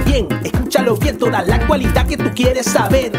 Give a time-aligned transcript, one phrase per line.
[0.00, 3.12] bien, escúchalo bien, toda la actualidad que tú quieres saber.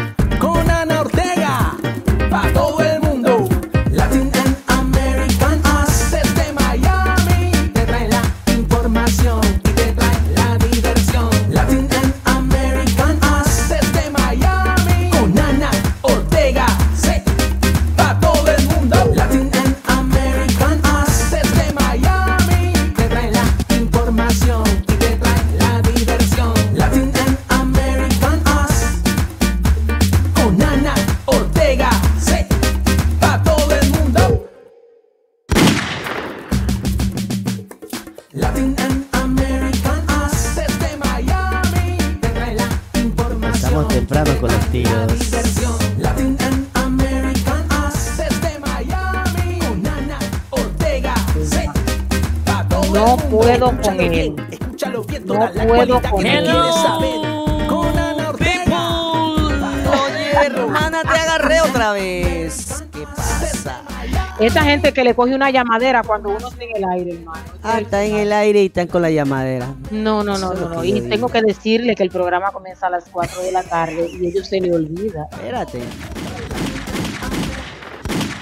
[65.06, 67.44] Le coge una llamadera cuando uno está en el aire, hermano.
[67.62, 69.72] Ah, está en el aire y están con la llamadera.
[69.92, 73.42] No, no, no, no, Y tengo que decirle que el programa comienza a las 4
[73.42, 75.28] de la tarde y ellos se le olvida.
[75.30, 75.80] Espérate.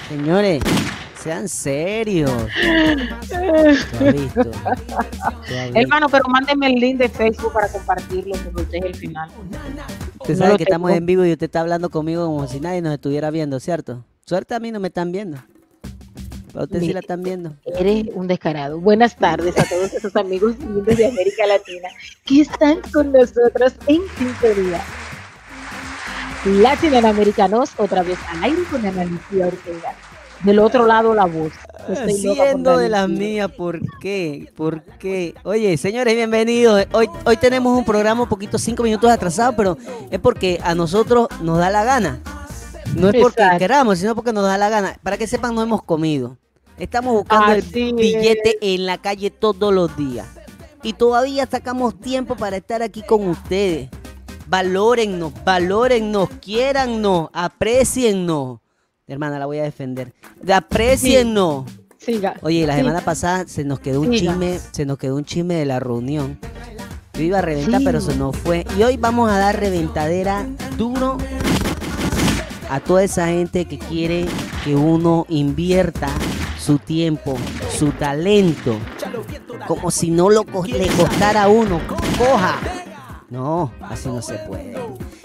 [0.09, 0.63] Señores,
[1.23, 2.31] sean serios.
[2.31, 4.43] Tú has visto.
[4.43, 5.79] Tú has visto.
[5.79, 9.29] Hermano, pero mándeme el link de Facebook para compartirlo, porque usted es el final.
[10.19, 12.93] Usted sabe que estamos en vivo y usted está hablando conmigo como si nadie nos
[12.93, 14.03] estuviera viendo, ¿cierto?
[14.25, 15.37] Suerte a mí no me están viendo.
[16.79, 17.55] Sí la están viendo.
[17.65, 18.79] Eres un descarado.
[18.79, 21.89] Buenas tardes a todos esos amigos lindos de América Latina
[22.25, 24.81] que están con nosotros en sintonía.
[26.45, 29.95] Latinoamericanos, otra vez al aire con Ana Lucía Ortega.
[30.43, 31.53] Del otro lado la voz.
[31.87, 34.51] Yo estoy Siendo de las mías, ¿por qué?
[34.55, 35.33] ¿Por qué?
[35.43, 36.85] Oye, señores, bienvenidos.
[36.93, 39.77] Hoy, hoy tenemos un programa un poquito cinco minutos atrasado, pero
[40.09, 42.21] es porque a nosotros nos da la gana.
[42.95, 43.59] No es porque Exacto.
[43.59, 44.97] queramos, sino porque nos da la gana.
[45.03, 46.37] Para que sepan, no hemos comido.
[46.77, 50.27] Estamos buscando Así el billete en la calle todos los días.
[50.83, 53.89] Y todavía sacamos tiempo para estar aquí con ustedes.
[54.47, 58.59] Valórennos, valórennos, quiérannos, apreciennos.
[59.07, 60.13] Hermana, la voy a defender.
[60.51, 61.65] Apreciennos.
[61.97, 62.35] Siga.
[62.43, 62.79] Oye, la Sí.
[62.81, 64.33] semana pasada se nos quedó un Siga.
[64.33, 66.37] chisme, se nos quedó un chisme de la reunión.
[67.13, 67.85] Yo iba a reventar, Sí.
[67.85, 68.65] pero se nos fue.
[68.77, 70.45] Y hoy vamos a dar reventadera
[70.77, 71.17] duro
[72.69, 74.25] a toda esa gente que quiere
[74.63, 76.09] que uno invierta
[76.65, 77.37] su tiempo,
[77.77, 78.77] su talento,
[79.67, 81.79] como si no lo co- le costara a uno.
[82.17, 82.57] Coja.
[83.29, 84.75] No, así no se puede.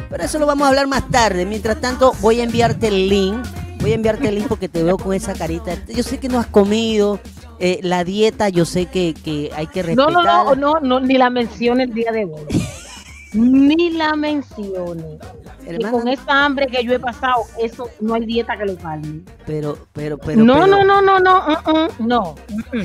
[0.08, 1.46] Pero eso lo vamos a hablar más tarde.
[1.46, 3.44] Mientras tanto, voy a enviarte el link.
[3.80, 5.72] Voy a enviarte el link porque te veo con esa carita.
[5.88, 7.20] Yo sé que no has comido.
[7.62, 10.12] eh, la dieta, yo sé que, que hay que No, respetar.
[10.14, 12.46] no, no, no, no, ni la mencione el día de hoy.
[13.32, 15.18] ni la mencione.
[15.68, 19.22] Y con esa hambre que yo he pasado, eso no hay dieta que lo calme.
[19.46, 20.42] pero, pero, pero.
[20.42, 22.34] no, pero- no, no, no, no, uh, uh, no,
[22.72, 22.82] uh,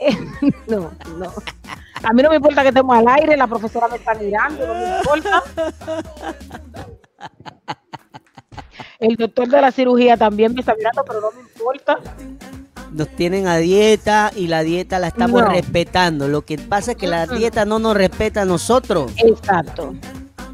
[0.68, 1.32] no, no.
[2.02, 4.74] A mí no me importa que estemos al aire, la profesora me está mirando, no
[4.74, 5.42] me importa.
[8.98, 11.98] El doctor de la cirugía también me está mirando, pero no me importa.
[12.92, 15.48] Nos tienen a dieta y la dieta la estamos No.
[15.50, 16.26] respetando.
[16.28, 19.12] Lo que pasa es que la dieta no nos respeta a nosotros.
[19.16, 19.94] Exacto.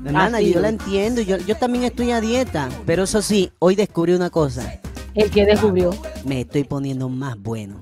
[0.05, 1.23] Hermana, Así yo la entiendo.
[1.23, 2.69] Yo, yo también estoy a dieta.
[2.85, 4.81] Pero eso sí, hoy descubrí una cosa.
[5.15, 5.91] El que descubrió.
[6.25, 7.81] Me estoy poniendo más bueno.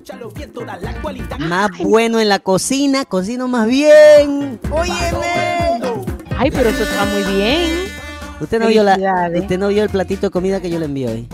[1.40, 3.04] Más bueno en la cocina.
[3.04, 4.60] Cocino más bien.
[4.70, 6.04] Óyeme.
[6.38, 7.70] Ay, pero eso está muy bien.
[8.40, 11.08] Usted no, vio la, usted no vio el platito de comida que yo le envié
[11.08, 11.28] hoy.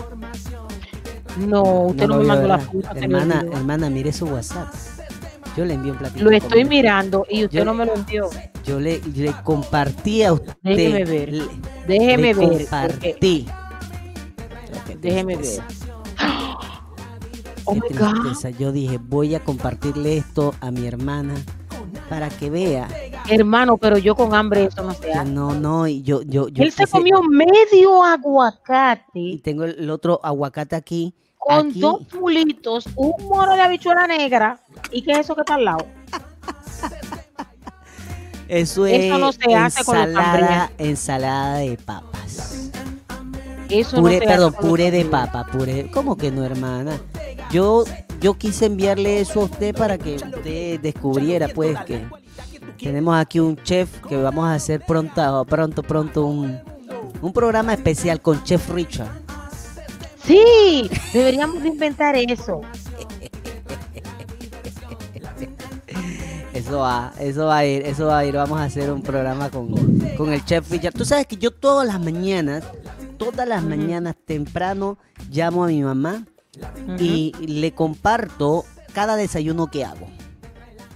[1.37, 2.89] No, usted no, me mandó la foto.
[2.95, 4.73] Hermana, hermana, mire su WhatsApp.
[5.57, 6.23] Yo le envié un platito.
[6.23, 8.29] Lo estoy mirando y usted Yo- no me lo envió.
[8.63, 10.53] Yo le, le compartí a usted.
[10.61, 11.33] Déjeme ver.
[11.33, 11.45] le-
[11.87, 12.57] Déjeme le ver.
[12.59, 13.47] compartí.
[14.99, 15.61] Déjeme ver.
[17.65, 18.57] Oh my God.
[18.57, 21.35] Yo dije, voy a compartirle esto a mi hermana
[22.09, 22.87] para que vea.
[23.29, 25.29] Hermano, pero yo con hambre eso no se hace.
[25.29, 29.89] no, no, y yo, yo, yo Él se comió medio y aguacate tengo el, el
[29.91, 31.13] otro aguacate aquí.
[31.41, 31.79] Con aquí.
[31.79, 34.59] dos pulitos, un moro de habichuela negra.
[34.91, 35.87] ¿Y qué es eso que está al lado?
[38.47, 42.69] Eso es Eso no se hace con ensalada, ensalada de papas.
[43.69, 45.89] Eso no Puré, se perdón, hace puré de papa, puré.
[45.89, 46.99] ¿Cómo que no, hermana?
[47.49, 47.85] Yo,
[48.19, 52.05] yo quise enviarle eso a usted para que usted descubriera, pues, que,
[52.77, 56.59] Tenemos aquí un chef que vamos a hacer pronto, pronto, pronto un,
[57.21, 59.30] un programa especial con Chef Richard.
[60.23, 62.61] Sí, deberíamos de inventar eso.
[66.53, 68.35] Eso va, eso va a ir, eso va a ir.
[68.35, 69.73] Vamos a hacer un programa con,
[70.17, 70.93] con el Chef Richard.
[70.93, 72.63] Tú sabes que yo todas las mañanas,
[73.17, 74.97] todas las mañanas temprano
[75.29, 76.25] llamo a mi mamá
[76.99, 80.07] y le comparto cada desayuno que hago.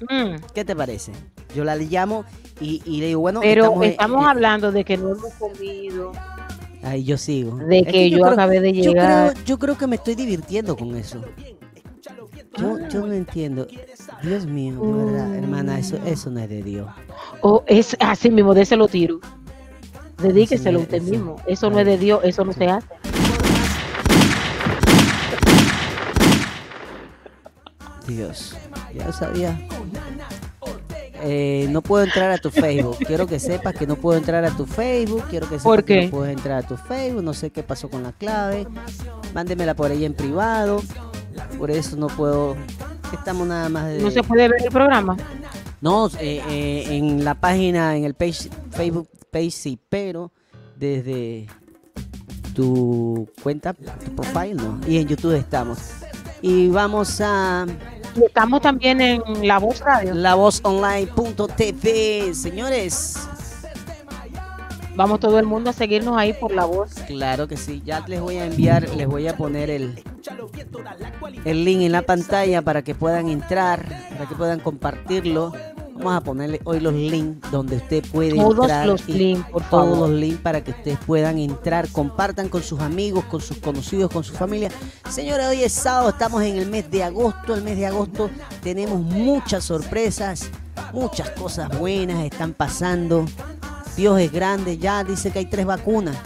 [0.10, 1.13] Mm, ¿Qué te parece?
[1.56, 2.25] Yo la llamo
[2.60, 6.12] y, y le digo, bueno, Pero estamos eh, hablando de que no hemos comido,
[6.85, 7.57] Ahí yo sigo.
[7.57, 9.31] de Es que yo, creo- acabé de yo llegar.
[9.33, 11.19] creo, yo creo que me estoy divirtiendo con eso.
[12.57, 13.67] Yo, yo no entiendo.
[14.23, 16.87] Dios mío, de verdad, hermana, eso, eso no es de Dios.
[17.41, 19.19] O es así mismo, déselo tiro.
[20.21, 21.35] Dedíqueselo usted mismo.
[21.47, 22.87] Eso no es de Dios, eso no se hace.
[28.07, 28.55] Dios,
[28.93, 29.59] ya lo sabía.
[31.27, 32.98] Eh, no puedo entrar a tu Facebook.
[33.00, 35.24] Quiero que sepas que no puedo entrar a tu Facebook.
[35.27, 37.24] Quiero que sepas ¿Por que no puedes entrar a tu Facebook.
[37.24, 38.68] No sé qué pasó con la clave.
[39.33, 40.83] Mándemela por ahí en privado.
[41.57, 42.56] Por eso no puedo.
[43.12, 44.00] Estamos nada más de.
[44.00, 45.18] No se puede ver el programa.
[45.81, 50.31] No, eh, eh, en la página, en el page, Facebook page sí, pero
[50.78, 51.48] desde
[52.54, 54.80] tu cuenta, tu profile, no.
[54.88, 55.80] Y en YouTube estamos.
[56.42, 57.66] Y vamos a
[58.23, 60.13] estamos también en La Voz Radio.
[60.13, 63.27] lavozonline.tv, señores.
[64.95, 66.94] Vamos todo el mundo a seguirnos ahí por La Voz.
[67.07, 70.01] Claro que sí, ya les voy a enviar, les voy a poner el,
[71.44, 75.51] el link en la pantalla para que puedan entrar, para que puedan compartirlo.
[75.95, 78.86] Vamos a ponerle hoy los links donde usted puede Todos entrar.
[78.86, 80.09] los links, por todos favor.
[80.09, 84.21] los links para que ustedes puedan entrar, compartan con sus amigos, con sus conocidos, con
[84.24, 84.69] su familia.
[85.09, 87.56] Señores, hoy es sábado, estamos en el mes de agosto.
[87.56, 88.30] El mes de agosto
[88.62, 90.50] tenemos muchas sorpresas,
[90.92, 93.25] muchas cosas buenas están pasando.
[93.95, 96.18] Dios es grande, ya dice que hay tres vacunas.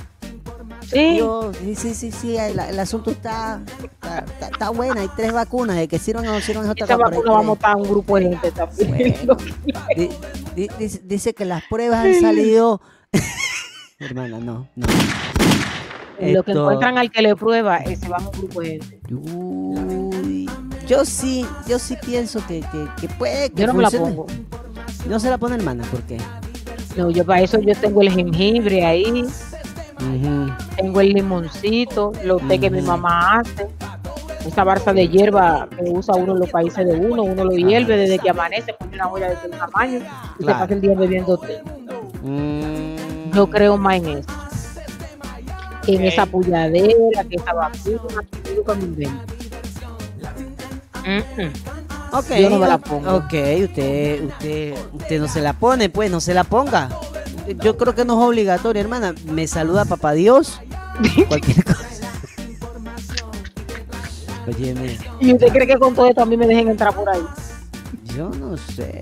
[0.91, 5.09] Sí, Dios, sí, sí, sí, sí, el, el asunto está, está, está- está buena, hay
[5.15, 7.69] tres vacunas, de que sirvan o no sirvan es otra hay vacuna vamos a tres.
[7.69, 9.15] estar un grupo de gente también.
[9.25, 9.37] Bueno.
[9.95, 10.09] Di-
[10.55, 12.81] di- dice, dice que las pruebas han salido.
[13.99, 14.87] Hermana, no, no.
[16.21, 18.99] Lo que encuentran al que le prueba, ese va a un grupo de gente.
[19.13, 20.49] Uy,
[20.87, 24.25] yo sí, yo sí pienso que, que, que puede que Yo no me la pongo.
[25.07, 26.17] No se la pone hermana, ¿por qué?
[26.97, 30.51] No, yo para eso yo tengo el jengibre ahí, Ujú.
[30.79, 33.67] Tengo el limoncito, lo té que mi mamá hace,
[34.47, 37.97] esa barza de hierba que usa uno en los países de uno, uno lo hierve
[37.97, 40.59] desde que amanece, pone una olla de aquel tamaño y se Claro.
[40.59, 41.61] pasa el día bebiendo té.
[42.23, 44.27] Mm, Yo creo más en eso.
[45.85, 49.33] Que en esa pulladera, que esa vacuna, que yo invento.
[51.05, 53.15] Mm, Yo no me la pongo.
[53.17, 53.33] Ok,
[53.63, 56.89] usted, usted, usted no se la pone, pues no se la ponga.
[57.63, 59.13] Yo creo que no es obligatorio, hermana.
[59.25, 60.59] Me saluda papá Dios.
[61.27, 62.11] Cualquier cosa.
[64.47, 64.75] Oye,
[65.19, 67.21] ¿Y usted cree que con todo esto a mí me dejen entrar por ahí?
[68.15, 69.01] yo no sé.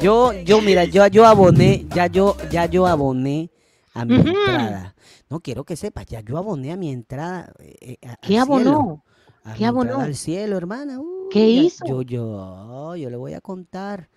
[0.00, 3.50] Yo, yo, mira, yo, yo aboné, ya yo, ya yo aboné
[3.94, 4.94] a mi entrada.
[5.28, 7.52] No quiero que sepas, ya yo aboné a mi entrada.
[7.60, 8.64] eh, eh, a- ¿Qué abonó?
[8.64, 9.04] cielo.
[9.44, 10.00] A ¿Qué abonó?
[10.00, 11.00] Al cielo, hermana.
[11.30, 11.84] ¿Qué ya- hizo?
[11.86, 14.08] Yo, yo, yo le voy a contar.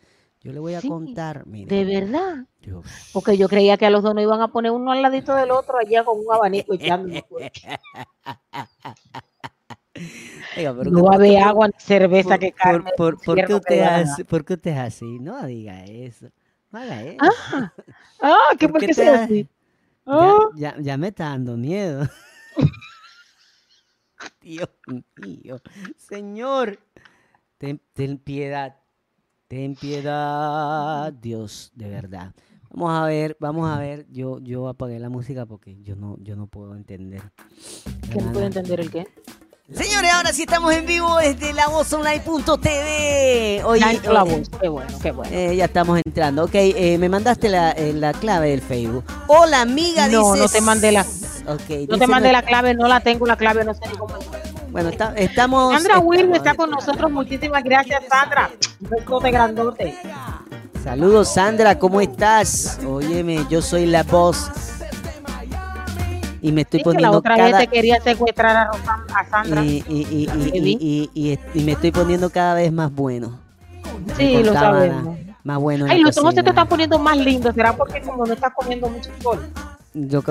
[0.43, 1.45] Yo le voy a Sí, contar.
[1.47, 2.45] Mira, De verdad.
[3.13, 5.51] Porque yo creía que a los dos nos iban a poner uno al ladito del
[5.51, 7.23] otro allá con un abanico echándome.
[10.57, 12.91] Oiga, No ¿qué- va a haber agua ni cerveza por- que carne.
[12.97, 15.19] por- por qué usted hace- ¿Por qué usted es así?
[15.19, 16.27] No diga eso.
[16.71, 17.19] No haga eso.
[18.21, 19.47] Ah, ¿qué ¿Por qué ha- así?
[20.05, 22.09] Ya, Ah, ya, ya me está dando miedo.
[24.41, 24.69] Dios
[25.15, 25.62] mío.
[25.97, 26.79] Señor,
[27.57, 28.75] ten, ten piedad.
[29.53, 32.31] Ten piedad, Dios, de verdad.
[32.72, 34.07] Vamos a ver, vamos a ver.
[34.12, 37.22] Yo, yo apagué la música porque yo no, yo no puedo entender.
[38.10, 38.45] ¿Que no puede Hermana.
[38.48, 39.05] entender el qué?
[39.72, 43.63] Señores, ahora sí estamos en vivo desde lavozonline.tv.
[43.63, 44.50] Oye, Ya entró la voz.
[44.60, 45.31] Qué bueno, qué bueno.
[45.31, 46.45] eh, ya estamos entrando.
[46.45, 49.03] Ok, eh, me mandaste la, eh, la clave del Facebook.
[49.27, 51.05] Hola, amiga, No, no dices- te mandé la-
[51.45, 53.98] Ok, No te mandé no- la clave, no la tengo la clave, no sé ni
[53.98, 54.15] cómo.
[54.74, 55.72] Bueno, está- estamos.
[55.75, 57.12] Sandra Will está con nosotros.
[57.12, 58.50] Muchísimas gracias, Sandra.
[58.82, 59.96] Un besote grandote.
[60.84, 62.80] Saludos, Sandra, ¿cómo estás?
[62.86, 64.50] Óyeme, yo soy la voz.
[66.42, 67.50] Y me estoy Sí, que la poniendo otra cada.
[67.51, 69.63] vez te quería secuestrar a, Rosa- a Sandra.
[69.63, 73.39] Y, me estoy poniendo cada vez más bueno.
[74.18, 75.18] sí, lo sabemos.
[75.44, 75.86] Más bueno.
[75.86, 77.53] en Ay, los ojos se te están poniendo más lindos.
[77.53, 79.39] ¿Será porque como no estás comiendo mucho sol?
[79.94, 80.22] Yo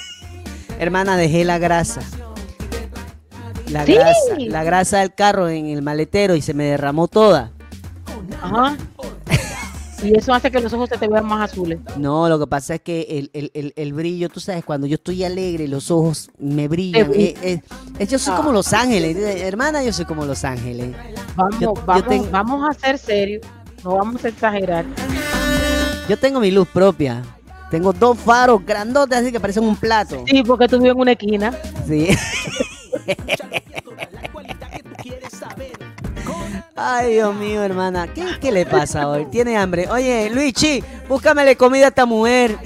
[0.78, 2.02] Hermana, dejé la grasa.
[3.72, 3.94] La Sí.
[3.94, 7.50] grasa, la grasa del carro en el maletero y se me derramó toda.
[8.42, 8.76] Ajá.
[10.02, 11.78] Y eso hace que los ojos se te vean más azules.
[11.96, 14.96] No, lo que pasa es que el, el- el- el brillo, tú sabes, cuando yo
[14.96, 17.12] estoy alegre, los ojos me brillan.
[17.14, 17.62] Eh, eh,
[18.00, 18.36] eh, yo soy Ah.
[18.38, 20.94] como Los Ángeles, eh, hermana, yo soy como Los Ángeles.
[21.36, 23.42] Vamos, Yo- yo vamos, tengo- vamos a ser serios.
[23.84, 24.84] No vamos a exagerar.
[26.08, 27.22] Yo tengo mi luz propia.
[27.70, 30.24] Tengo dos faros grandotes así que parecen un plato.
[30.26, 31.54] Sí, porque tú vives en una esquina.
[31.86, 32.08] Sí.
[36.76, 38.06] Ay, Dios mío, hermana.
[38.12, 39.26] ¿Qué, qué le pasa hoy?
[39.26, 39.88] ¿Tiene hambre?
[39.90, 42.56] Oye, Luigi, búscamele comida a esta mujer.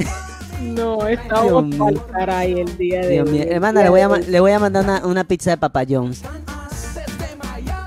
[0.60, 3.34] No, estamos para caray el día de Dios hoy.
[3.34, 3.44] mío.
[3.48, 5.84] Hermana, le voy, a, le voy a mandar una, una pizza de Papa.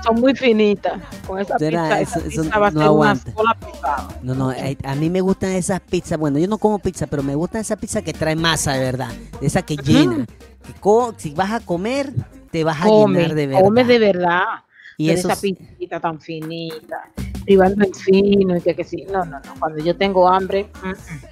[0.04, 1.00] Son muy finitas.
[1.26, 3.30] Con esa pizza, esa pizza va a no ser aguanta.
[3.30, 4.08] una sola pisada.
[4.22, 4.54] No, no, a,
[4.84, 6.18] a mí me gustan esas pizzas.
[6.18, 9.08] Bueno, yo no como pizza, pero me gustan esas pizzas que traen masa de verdad.
[9.40, 10.26] De esas que llenan.
[10.66, 12.12] Que co- si vas a comer,
[12.50, 13.62] te vas a Come, llenar de verdad.
[13.62, 14.42] come de verdad.
[14.96, 17.08] Y esa es- pizzita tan finita,
[17.44, 19.06] privando en fino y que, que sí.
[19.10, 19.54] No, no, no.
[19.58, 20.68] Cuando yo tengo hambre,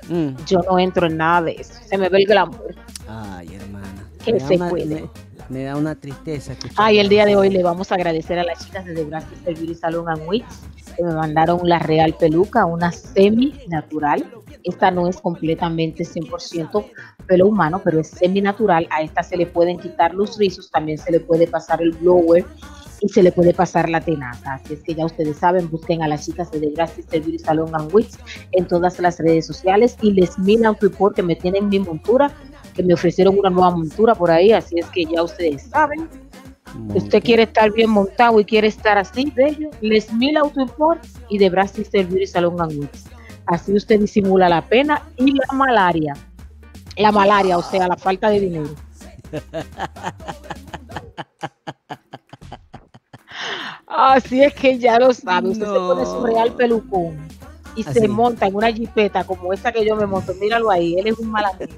[0.09, 1.75] mm, mm, yo no entro en nada de eso.
[1.87, 2.75] Se me ve el glamour.
[3.09, 3.87] Ay, hermana.
[4.27, 4.87] Me da se una- puede.
[4.87, 5.09] Me,
[5.51, 6.55] me da una tristeza.
[6.77, 9.25] Ay, el día de hoy le vamos a agradecer a las chicas de The Grass
[9.31, 10.61] Sister Beauty Salon and Wigs
[10.97, 14.25] que me mandaron la real peluca, una semi natural.
[14.65, 16.85] Esta no es completamente 100%
[17.27, 18.87] pelo humano, pero es semi natural.
[18.91, 22.45] A esta se le pueden quitar los rizos, también se le puede pasar el blower
[23.01, 24.55] y se le puede pasar la tenaza.
[24.55, 27.95] Así es que ya ustedes saben, busquen a las chicas de Sister Beauty Salon and
[27.95, 28.19] Wigs
[28.53, 32.33] en todas las redes sociales y les mil out report que me tienen mi montura
[32.79, 36.09] que me ofrecieron una nueva montura por ahí, así es que ya ustedes saben,
[36.75, 41.05] Muy usted quiere estar bien montado y quiere estar así, bello, Les Mil Auto Import
[41.29, 43.18] y de Brass Sister Beauty Salon and Wigs.
[43.49, 46.15] Así usted disimula la pena y la malaria.
[46.97, 48.69] La malaria, o sea, la falta de dinero.
[53.87, 55.49] Así es que ya lo sabe.
[55.49, 57.17] Usted se pone su real pelucón
[57.75, 58.01] y Así.
[58.01, 60.35] se monta en una jipeta como esa que yo me monto.
[60.35, 61.73] Míralo ahí, él es un mal amigo.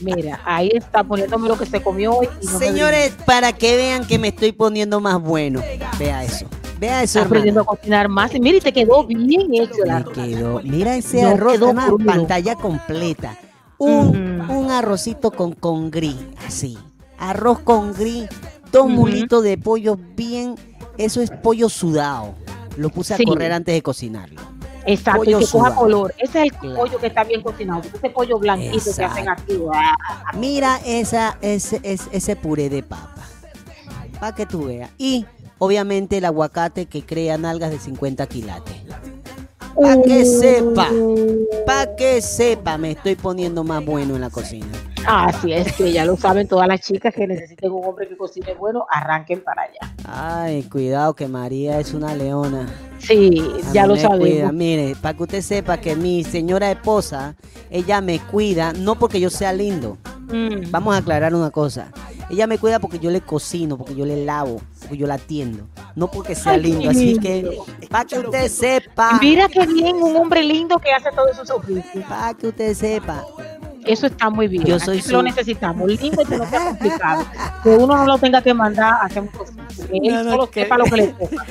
[0.00, 2.28] Mira, ahí está poniéndome lo que se comió hoy.
[2.42, 5.62] y no me Señores, para que vean que me estoy poniendo más bueno.
[5.98, 6.46] Vea eso.
[6.78, 8.34] Vea eso, aprendiendo a cocinar más.
[8.34, 10.14] Y mire, te quedó bien hecho arroz.
[10.14, 10.60] quedó.
[10.62, 12.06] Mira ese No arroz, quedó crudo.
[12.06, 13.36] pantalla completa.
[13.78, 16.16] Un, un arrocito con, con gris,
[16.46, 16.76] así.
[17.18, 18.28] Arroz con gris,
[18.72, 20.54] dos mulitos de pollo bien.
[20.96, 22.34] Eso es pollo sudado.
[22.76, 24.40] Lo puse a correr antes de cocinarlo.
[24.86, 25.80] Exacto, pollo y que coja sudado.
[25.80, 26.14] color.
[26.18, 26.76] Ese es el Claro.
[26.76, 27.82] pollo que está bien cocinado.
[27.92, 29.70] Ese pollo blanquito que hacen Exacto.
[29.72, 30.38] aquí.
[30.38, 33.14] Mira esa, ese, ese, ese puré de papa.
[34.18, 34.90] Para que tú veas.
[34.98, 35.24] Y
[35.58, 38.76] obviamente el aguacate que crea nalgas de 50 quilates.
[39.80, 40.90] Pa' que sepa.
[41.64, 44.66] Para que sepa, me estoy poniendo más bueno en la cocina.
[45.06, 48.54] Así es que ya lo saben todas las chicas que necesiten un hombre que cocine
[48.54, 49.94] bueno, arranquen para allá.
[50.04, 52.68] Ay, cuidado que María es una leona.
[52.98, 54.52] Sí, A ya lo sabemos.
[54.52, 57.36] Mire, para que usted sepa que mi señora esposa,
[57.70, 59.96] ella me cuida, no porque yo sea lindo.
[60.26, 60.70] Mm.
[60.70, 61.92] Vamos a aclarar una cosa.
[62.28, 64.60] Ella me cuida porque yo le cocino, porque yo le lavo,
[64.92, 65.66] yo la atiendo.
[65.94, 66.90] No porque sea Ay, lindo.
[66.90, 67.20] Así lindo.
[67.22, 69.18] que, para que usted sepa.
[69.20, 72.04] Mira qué bien, un hombre lindo que hace todos esos oficios.
[72.08, 73.24] Para que usted sepa.
[73.84, 74.64] Eso está muy bien.
[74.64, 75.88] Yo soy lo necesitamos.
[75.90, 77.24] Lindo y que no sea complicado.
[77.62, 79.62] Que uno no lo tenga que mandar a hacer un cosito.
[79.90, 81.46] Que él No, no, solo que- sepa lo que le toca.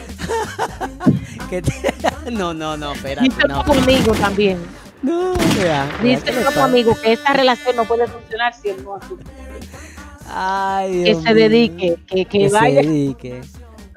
[1.50, 3.30] Te- No, no, no, espérate.
[3.30, 4.58] Dice No, tu amigo también.
[5.02, 6.66] no, vea Dice pasa.
[6.66, 9.24] amigo que esta relación no puede funcionar si él no asume.
[10.28, 12.82] Ay, Que se dedique, que, que que vaya.
[12.82, 13.42] se dedique.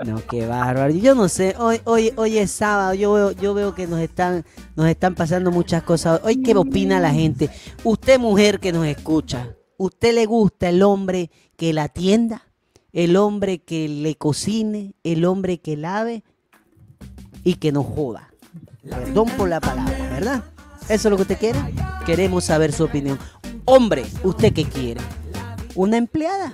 [0.07, 0.95] No, qué bárbaro.
[0.95, 4.45] Yo no sé, hoy, hoy, hoy es sábado, yo veo, yo veo que nos están,
[4.75, 6.21] nos están pasando muchas cosas.
[6.25, 7.51] Hoy, ¿qué opina la gente?
[7.85, 12.47] Usted, mujer que nos escucha, ¿usted le gusta el hombre que la atienda?
[12.93, 14.95] ¿El hombre que le cocine?
[15.05, 16.25] ¿El hombre que lave?
[17.45, 18.31] Y que nos joda.
[18.89, 20.45] Perdón por la palabra, ¿verdad?
[20.89, 21.59] ¿Eso es lo que usted quiere?
[22.07, 23.19] Queremos saber su opinión.
[23.67, 25.01] Hombre, ¿usted qué quiere?
[25.75, 26.53] ¿Una empleada?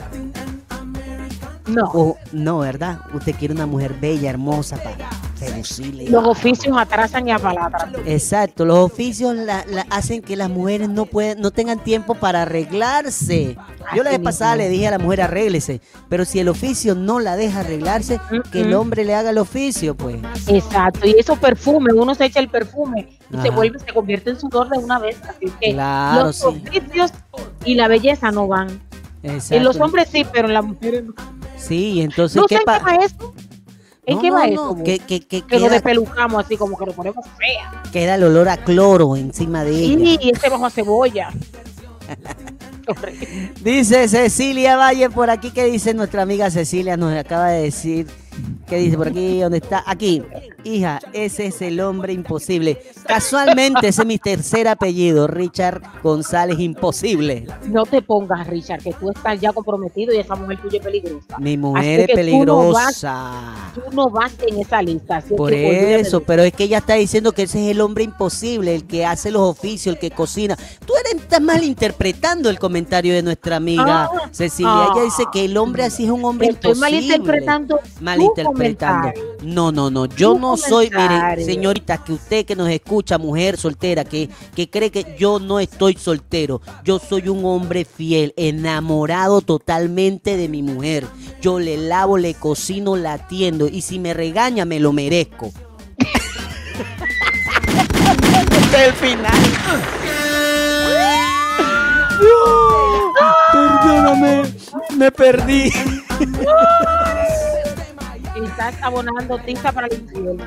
[1.67, 1.85] No.
[1.95, 3.01] O no, ¿verdad?
[3.13, 6.09] Usted quiere una mujer bella, hermosa para seducirle.
[6.09, 7.93] Los oficios atrasan y apalatran.
[8.07, 12.43] Exacto, los oficios la- la hacen que las mujeres no pueden, no tengan tiempo para
[12.43, 13.57] arreglarse.
[13.97, 17.19] Yo la vez pasada le dije a la mujer arréglese, pero si el oficio no
[17.19, 18.21] la deja arreglarse,
[18.53, 20.19] que el hombre le haga el oficio, pues.
[20.47, 21.01] Exacto.
[21.07, 24.69] Y esos perfumes, uno se echa el perfume y se vuelve, se convierte en sudor
[24.71, 25.17] de una vez.
[25.29, 26.47] Así que Claro, los sí.
[26.47, 27.11] oficios
[27.65, 28.69] y la belleza no van.
[29.27, 29.55] Exacto.
[29.55, 31.15] En los hombres sí, pero en las mujeres no.
[31.57, 33.35] Sí, entonces No sé ¿qué en qué va eso.
[34.07, 34.77] ¿En qué va eso?
[34.85, 37.83] Que, que, que que nos queda, despelucamos así como que nos ponemos fea.
[37.93, 40.19] queda el olor a cloro encima de ella.
[40.21, 41.31] Y ese bajo a cebolla.
[43.63, 48.07] Dice Cecilia Valle por aquí que dice nuestra amiga Cecilia nos acaba de decir
[48.69, 49.41] ¿Qué dice por aquí?
[49.41, 49.85] ¿Dónde está?
[49.87, 50.23] Aquí.
[50.65, 52.79] Hija, ese es el hombre imposible.
[53.07, 57.47] Casualmente, ese es mi tercer apellido, Richard González Imposible.
[57.69, 61.39] No te pongas, Richard, que tú estás ya comprometido y esa mujer tuya es peligrosa.
[61.39, 63.73] Mi mujer es que tú no vas- peligrosa.
[63.77, 65.19] Tú no vas en esa lista.
[65.19, 68.75] así Por eso, pero es que ella está diciendo que ese es el hombre imposible,
[68.75, 70.57] el que hace los oficios, el que cocina.
[70.85, 74.73] Tú eres, estás malinterpretando el comentario de nuestra amiga Ah, Cecilia.
[74.73, 74.91] ah.
[74.95, 77.01] Ella dice que el hombre así es un hombre Estoy imposible.
[77.01, 79.13] malinterpretando tu malinterpretando.
[79.13, 79.37] comentario.
[79.43, 80.07] No, no, no.
[80.07, 84.69] Yo Tu no soy, mire, señorita, que usted que nos escucha, mujer soltera, que, que
[84.71, 86.61] cree que yo no estoy soltero.
[86.85, 91.07] Yo soy un hombre fiel, enamorado totalmente de mi mujer.
[91.41, 93.69] Yo le lavo, le cocino, la atiendo.
[93.69, 95.53] Y si me regaña, me lo merezco.
[98.77, 99.33] El final.
[103.53, 104.43] Perdóname,
[104.97, 105.73] me perdí.
[108.45, 110.45] Estás abonando tinta para el infierno.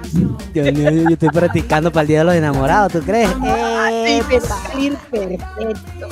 [0.54, 3.30] Dios mío, yo estoy practicando para el Día de los Enamorados, ¿tú crees?
[3.30, 3.36] Sí,
[4.30, 6.08] te Eh, va a ir perfecto.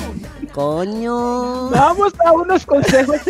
[0.52, 1.70] coño.
[1.70, 3.16] Vamos a unos consejos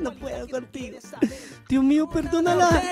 [0.00, 0.98] No puedo contigo.
[1.68, 2.82] Dios mío, perdónala.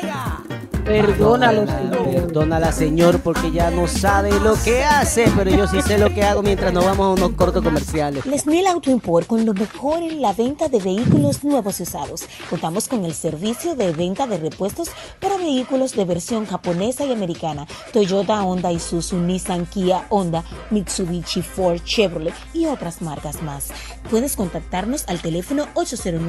[0.85, 2.13] Perdónalo, Perdónala, Señor.
[2.15, 6.23] Perdónala, Señor, porque ya no sabe lo que hace, pero yo sí sé lo que
[6.23, 8.25] hago mientras nos vamos a unos cortos comerciales.
[8.25, 12.25] Lesnil Auto Import con lo mejor en la venta de vehículos nuevos y usados.
[12.49, 17.67] Contamos con el servicio de venta de repuestos para vehículos de versión japonesa y americana.
[17.93, 23.71] Toyota, Honda, Isuzu, Nissan, Kia, Honda, Mitsubishi, Ford, Chevrolet y otras marcas más.
[24.09, 25.67] Puedes contactarnos al teléfono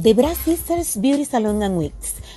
[0.01, 2.15] The Brass Sisters Beauty Salon and Wigs,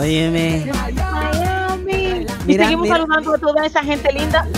[0.00, 1.92] Óyeme, Miami.
[1.92, 2.96] y Mira, seguimos mira.
[2.96, 4.48] saludando a toda esa gente linda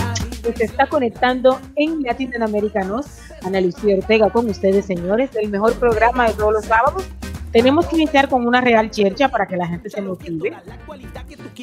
[0.45, 3.07] que se está conectando en Latinoamericanos.
[3.45, 7.05] Ana Lucía Ortega con ustedes, señores, el mejor programa de todos los sábados.
[7.51, 10.53] Tenemos que iniciar con una real chercha para que la gente se motive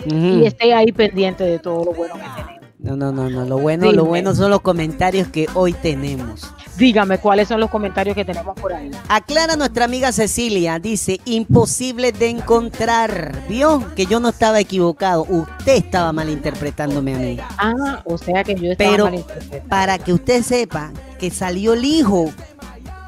[0.05, 2.58] y esté ahí pendiente de todo lo bueno que tenemos.
[2.79, 3.45] No, no, no, no.
[3.45, 3.95] Lo bueno, Dime.
[3.95, 6.49] lo bueno son los comentarios que hoy tenemos.
[6.77, 8.89] Dígame cuáles son los comentarios que tenemos por ahí.
[9.09, 13.43] Aclara nuestra amiga Cecilia, dice, imposible de encontrar.
[13.49, 13.83] ¿Vio?
[13.95, 15.25] Que yo no estaba equivocado.
[15.27, 17.37] Usted estaba malinterpretándome a mí.
[17.57, 19.67] Ah, o sea que yo estaba Pero malinterpretando.
[19.67, 22.31] para que usted sepa que salió el hijo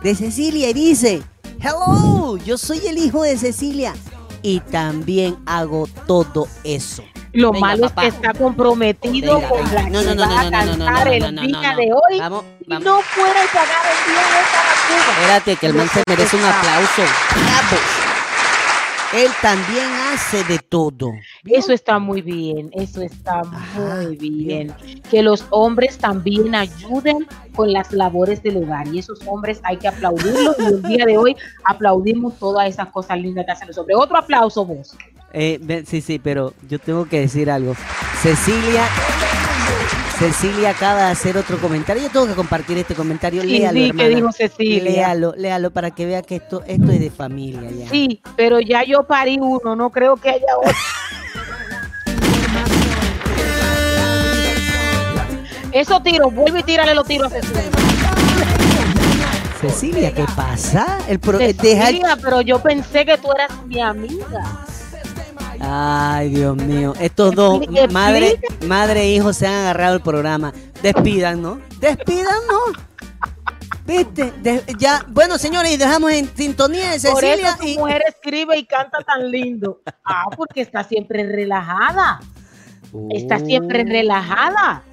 [0.04, 1.24] de Cecilia y dice,
[1.62, 3.94] hello, yo soy el hijo de Cecilia.
[4.42, 7.04] Y también hago todo eso.
[7.34, 8.08] Lo Venga, malo papá.
[8.08, 9.74] es que está comprometido Venga, con venga.
[9.84, 11.78] la No, no, no, no, no, no, no, no, cantar no, el día no.
[11.78, 12.84] de hoy Vamos, y vamos.
[12.86, 15.12] no puede pagar el día de esta basura.
[15.22, 17.02] Espérate, que el man se merece un aplauso.
[17.36, 17.82] ¡Bravo!
[19.13, 21.12] Él también hace de todo.
[21.44, 24.74] Eso está muy bien, eso está muy bien.
[25.10, 29.89] Que los hombres también ayuden con las labores del hogar y esos hombres hay que
[29.89, 33.98] aplaudirlos y el día de hoy aplaudimos todas esas cosas lindas que hacen los hombres.
[34.00, 34.96] Otro aplauso vos.
[35.34, 37.74] Eh, sí, sí, pero yo tengo que decir algo.
[38.22, 38.84] Cecilia,
[40.20, 42.04] Cecilia acaba de hacer otro comentario.
[42.04, 43.41] Yo tengo que compartir este comentario.
[43.41, 44.10] Sí, léalo, sí, que hermana.
[44.10, 44.84] dijo Cecilia.
[44.91, 47.89] Léalo, léalo para que vea que esto, esto es de familia ya.
[47.89, 50.72] Sí, pero ya yo parí uno, no creo que haya otro.
[55.72, 57.72] Esos tiros, vuelve y tírale los tiros a Cecilia.
[59.62, 60.98] Cecilia, ¿qué pasa?
[61.08, 64.65] El pro- eh, deja- Cecilia, pero yo pensé que tú eras mi amiga.
[65.63, 66.93] Ay, Dios mío.
[67.00, 70.54] Estos dos, madre, madre e hijo, se han agarrado el programa.
[70.82, 71.60] Despidan, ¿no?
[71.80, 72.82] Despidan, ¿no?
[73.86, 74.32] ¿Viste?
[74.41, 77.78] De- ya, bueno, señores, y dejamos en sintonía de Por Cecilia eso tu y.
[77.78, 79.82] mujer escribe y canta tan lindo.
[80.06, 82.19] Ah, porque está siempre relajada.
[83.10, 84.84] Está siempre Oh, relajada.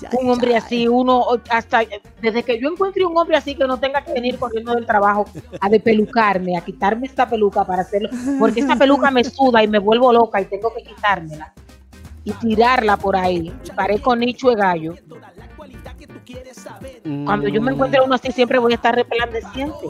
[0.00, 0.58] Ya, Un hombre ya.
[0.58, 1.80] así, uno hasta
[2.20, 5.26] desde que yo encuentre un hombre así que no tenga que venir corriendo del trabajo
[5.60, 8.08] a despelucarme, a quitarme esta peluca para hacerlo,
[8.38, 11.52] porque esta peluca me suda y me vuelvo loca y tengo que quitármela.
[12.24, 13.52] y tirarla por ahí.
[13.76, 14.94] Parezco nicho de gallo.
[17.24, 19.86] Cuando yo me encuentre uno así, siempre voy a estar resplandeciente.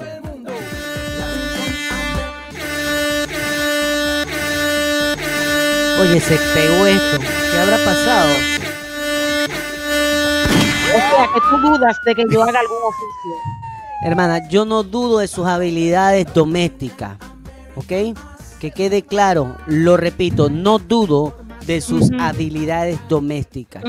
[6.00, 7.18] Oye, se pegó esto.
[7.20, 8.28] ¿Qué habrá pasado?
[10.94, 13.32] O sea, que tú dudas de que yo haga algún oficio.
[14.04, 17.16] Hermana, yo no dudo de sus habilidades domésticas.
[17.74, 17.92] ¿Ok?
[18.60, 23.82] Que quede claro, lo repito, no dudo de sus habilidades domésticas.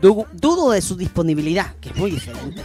[0.00, 2.62] Du- dudo de su disponibilidad, que es muy diferente.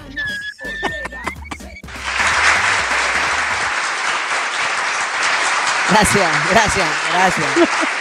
[5.89, 7.47] Gracias, gracias, gracias.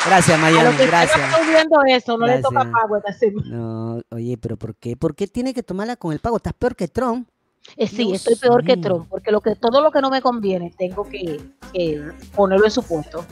[0.07, 1.35] Gracias, A Mayami, los que gracias.
[1.35, 3.49] aplaudiendo eso, no le toca pago esta semana.
[3.49, 4.97] No, oye, pero ¿por qué?
[4.97, 6.37] ¿Por qué tiene que tomarla con el pago?
[6.37, 7.29] Estás peor que Trump.
[7.77, 8.77] Eh, sí, Dios estoy peor que.
[8.77, 11.41] Trump, porque lo que todo lo que no me conviene tengo que,
[11.73, 13.25] que ponerlo en su puesto.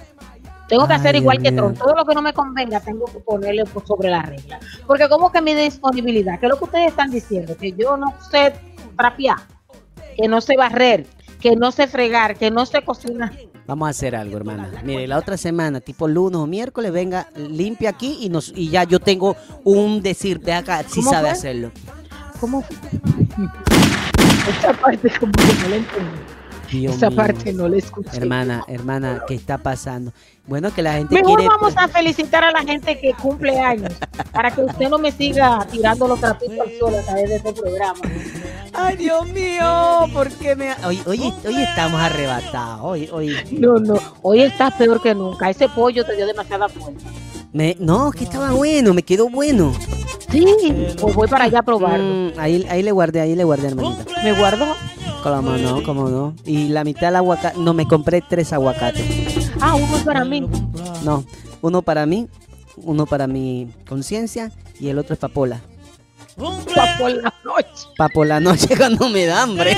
[0.68, 1.56] Tengo que Ay, hacer igual Dios que.
[1.56, 1.78] Trump.
[1.78, 4.58] Todo lo que no me convenga tengo que ponerle por sobre la regla.
[4.86, 8.14] Porque como que mi disponibilidad, que es lo que ustedes están diciendo, que yo no
[8.30, 8.54] sé
[8.96, 9.38] trapear,
[10.16, 11.06] que no sé barrer,
[11.40, 13.32] que no sé fregar, que no sé cocinar.
[13.66, 14.70] Vamos a hacer algo, hermana.
[14.84, 18.84] Mire, la otra semana, tipo lunes o miércoles, venga, limpia aquí y nos y ya
[18.84, 21.38] yo tengo un decir de acá, si ¿Cómo sabe fue?
[21.38, 21.72] hacerlo.
[22.40, 22.62] ¿Cómo?
[24.48, 26.18] Esa parte como que no la entendí.
[26.80, 27.16] Dios Esa mío.
[27.16, 28.16] parte no la escuché.
[28.16, 30.12] Hermana, hermana, ¿qué está pasando?
[30.46, 31.48] Bueno, que la gente Mejor quiere.
[31.48, 33.94] vamos a felicitar a la gente que cumple años,
[34.32, 37.52] para que usted no me siga tirando los trapitos al sol a través de este
[37.54, 38.00] programa.
[38.74, 40.74] Ay, Dios mío, ¿por qué me.?
[40.84, 42.80] Hoy, hoy, hoy estamos arrebatados.
[42.82, 43.36] Hoy, hoy.
[43.52, 45.48] No, no, hoy estás peor que nunca.
[45.48, 47.08] Ese pollo te dio demasiada fuerza.
[47.54, 49.72] Me, no, que estaba bueno, me quedó bueno.
[50.28, 50.44] Sí,
[51.00, 52.04] pues voy para allá a probarlo.
[52.04, 54.04] Mm, ahí, ahí le guardé, ahí le guardé, hermanita.
[54.24, 54.66] Me guardo.
[55.22, 56.34] Cómo no, cómo no.
[56.44, 57.56] Y la mitad del aguacate.
[57.60, 59.52] No, me compré tres aguacates.
[59.60, 60.46] Ah, uno es para mí.
[61.04, 61.24] No,
[61.62, 62.26] uno para mí,
[62.76, 65.60] uno para mi conciencia y el otro es para Pola.
[66.36, 67.86] Pa' por la noche.
[67.96, 69.76] Para por la noche cuando me da hambre.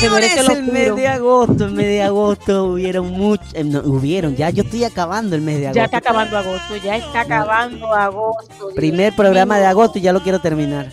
[0.00, 3.52] Señores, lo el mes de agosto, el mes de agosto hubieron muchos,
[3.84, 5.84] hubieron, ya yo estoy acabando el mes de Ya agosto.
[5.84, 8.70] está acabando agosto, ya está acabando agosto.
[8.76, 10.88] Primer programa de agosto y ya lo quiero terminar.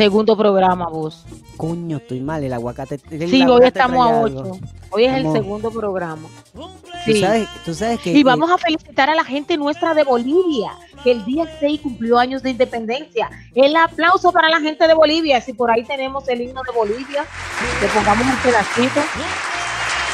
[0.00, 1.26] Segundo programa, vos.
[1.58, 2.98] Coño, estoy mal, el aguacate.
[3.10, 4.40] el Sí, hoy estamos a trae algo.
[4.52, 4.60] 8.
[4.92, 6.26] Hoy es el segundo programa.
[6.54, 6.70] Tú
[7.04, 7.20] Sí.
[7.20, 10.72] sabes, tú sabes que Y vamos a felicitar a la gente nuestra de Bolivia,
[11.04, 13.28] que el día 6 cumplió años de independencia.
[13.54, 15.38] El aplauso para la gente de Bolivia.
[15.42, 17.26] Si por ahí tenemos el himno de Bolivia,
[17.82, 19.00] le pongamos un pedacito.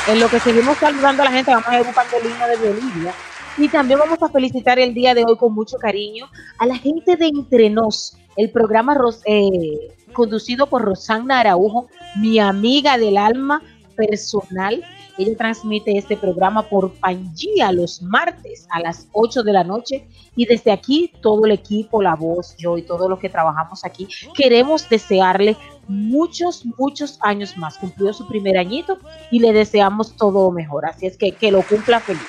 [0.08, 2.56] En lo que seguimos saludando a la gente, vamos a ir buscando el himno de
[2.56, 3.14] Bolivia.
[3.56, 7.14] Y también vamos a felicitar el día de hoy con mucho cariño a la gente
[7.14, 11.88] de Entre Nos, el programa Ros- eh, conducido por Rosana Araujo,
[12.20, 13.62] mi amiga del alma
[13.96, 14.82] personal.
[15.18, 20.44] Ella transmite este programa por Pangía los martes a las 8 de la noche y
[20.44, 24.86] desde aquí todo el equipo, la voz, yo y todos los que trabajamos aquí, queremos
[24.90, 25.56] desearle
[25.88, 27.78] muchos, muchos años más.
[27.78, 28.98] Cumplió su primer añito
[29.30, 30.84] y le deseamos todo mejor.
[30.84, 32.20] Así es que que lo cumpla feliz.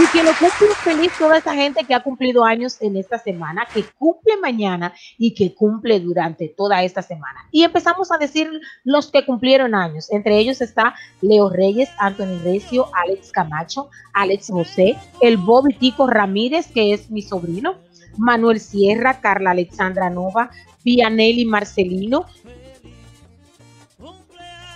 [0.00, 3.66] Y que lo cumpla feliz toda esa gente que ha cumplido años en esta semana,
[3.72, 7.48] que cumple mañana y que cumple durante toda esta semana.
[7.50, 8.48] Y empezamos a decir
[8.84, 10.08] los que cumplieron años.
[10.12, 16.68] Entre ellos está Leo Reyes, Anthony Recio, Alex Camacho, Alex José, el Bobby Tico Ramírez,
[16.68, 17.74] que es mi sobrino,
[18.16, 20.50] Manuel Sierra, Carla Alexandra Nova,
[20.84, 22.26] Vianelli Marcelino,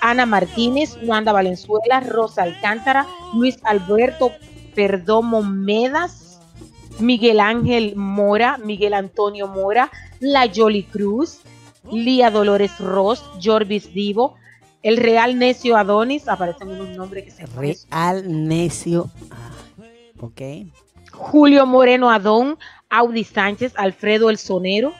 [0.00, 4.32] Ana Martínez, Wanda Valenzuela, Rosa Alcántara, Luis Alberto
[4.74, 6.40] Perdomo Medas,
[6.98, 11.40] Miguel Ángel Mora, Miguel Antonio Mora, La Yoli Cruz,
[11.90, 14.36] Lía Dolores Ross, Jorvis Divo,
[14.82, 17.46] el Real Necio Adonis, aparecen unos nombres que se.
[17.46, 19.10] Real necio.
[20.20, 20.40] Ok.
[21.12, 22.58] Julio Moreno Adón,
[22.90, 24.92] Audi Sánchez, Alfredo El Sonero,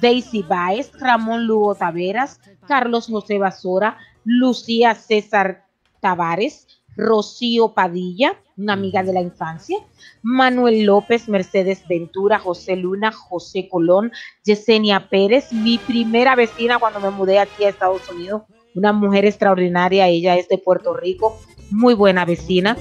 [0.00, 5.64] Daisy Baez, Ramón Lugo Taveras, Carlos José Basora, Lucía César
[6.00, 9.78] Tavares, Rocío Padilla, una amiga de la infancia,
[10.22, 14.12] Manuel López, Mercedes Ventura, José Luna, José Colón,
[14.44, 18.42] Yesenia Pérez, mi primera vecina cuando me mudé aquí a Estados Unidos,
[18.74, 21.38] una mujer extraordinaria, ella es de Puerto Rico,
[21.70, 22.76] muy buena vecina.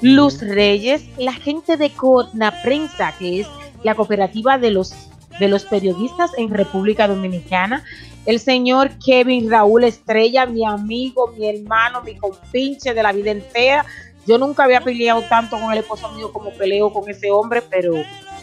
[0.00, 3.48] Luz Reyes, la gente de Codna Prensa, que es
[3.82, 4.94] la cooperativa de los,
[5.38, 7.84] de los periodistas en República Dominicana,
[8.26, 13.86] el señor Kevin Raúl Estrella, mi amigo, mi hermano, mi compinche de la vida entera.
[14.26, 17.94] Yo nunca había peleado tanto con el esposo mío como peleo con ese hombre, pero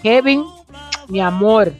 [0.01, 0.43] Kevin,
[1.07, 1.71] mi amor.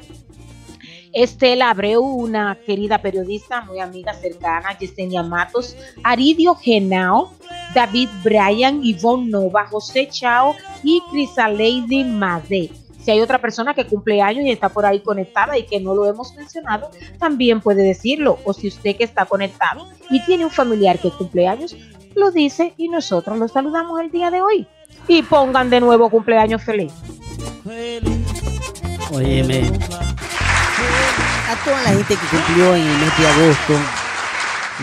[1.13, 7.31] Estela Abreu, una querida periodista, muy amiga cercana, Yesenia Matos, Aridio Genao,
[7.73, 11.01] David Bryan, Yvonne Nova, José Chao y
[11.37, 12.84] Lady Made.
[13.05, 15.93] Si hay otra persona que cumple años y está por ahí conectada y que no
[15.93, 16.89] lo hemos mencionado,
[17.19, 18.39] también puede decirlo.
[18.45, 21.77] O si usted que está conectado y tiene un familiar que cumple años,
[22.15, 24.67] lo dice y nosotros lo saludamos el día de hoy.
[25.07, 26.91] Y pongan de nuevo cumpleaños feliz.
[29.13, 29.71] Óyeme.
[31.47, 33.73] A toda la gente que cumplió en el mes de agosto,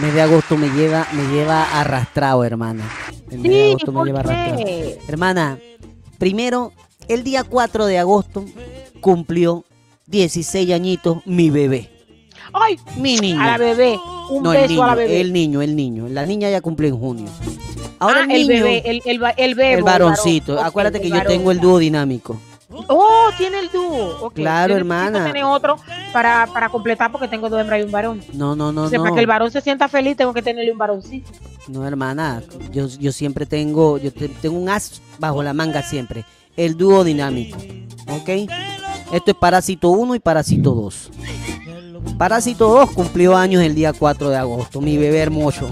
[0.00, 2.84] mes de agosto me lleva, me lleva arrastrado, hermana.
[3.32, 4.62] El mes de agosto me ¿por lleva arrastrado.
[5.08, 5.58] Hermana,
[6.20, 6.72] primero,
[7.08, 8.44] el día 4 de agosto
[9.00, 9.64] cumplió
[10.06, 11.90] 16 añitos mi bebé.
[12.52, 13.40] Ay, Mi niño.
[13.40, 13.98] a la bebé.
[14.30, 15.20] Un no, el beso niño, a la bebé.
[15.20, 16.08] el niño, el niño.
[16.08, 17.26] La niña ya cumplió en junio.
[17.98, 20.54] Ahora ah, el el, niño, bebé, el, el, el bebo, el varoncito.
[20.54, 20.66] varón.
[20.68, 22.38] Acuérdate que el yo varón, tengo el dúo dinámico.
[22.88, 24.18] Oh, tiene el dúo.
[24.22, 25.26] Ok, Claro, hermana.
[25.26, 25.76] tener otro
[26.12, 28.22] para, para completar porque tengo dos hembras y un varón.
[28.32, 29.04] No, no, no, O sea, no.
[29.04, 31.30] Para que el varón se sienta feliz, tengo que tenerle un varoncito.
[31.68, 36.24] No, hermana, yo, yo siempre tengo, yo te- tengo un as bajo la manga siempre,
[36.56, 37.58] el dúo dinámico,
[38.08, 38.50] ¿ok?
[39.12, 41.10] Esto es Parásito 1 y Parásito 2.
[42.18, 45.70] Parásito 2 cumplió años el día 4 de agosto, mi bebé hermoso.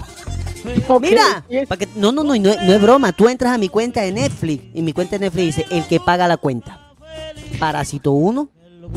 [0.89, 3.69] Ok, Mira, que- no, no, no, no, es- no es broma, tú entras a mi
[3.69, 6.81] cuenta de Netflix y mi cuenta de Netflix dice, el que paga la cuenta.
[7.59, 8.49] Parásito 1,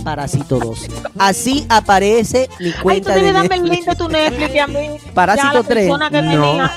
[0.03, 0.87] Parásito 2.
[1.17, 3.71] Así aparece mi Ay, tú cuenta de darme el Netflix.
[3.71, 4.89] link de tu Netflix a mí.
[5.13, 6.69] Parásito Ya la 3, persona que no.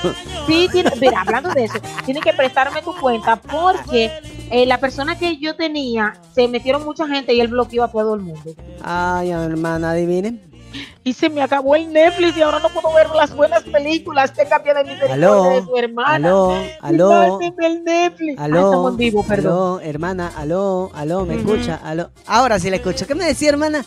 [0.47, 4.11] Sí, tiene- mira, hablando de eso, tiene que prestarme tu cuenta porque
[4.51, 8.15] eh, la persona que yo tenía, se metieron mucha gente y él bloqueó a todo
[8.15, 8.53] el mundo.
[8.83, 10.41] Ay, hermana, adivinen.
[11.03, 14.33] Y se me acabó el Netflix y ahora no puedo ver las buenas películas.
[14.33, 16.27] Tenga piedad de misericordia Aló, de su hermana.
[16.27, 18.37] aló, aló, el Netflix.
[18.37, 19.53] Ah, aló, estamos perdón.
[19.53, 21.53] aló, hermana, aló, aló, ¿me Ujú.
[21.53, 21.79] escucha?
[21.83, 22.11] Aló.
[22.25, 23.07] Ahora sí la escucho.
[23.07, 23.85] ¿Qué me decía, hermana?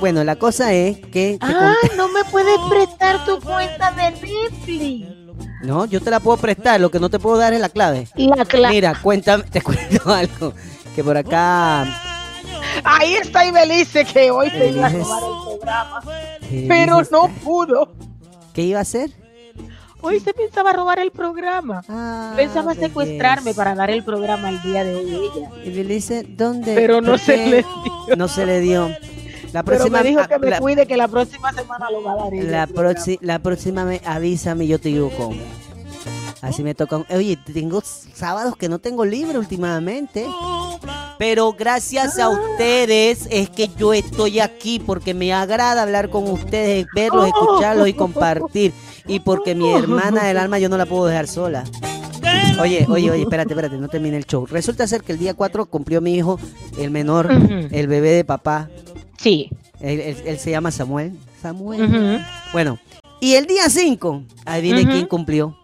[0.00, 1.38] Bueno, la cosa es que...
[1.38, 5.23] te Ah, no me puedes prestar tu cuenta de Netflix.
[5.64, 8.06] No, yo te la puedo prestar, lo que no te puedo dar es la clave.
[8.16, 10.52] La cla- Mira, cuéntame, te cuento algo.
[10.94, 11.82] Que por acá...
[12.84, 15.08] Ahí está Ibelice que hoy te iba a Ibelice.
[15.10, 16.02] robar el programa,
[16.68, 17.92] pero no pudo.
[18.52, 19.10] ¿Qué iba a hacer?
[20.00, 21.82] Hoy se pensaba robar el programa.
[21.88, 25.30] Ah, Pensaba secuestrarme para dar el programa el día de hoy
[25.64, 25.82] ella.
[25.84, 26.74] Dice, ¿dónde?
[26.74, 28.16] Pero no ¿Por se le dio.
[28.16, 28.90] No se le dio.
[29.54, 30.02] La Pero próxima...
[30.02, 32.50] me dijo que me la- cuide que la próxima semana lo va a dar ella.
[32.50, 35.40] La, proxi- la próxima me avísame y yo te digo cómo.
[36.42, 36.96] Así me toca.
[36.96, 40.26] un- Oye, tengo sábados que no tengo libre últimamente.
[41.18, 46.86] Pero gracias a ustedes es que yo estoy aquí porque me agrada hablar con ustedes,
[46.92, 48.72] verlos, escucharlos y compartir.
[49.06, 51.62] Y porque mi hermana del alma yo no la puedo dejar sola.
[52.60, 54.46] Oye, oye, oye, espérate, espérate, no termine el show.
[54.46, 56.40] Resulta ser que el día 4 cumplió mi hijo,
[56.78, 58.68] el menor, el bebé de papá.
[59.24, 59.48] Sí.
[59.80, 61.12] Él, él- él se llama Samuel.
[61.40, 62.22] Samuel.
[62.52, 62.78] Bueno,
[63.20, 64.90] y el día 5, adivine Ujú.
[64.90, 65.56] quién cumplió.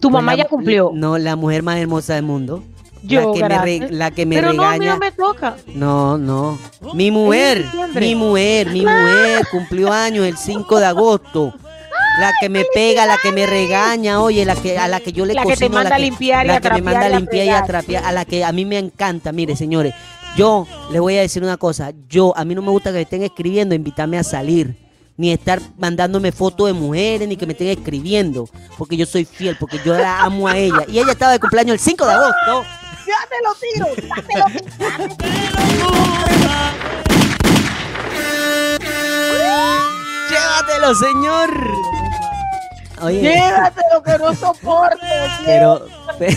[0.00, 0.90] Tu Pues mamá la- ya cumplió.
[0.94, 2.62] No, la mujer más hermosa del mundo.
[3.02, 4.94] Yo, la que me, re- la que me Pero no, a mí regaña.
[4.94, 5.56] no me toca.
[5.74, 6.58] No, no.
[6.94, 11.52] Mi mujer, mi mujer, mi mujer cumplió años el 5 de agosto.
[12.20, 15.26] La que me pega, la que me regaña, oye, la que a la que yo
[15.26, 17.02] le La que te cocino, manda la a limpiar y la a que me manda
[17.02, 19.92] a a limpiar y a trapear, a la que a mí me encanta, mire, señores,
[20.36, 23.02] yo les voy a decir una cosa, yo a mí no me gusta que me
[23.02, 24.76] estén escribiendo, invitarme a salir,
[25.16, 29.56] ni estar mandándome fotos de mujeres, ni que me estén escribiendo, porque yo soy fiel,
[29.58, 32.64] porque yo la amo a ella, y ella estaba de cumpleaños el 5 de agosto.
[33.06, 33.86] Ya te lo tiro.
[33.96, 36.56] Ya te lo tiro.
[40.30, 41.50] Llévatelo, señor.
[43.02, 45.30] Oye, Llévate lo que no soportes.
[45.44, 45.86] pero,
[46.18, 46.36] pe-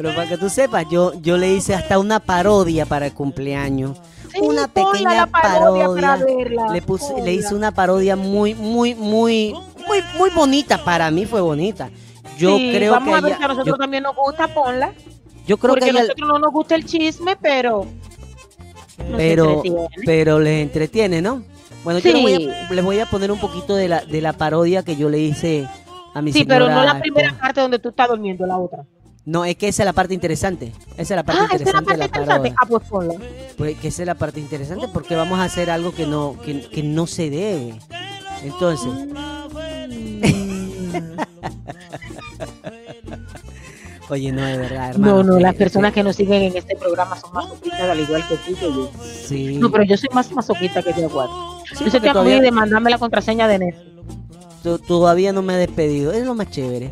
[0.00, 3.98] pero para que tú sepas, yo, yo le hice hasta una parodia para el cumpleaños.
[4.32, 6.16] Sí, una pequeña parodia
[6.72, 7.24] Le puse, ponla.
[7.26, 9.52] le hice una parodia muy, muy, muy,
[9.86, 10.82] muy, muy bonita.
[10.84, 11.90] Para mí fue bonita.
[12.38, 14.48] Yo Sí, creo vamos que a ver ella- si a nosotros yo, también nos gusta,
[14.48, 14.92] ponla.
[15.46, 17.86] yo creo porque que a ella- nosotros no nos gusta el chisme, pero.
[19.18, 19.62] pero,
[20.06, 21.42] pero les entretiene, ¿no?
[21.84, 22.48] Bueno, yo les voy, Sí.
[22.50, 25.18] a, les voy a poner un poquito de la, de la parodia que yo le
[25.18, 25.68] hice
[26.14, 28.84] a mi Sí, pero no la primera parte donde tú estás durmiendo, la otra.
[29.26, 30.72] No, es que esa es la parte interesante.
[30.96, 32.50] Esa es la parte Ah, esa es la interesante parte de la interesante.
[32.50, 32.54] parodia.
[32.60, 33.14] Ah, pues ponla.
[33.56, 36.62] Pues que esa es la parte interesante porque vamos a hacer algo que no, que,
[36.68, 37.78] que no se debe.
[38.42, 38.90] Entonces,
[44.08, 45.16] oye, no, de verdad, hermano.
[45.18, 48.36] No, no, las personas que nos siguen en este programa son masoquistas, al igual que
[48.36, 48.90] tú que yo.
[49.26, 49.56] Sí.
[49.58, 51.60] No, pero yo soy más masoquista que te aguardo.
[51.76, 53.90] Sí, yo sé que todavía, de mandarme la contraseña de Netflix.
[54.62, 56.12] to- todavía no me he despedido.
[56.12, 56.90] Es lo más chévere.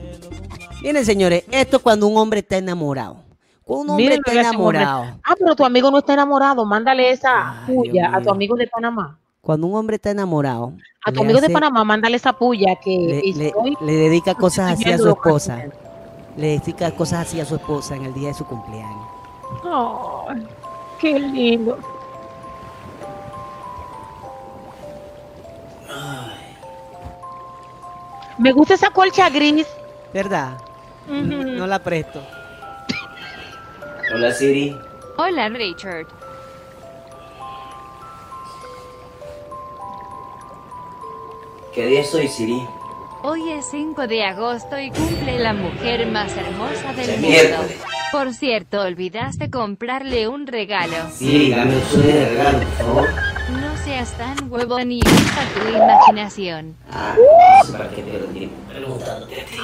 [0.83, 3.17] Miren, señores, esto es cuando un hombre está enamorado.
[3.65, 4.79] Cuando un hombre Miren está hombre.
[4.81, 5.21] enamorado.
[5.25, 6.65] Ah, pero tu amigo no está enamorado.
[6.65, 9.19] Mándale esa Ay, Dios a tu amigo de Panamá.
[9.41, 10.73] Cuando un hombre está enamorado,
[11.05, 14.73] A tu amigo de Panamá, mándale esa puya que le, le- estoy le dedica cosas
[14.73, 15.65] así a su esposa.
[16.37, 19.07] Le dedica cosas así a su esposa en el día de su cumpleaños.
[19.65, 20.47] Ay,
[21.01, 21.79] qué lindo.
[28.39, 29.67] Me gusta esa colcha gris.
[30.13, 30.53] ¿Verdad?
[31.09, 32.23] No la presto.
[34.15, 34.77] Hola Siri.
[35.17, 36.07] Hola Richard.
[41.75, 42.61] ¿Qué día es hoy, Siri?
[43.23, 47.29] Hoy es 5 de agosto y cumple la mujer más hermosa del mundo.
[47.29, 47.77] miércoles.
[48.13, 50.97] Por cierto, olvidaste comprarle un regalo.
[51.13, 53.09] Siri, dame opciones de regalo, por favor.
[53.61, 56.75] No seas tan huevón y usa tu imaginación.
[56.91, 59.57] Ah, no sé para qué pierdo tiempo preguntándote a ti.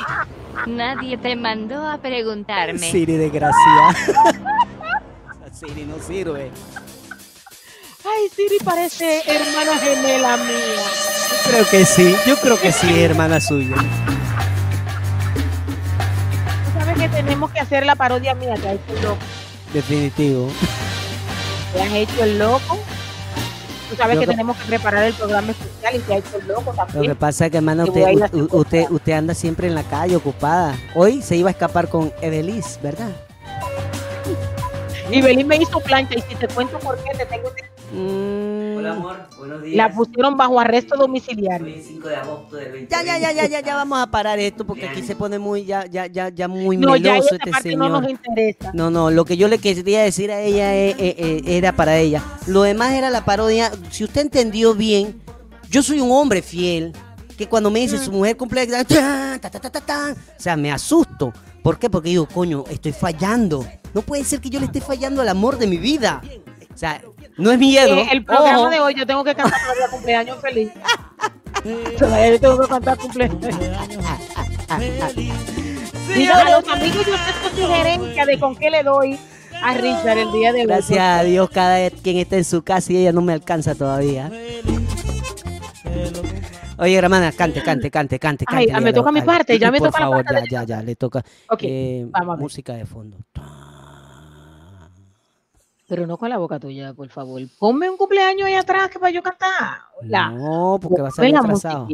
[0.66, 2.78] Nadie te mandó a preguntarme.
[2.78, 3.58] Siri, desgracia.
[5.52, 6.50] Siri no sirve.
[8.04, 10.82] Ay, Siri parece hermana gemela mía.
[11.30, 13.76] Yo creo que sí, yo creo que sí, hermana suya.
[16.64, 19.18] Tú sabes que tenemos que hacer la parodia mía, que has hecho el loco.
[19.72, 20.50] Definitivo.
[21.72, 22.78] Te has hecho el loco.
[23.88, 26.86] Tú sabes que tenemos que preparar el programa especial y has hecho el loco Lo
[26.86, 27.16] que también.
[27.16, 30.76] pasa es que, hermana, Te usted, usted, usted anda siempre en la calle ocupada.
[30.94, 33.10] Hoy se iba a escapar con Edelis, ¿verdad?
[35.10, 37.62] Y Belín me hizo plancha y si te cuento por qué te tengo que...
[37.92, 38.43] Mm,
[38.84, 39.76] Hola amor, buenos días.
[39.76, 41.66] La pusieron bajo arresto domiciliario.
[41.66, 42.94] Hoy es 5 de agosto del 2020.
[42.94, 45.64] Ya, ya, ya, ya, ya, ya vamos a parar esto porque aquí se pone muy,
[45.64, 47.90] ya, ya, ya, ya muy No, ya este parte señor.
[47.90, 48.72] no nos interesa.
[48.74, 51.96] No, no, lo que yo le quería decir a ella eh, eh, eh, era para
[51.98, 52.22] ella.
[52.46, 53.72] Lo demás era la parodia.
[53.90, 55.18] Si usted entendió bien,
[55.70, 56.92] yo soy un hombre fiel
[57.38, 60.56] que cuando me dice su mujer cumple, ta, ta, ta, ta, ta, ta, o sea,
[60.56, 61.32] me asusto.
[61.62, 61.88] ¿Por qué?
[61.88, 63.66] Porque digo, coño, estoy fallando.
[63.94, 66.20] No puede ser que yo le esté fallando al amor de mi vida.
[66.72, 67.00] O sea,
[67.36, 67.94] no es miedo.
[67.96, 68.70] Eh, el programa ojo.
[68.70, 70.70] de hoy yo tengo que cantar todavía cumpleaños feliz.
[71.98, 73.40] Todavía yo tengo que cantar cumpleaños.
[76.14, 79.18] Diga a los amigos usted su sugerencia de con qué le doy
[79.62, 80.66] a Richard el día de hoy.
[80.66, 84.30] Gracias a Dios, cada quien está en su casa y ella no me alcanza todavía.
[86.76, 88.44] Oye, hermana, cante, cante, cante, cante.
[88.48, 90.96] Ay, cante, me toca mi parte, ya me toca la parte ya, ya, ya, le
[90.96, 91.24] toca.
[91.48, 92.06] Ok, Eh,
[92.38, 93.18] música de fondo.
[95.86, 97.42] Pero no con la boca tuya, por favor.
[97.58, 99.80] Ponme un cumpleaños ahí atrás que para yo cantar.
[100.00, 100.30] Hola.
[100.30, 101.86] No, porque va a salir la atrasado.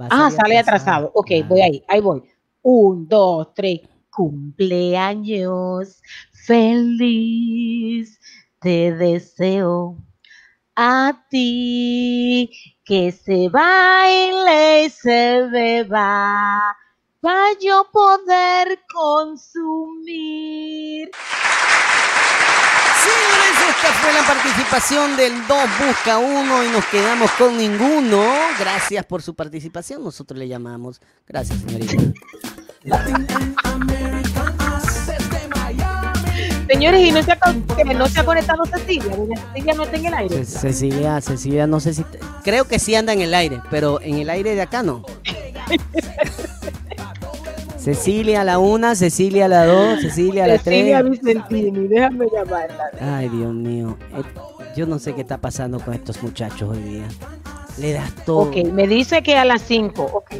[0.00, 1.08] Va a Ah, salir sale atrasado.
[1.08, 1.12] atrasado.
[1.14, 2.22] Ok, voy ahí, ahí voy.
[2.62, 3.80] Un, dos, tres.
[4.10, 6.00] Cumpleaños
[6.32, 8.18] feliz.
[8.60, 9.98] Te deseo
[10.74, 12.50] a ti
[12.84, 16.74] que se baile y se beba
[17.20, 20.30] para yo poder consumir.
[23.46, 28.22] Señores, esta fue la participación del 2 Busca Uno y nos quedamos con ninguno.
[28.58, 30.02] Gracias por su participación.
[30.02, 31.00] Nosotros le llamamos.
[31.26, 32.02] Gracias, señorita.
[36.68, 37.38] Señores, y no se ha,
[37.94, 39.14] no se ha conectado Cecilia.
[39.52, 40.44] Cecilia no está en el aire.
[40.44, 42.04] Ce- Cecilia, Cecilia, no sé si.
[42.42, 45.02] Creo que sí anda en el aire, pero en el aire de acá no.
[47.86, 51.20] Cecilia a la una, Cecilia a la dos, Cecilia a la Cecilia tres.
[51.22, 52.90] Vicentini, déjame llamarla.
[53.00, 53.96] Ay, Dios mío.
[54.12, 54.24] Eh,
[54.76, 57.06] Yo no sé qué está pasando con estos muchachos hoy día.
[57.78, 58.38] Le das todo.
[58.48, 60.34] Ok, me dice que a las 5, ok.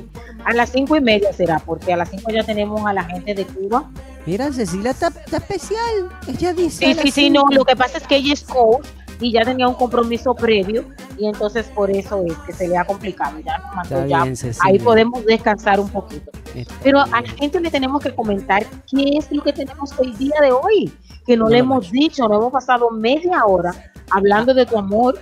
[0.44, 3.32] A las cinco y media será, porque a las 5 ya tenemos a la gente
[3.32, 3.92] de Cuba.
[4.26, 6.08] Mira, Cecilia está, está especial.
[6.26, 6.84] Ella dice.
[6.84, 7.54] Sí, sí, sí, no, cinco.
[7.54, 8.88] lo que pasa es que ella es coach
[9.20, 10.84] y ya tenía un compromiso previo
[11.18, 13.38] y entonces por eso es que se le ha complicado.
[13.40, 14.24] Ya ya.
[14.24, 14.36] bien.
[14.60, 16.30] Ahí podemos descansar un poquito.
[16.54, 20.16] Está Pero a la gente le tenemos que comentar qué es lo que tenemos el
[20.18, 20.92] día de hoy,
[21.26, 21.90] que no, No le hemos macho.
[21.92, 23.72] dicho, no hemos pasado media hora
[24.10, 25.18] hablando de tu amor,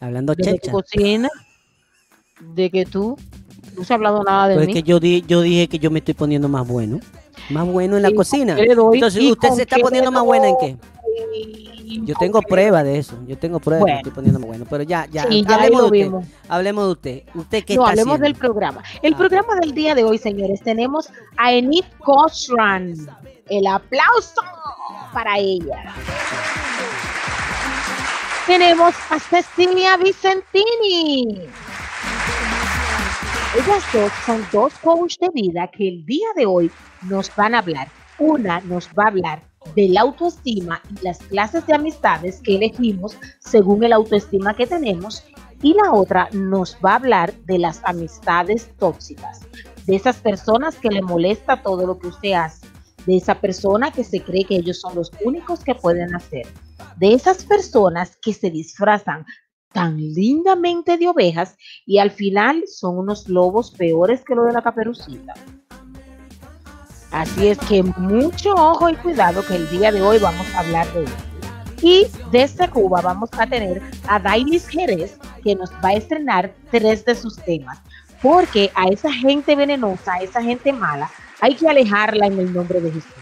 [0.00, 0.70] Hablando de checha.
[0.70, 1.28] tu cocina,
[2.54, 3.16] de que tú
[3.76, 4.72] no se ha hablado nada de Pues mí.
[4.72, 7.00] es que yo, di- yo dije que yo me estoy poniendo más bueno.
[7.50, 8.56] Más bueno en la Sí, ¿con cocina.
[8.58, 10.76] Entonces, ¿Y ¿usted se está poniendo más buena en qué?
[12.04, 13.16] Yo tengo prueba de eso.
[13.26, 13.98] Yo tengo prueba de que Bueno.
[13.98, 14.64] estoy poniendo más bueno.
[14.68, 15.24] Pero ya, ya.
[15.28, 16.28] Sí, ya hablemos, de usted.
[16.48, 17.22] hablemos de usted.
[17.34, 18.24] ¿Usted qué No, está hablemos haciendo?
[18.24, 18.82] del programa.
[19.02, 19.16] El Ah.
[19.16, 22.94] programa del día de hoy, señores, tenemos a Enid Cochran.
[23.48, 24.42] El aplauso
[25.12, 25.94] para ella.
[28.46, 31.48] Tenemos a Cecilia Vicentini.
[33.54, 36.70] Ellas dos son dos coaches de vida que el día de hoy
[37.02, 37.88] nos van a hablar.
[38.18, 39.42] Una nos va a hablar
[39.74, 45.24] de la autoestima y las clases de amistades que elegimos según el autoestima que tenemos.
[45.62, 49.40] Y la otra nos va a hablar de las amistades tóxicas,
[49.86, 52.66] de esas personas que le molesta todo lo que usted hace,
[53.06, 56.46] de esa persona que se cree que ellos son los únicos que pueden hacer,
[56.96, 59.24] de esas personas que se disfrazan
[59.72, 61.56] tan lindamente de ovejas
[61.86, 65.34] y al final son unos lobos peores que lo de la caperucita.
[67.10, 70.86] Así es que mucho ojo y cuidado que el día de hoy vamos a hablar
[70.92, 71.12] de ello.
[71.80, 77.04] Y desde Cuba vamos a tener a Dainis Jerez que nos va a estrenar tres
[77.04, 77.78] de sus temas.
[78.20, 81.08] Porque a esa gente venenosa, a esa gente mala,
[81.40, 83.12] hay que alejarla en el nombre de Jesús.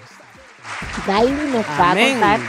[1.07, 2.41] Dainis nos va a contar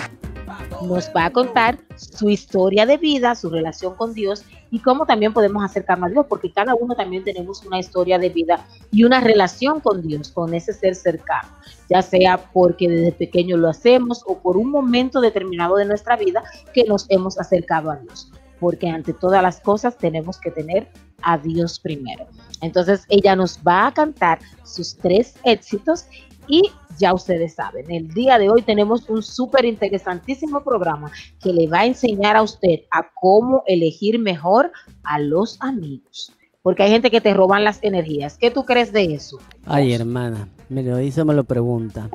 [0.82, 5.34] nos va a contar su historia de vida, su relación con Dios y cómo también
[5.34, 9.22] podemos acercarnos a Dios, porque cada uno también tenemos una historia de vida y una
[9.22, 11.49] relación con Dios, con ese ser cercano,
[11.89, 16.43] ya sea porque desde pequeño lo hacemos o por un momento determinado de nuestra vida
[16.74, 20.88] que nos hemos acercado a Dios, porque ante todas las cosas tenemos que tener
[21.22, 22.28] a Dios primero.
[22.61, 26.05] Entonces ella nos va a cantar sus tres éxitos
[26.48, 31.68] y ya ustedes saben, el día de hoy tenemos un súper interesantísimo programa que le
[31.68, 34.72] va a enseñar a usted a cómo elegir mejor
[35.04, 36.34] a los amigos.
[36.64, 38.38] Porque hay gente que te roban las energías.
[38.38, 39.38] ¿Qué tú crees de eso?
[39.66, 42.10] Ay, hermana, me lo dice, me lo pregunta.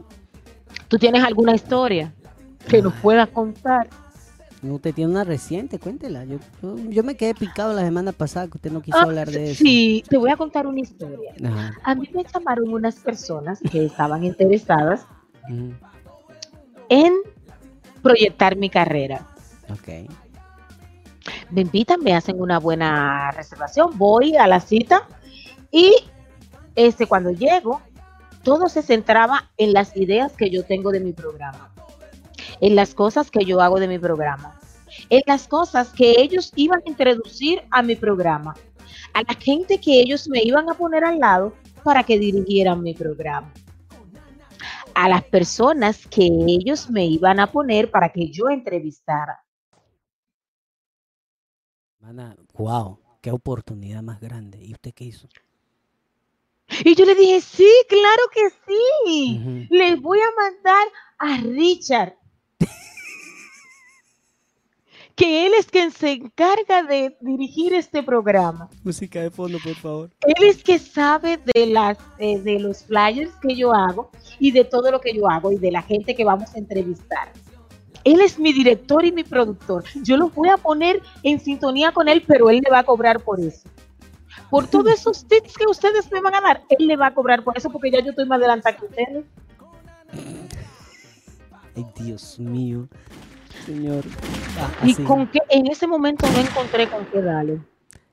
[0.89, 2.13] ¿Tú tienes alguna historia
[2.69, 3.89] que nos puedas contar?
[4.63, 6.25] Usted tiene una reciente, cuéntela.
[6.25, 9.29] Yo, yo, yo me quedé picado la semana pasada que usted no quiso Ah, hablar
[9.29, 9.65] de eso.
[9.65, 11.33] Sí, te voy a contar una historia.
[11.45, 11.73] Ajá.
[11.83, 15.05] A mí me llamaron unas personas que estaban interesadas
[16.89, 17.13] en
[18.03, 19.27] proyectar mi carrera.
[19.71, 20.09] Ok.
[21.51, 25.07] me invitan, me hacen una buena reservación, voy a la cita
[25.71, 25.93] y
[26.75, 27.81] este, cuando llego,
[28.43, 31.72] todo se centraba en las ideas que yo tengo de mi programa,
[32.63, 34.59] en las cosas que yo hago de mi programa,
[35.11, 38.55] en las cosas que ellos iban a introducir a mi programa,
[39.13, 42.95] a la gente que ellos me iban a poner al lado para que dirigieran mi
[42.95, 43.53] programa,
[44.95, 49.45] a las personas que ellos me iban a poner para que yo entrevistara.
[51.99, 54.63] Hermana, wow, qué oportunidad más grande.
[54.63, 55.29] ¿Y usted qué hizo?
[56.85, 59.41] Y yo le dije, sí, claro que sí.
[59.41, 59.75] Ujú.
[59.75, 60.87] Les voy a mandar
[61.19, 62.22] a Richard.
[65.15, 68.69] que él es quien se encarga de dirigir este programa.
[68.83, 70.11] Música de fondo, por favor.
[70.27, 74.65] Él es que sabe de las eh, de los flyers que yo hago y de
[74.65, 77.33] todo lo que yo hago y de la gente que vamos a entrevistar.
[78.05, 79.85] Él es mi director y mi productor.
[80.03, 83.21] Yo los voy a poner en sintonía con él, pero él le va a cobrar
[83.21, 83.69] por eso.
[84.51, 87.45] Por todos esos tips que ustedes me van a dar, él le va a cobrar
[87.45, 89.25] por eso porque ya yo estoy más adelantada que ustedes.
[91.77, 92.89] Ay, Dios mío.
[93.67, 94.05] Señor.
[94.59, 95.03] Ah, Y así.
[95.05, 97.61] con que en ese momento no encontré con qué darle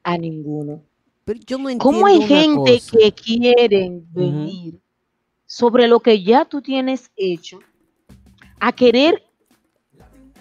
[0.03, 0.82] a ninguno.
[1.26, 2.97] Pero yo no entiendo ¿Cómo hay una gente cosa.
[2.97, 4.80] que quieren venir
[5.45, 7.60] sobre lo que ya tú tienes hecho
[8.60, 9.24] a querer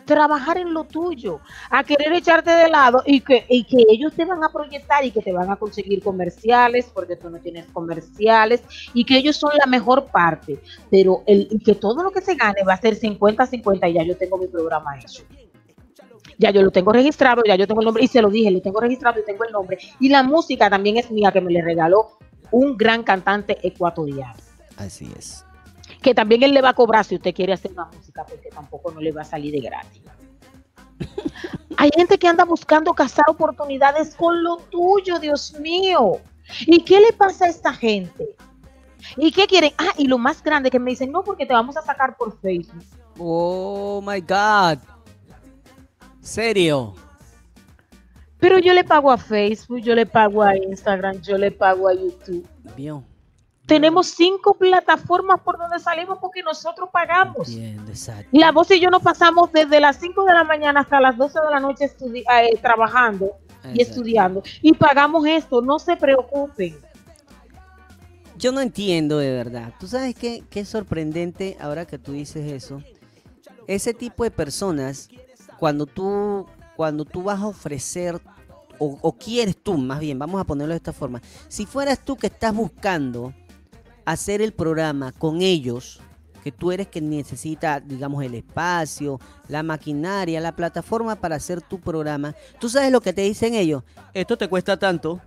[0.08, 1.40] trabajar en lo tuyo,
[1.70, 5.10] a querer echarte de lado y que, y que ellos te van a proyectar y
[5.10, 8.62] que te van a conseguir comerciales porque tú no tienes comerciales
[8.94, 10.58] y que ellos son la mejor parte,
[10.90, 14.16] pero el, que todo lo que se gane va a ser 50-50 y ya yo
[14.16, 15.22] tengo mi programa hecho.
[16.38, 18.62] Ya yo lo tengo registrado, ya yo tengo el nombre, y se lo dije, lo
[18.62, 19.76] tengo registrado y tengo el nombre.
[20.00, 22.18] Y la música también es mía, que me le regaló
[22.50, 24.38] un gran cantante ecuatoriano
[24.78, 25.44] Así es.
[26.02, 28.92] Que también él le va a cobrar si usted quiere hacer una música, porque tampoco
[28.92, 30.02] no le va a salir de gratis.
[31.76, 36.20] Hay gente que anda buscando cazar oportunidades con lo tuyo, Dios mío.
[36.66, 38.36] ¿Y qué le pasa a esta gente?
[39.16, 39.72] ¿Y qué quieren?
[39.78, 42.38] Ah, y lo más grande que me dicen, no, porque te vamos a sacar por
[42.40, 42.84] Facebook.
[43.18, 44.78] Oh my God.
[46.20, 46.94] ¿Serio?
[48.38, 51.94] Pero yo le pago a Facebook, yo le pago a Instagram, yo le pago a
[51.94, 52.46] YouTube.
[52.76, 53.02] Vio.
[53.68, 57.50] Tenemos cinco plataformas por donde salimos porque nosotros pagamos.
[57.50, 58.28] Exacto.
[58.32, 61.38] La voz y yo nos pasamos desde las 5 de la mañana hasta las 12
[61.38, 63.36] de la noche estudi- eh, trabajando
[63.74, 64.42] y estudiando.
[64.62, 66.78] Y pagamos esto, no se preocupen.
[68.36, 69.72] Yo no entiendo de verdad.
[69.78, 72.82] ¿Tú sabes qué, qué es sorprendente ahora que tú dices eso?
[73.66, 75.10] Ese tipo de personas,
[75.58, 78.18] cuando tú, cuando tú vas a ofrecer,
[78.78, 81.20] o, o quieres tú, más bien, vamos a ponerlo de esta forma.
[81.48, 83.34] Si fueras tú que estás buscando
[84.12, 86.00] hacer el programa con ellos,
[86.42, 91.78] que tú eres que necesita, digamos, el espacio, la maquinaria, la plataforma para hacer tu
[91.78, 93.82] programa, tú sabes lo que te dicen ellos.
[94.14, 95.20] Esto te cuesta tanto,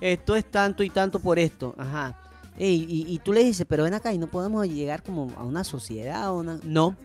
[0.00, 1.74] esto es tanto y tanto por esto.
[1.76, 2.20] Ajá.
[2.56, 5.64] Y, y tú le dices, pero ven acá y no podemos llegar como a una
[5.64, 6.60] sociedad o una...
[6.62, 6.96] No.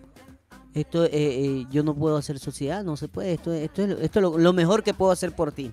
[0.75, 3.33] Esto, eh, eh, yo no puedo hacer sociedad, no se puede.
[3.33, 5.71] Esto, esto es, esto es lo mejor que puedo hacer por ti.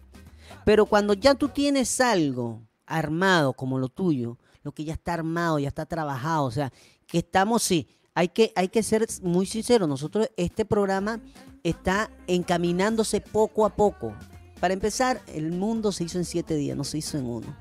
[0.64, 5.60] Pero cuando ya tú tienes algo armado como lo tuyo, lo que ya está armado,
[5.60, 6.72] ya está trabajado, o sea,
[7.06, 9.88] que estamos, sí, hay que, hay que ser muy sinceros.
[9.88, 11.20] Nosotros, este programa
[11.62, 14.12] está encaminándose poco a poco.
[14.58, 17.56] para empezar, el mundo se hizo en siete días, no se hizo en uno.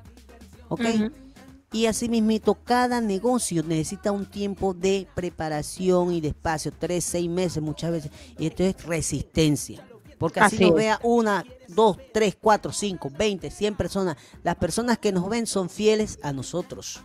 [0.69, 0.81] ¿Ok?
[1.71, 7.29] Y así mismito, cada negocio necesita un tiempo de preparación y de espacio, tres, seis
[7.29, 8.11] meses muchas veces.
[8.39, 9.85] Y esto es resistencia.
[10.17, 10.73] Porque así, Así es.
[10.73, 14.17] vea una, dos, tres, cuatro, cinco, veinte, cien personas.
[14.43, 17.01] Las personas que nos ven son fieles a nosotros.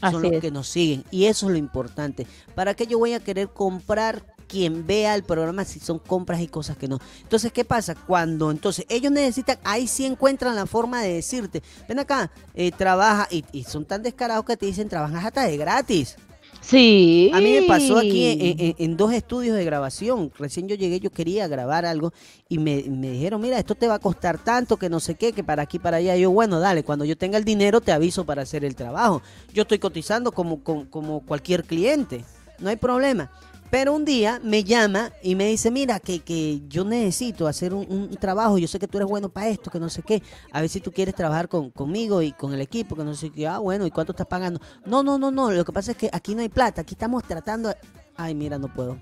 [0.00, 0.40] Son los es.
[0.40, 1.04] que nos siguen.
[1.10, 2.26] Y eso es lo importante.
[2.54, 6.46] ¿Para qué yo voy a querer comprar quien vea el programa si son compras y
[6.46, 6.98] cosas que no?
[7.22, 7.94] Entonces, ¿qué pasa?
[7.94, 13.26] Cuando entonces ellos necesitan, ahí sí encuentran la forma de decirte, ven acá, eh, trabaja,
[13.30, 16.16] y, y son tan descarados que te dicen, trabajas hasta de gratis.
[16.60, 17.30] Sí.
[17.32, 20.30] A mí me pasó aquí en, en- dos estudios de grabación.
[20.38, 22.12] Recién yo llegué, yo quería grabar algo
[22.48, 25.32] y me, me dijeron, mira, esto te va a costar tanto, que no sé qué,
[25.32, 26.16] que para aquí, para allá.
[26.16, 29.22] Yo, bueno, dale, cuando yo tenga el dinero te aviso para hacer el trabajo.
[29.54, 32.24] Yo estoy cotizando como, como, como cualquier cliente,
[32.58, 33.30] no hay problema.
[33.70, 37.86] Pero un día me llama y me dice, mira, que, que yo necesito hacer un,
[37.90, 40.60] un trabajo, yo sé que tú eres bueno para esto, que no sé qué, a
[40.62, 43.46] ver si tú quieres trabajar con, conmigo y con el equipo, que no sé qué,
[43.46, 44.58] ah, bueno, ¿y cuánto estás pagando?
[44.86, 47.22] No, no, no, no, lo que pasa es que aquí no hay plata, aquí estamos
[47.24, 47.74] tratando,
[48.16, 48.92] ay, mira, no puedo.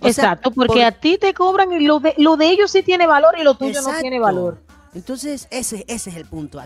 [0.00, 2.70] O sea, Exacto, porque por- a ti te cobran y lo de, lo de ellos
[2.70, 4.58] sí tiene valor y lo tuyo no tiene valor.
[4.94, 6.60] Entonces, ese, ese es el punto.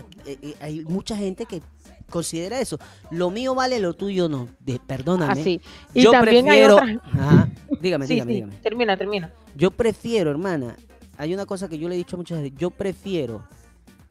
[0.59, 1.61] Hay mucha gente que
[2.09, 2.77] considera eso.
[3.11, 4.47] Lo mío vale, lo tuyo no.
[4.59, 5.31] De- perdóname.
[5.41, 5.61] Así.
[5.93, 6.75] Y Yo también hay prefiero...
[6.75, 7.01] otra.
[7.21, 7.49] Ajá.
[7.81, 8.55] Dígame, Sí, dígame, sí, dígame.
[8.61, 9.33] termina, termina.
[9.55, 10.75] Yo prefiero, hermana,
[11.17, 13.43] hay una cosa que yo le he dicho a muchas veces, yo prefiero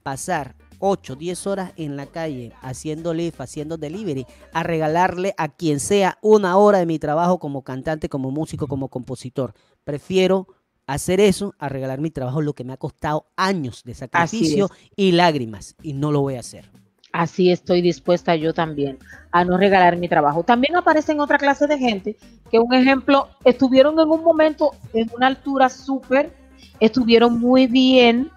[0.03, 5.81] pasar 8, 10 horas en la calle haciendo lift, haciendo delivery, a regalarle a quien
[5.81, 9.55] sea una hora de mi trabajo como cantante, como músico, como compositor.
[9.85, 10.47] Prefiero
[10.87, 15.13] hacer eso a regalar mi trabajo, lo que me ha costado años de sacrificio y
[15.13, 16.71] lágrimas, y no lo voy a hacer.
[17.17, 18.99] Así estoy dispuesta yo también
[19.33, 20.43] a no regalar mi trabajo.
[20.43, 22.17] También aparecen otra clase de gente
[22.51, 26.31] que, un ejemplo, estuvieron en un momento en una altura súper,
[26.79, 28.31] estuvieron muy bien.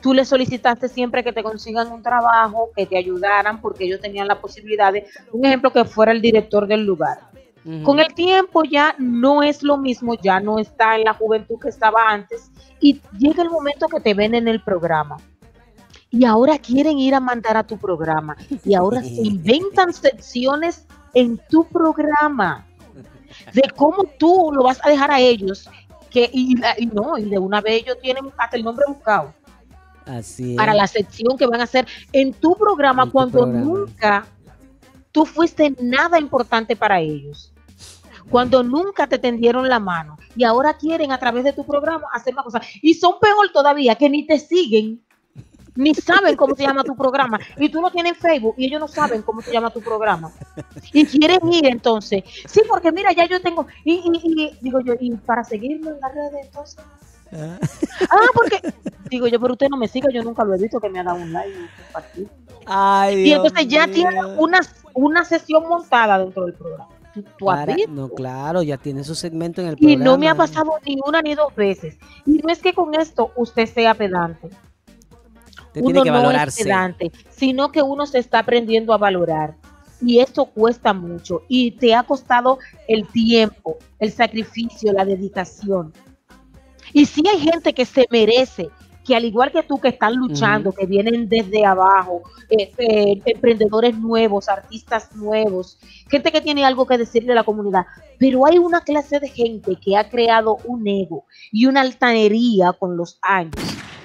[0.00, 4.28] Tú le solicitaste siempre que te consigan un trabajo, que te ayudaran, porque ellos tenían
[4.28, 7.18] la posibilidad de, un ejemplo, que fuera el director del lugar.
[7.82, 11.68] Con el tiempo ya no es lo mismo, ya no está en la juventud que
[11.68, 12.50] estaba antes
[12.80, 15.16] y llega el momento que te ven en el programa.
[16.12, 21.40] Y ahora quieren ir a mandar a tu programa y ahora se inventan secciones en
[21.48, 22.66] tu programa
[23.52, 25.68] de cómo tú lo vas a dejar a ellos
[26.10, 26.54] que y,
[26.92, 29.32] no, y de una vez ellos tienen hasta el nombre buscado
[30.04, 30.56] Así es.
[30.58, 33.64] para la sección que van a hacer en tu programa En tu cuando programa.
[33.64, 34.26] nunca
[35.12, 37.52] tú fuiste nada importante para ellos.
[38.30, 42.32] Cuando nunca te tendieron la mano y ahora quieren a través de tu programa hacer
[42.32, 42.62] una cosa.
[42.80, 45.02] Y son peor todavía que ni te siguen,
[45.74, 47.38] ni saben cómo se llama tu programa.
[47.58, 50.30] Y tú lo tienes en Facebook y ellos no saben cómo se llama tu programa.
[50.92, 52.22] Y quieren ir entonces.
[52.46, 53.66] Sí, porque mira, ya yo tengo.
[53.84, 56.78] Y, y- y digo yo, y para seguirme en las redes entonces.
[58.10, 58.74] Ah, porque
[59.08, 61.02] digo yo, pero usted no me sigue, yo nunca lo he visto que me ha
[61.04, 61.50] dado un like
[62.16, 62.30] y un.
[62.66, 63.94] Ay, Y Dios entonces ya mío.
[63.94, 64.60] tiene una,
[64.94, 66.88] una sesión montada dentro del programa.
[67.38, 70.04] Tú, Para- no, claro, ya tiene su segmento en el Y programa.
[70.04, 71.96] no me ha pasado ni una ni dos veces.
[72.26, 74.48] Y no es que con esto usted sea pedante.
[75.72, 76.64] Usted uno tiene que no es valorarse.
[76.64, 79.56] pedante, sino que uno se está aprendiendo a valorar.
[80.02, 81.42] Y esto cuesta mucho.
[81.48, 82.58] Y te ha costado
[82.88, 85.92] el tiempo, el sacrificio, la dedicación.
[86.92, 88.68] Y si hay gente que se merece,
[89.06, 92.20] que al igual que tú que están luchando, que vienen desde abajo,
[92.50, 95.78] eh, eh, emprendedores nuevos, artistas nuevos,
[96.10, 97.86] gente que tiene algo que decirle a la comunidad,
[98.18, 102.96] pero hay una clase de gente que ha creado un ego y una altanería con
[102.96, 103.54] los años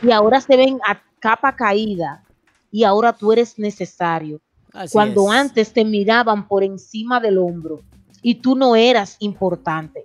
[0.01, 2.24] y ahora se ven a capa caída
[2.72, 4.39] y ahora tú eres necesario.
[4.74, 5.39] Así Cuando es.
[5.39, 7.82] antes te miraban por encima del hombro
[8.22, 10.03] y tú no eras importante.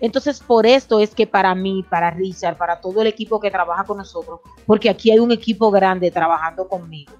[0.00, 3.84] Entonces, por esto es que para mí, para Richard, para todo el equipo que trabaja
[3.84, 7.12] con nosotros, porque aquí hay un equipo grande trabajando conmigo.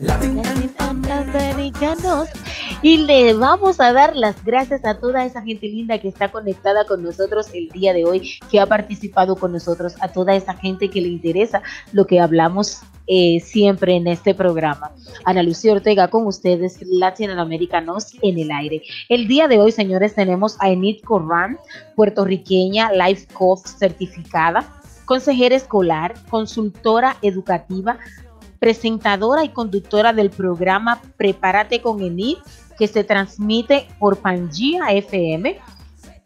[0.00, 0.78] Wigs.
[1.08, 2.28] Latinoamericanos.
[2.82, 6.84] Y le vamos a dar las gracias a toda esa gente linda que está conectada
[6.84, 10.88] con nosotros el día de hoy, que ha participado con nosotros, a toda esa gente
[10.88, 14.92] que le interesa lo que hablamos eh, siempre en este programa.
[15.24, 18.82] Ana Lucía Ortega con ustedes, Latinoamericanos en el aire.
[19.08, 21.58] El día de hoy, señores, tenemos a Enid Corran,
[21.96, 24.64] puertorriqueña, Life Coach certificada,
[25.06, 27.98] consejera escolar, consultora educativa,
[28.58, 32.38] presentadora y conductora del programa Prepárate con Enid,
[32.78, 35.58] que se transmite por Pangea FM.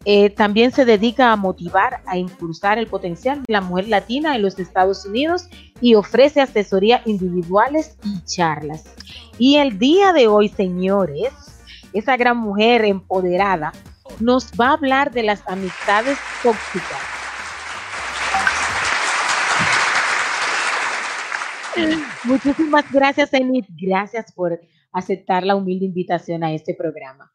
[0.04, 4.42] Eh, también se dedica a motivar, a impulsar el potencial de la mujer latina en
[4.42, 5.48] los Estados Unidos
[5.80, 8.84] y ofrece asesoría individuales y charlas.
[9.38, 11.32] Y el día de hoy, señores,
[11.92, 13.72] esa gran mujer empoderada
[14.18, 17.21] nos va a hablar de las amistades tóxicas
[22.24, 23.64] Muchísimas gracias, Enid.
[23.70, 24.60] Gracias por
[24.92, 27.32] aceptar la humilde invitación a este programa.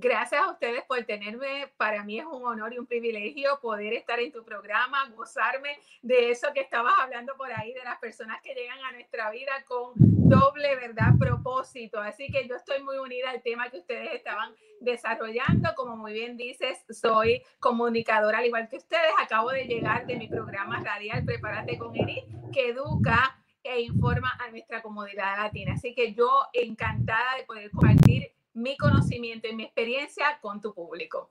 [0.00, 1.72] Gracias a ustedes por tenerme.
[1.76, 6.30] Para mí es un honor y un privilegio poder estar en tu programa, gozarme de
[6.30, 9.94] eso que estabas hablando por ahí, de las personas que llegan a nuestra vida con
[9.96, 11.98] doble, ¿verdad?, propósito.
[11.98, 15.74] Así que yo estoy muy unida al tema que ustedes estaban desarrollando.
[15.74, 19.10] Como muy bien dices, soy comunicadora al igual que ustedes.
[19.20, 24.48] Acabo de llegar de mi programa radial Prepárate con Eri, que educa e informa a
[24.48, 25.72] nuestra comunidad latina.
[25.72, 31.30] Así que yo encantada de poder compartir mi conocimiento y mi experiencia con tu público.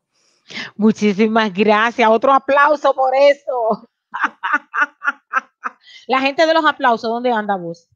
[0.75, 2.09] Muchísimas gracias.
[2.09, 3.89] Otro aplauso por eso.
[6.07, 7.89] La gente de los aplausos, ¿dónde anda vos?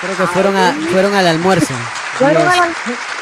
[0.00, 1.74] Creo que fueron, a, fueron al almuerzo.
[2.14, 2.74] Fueron al,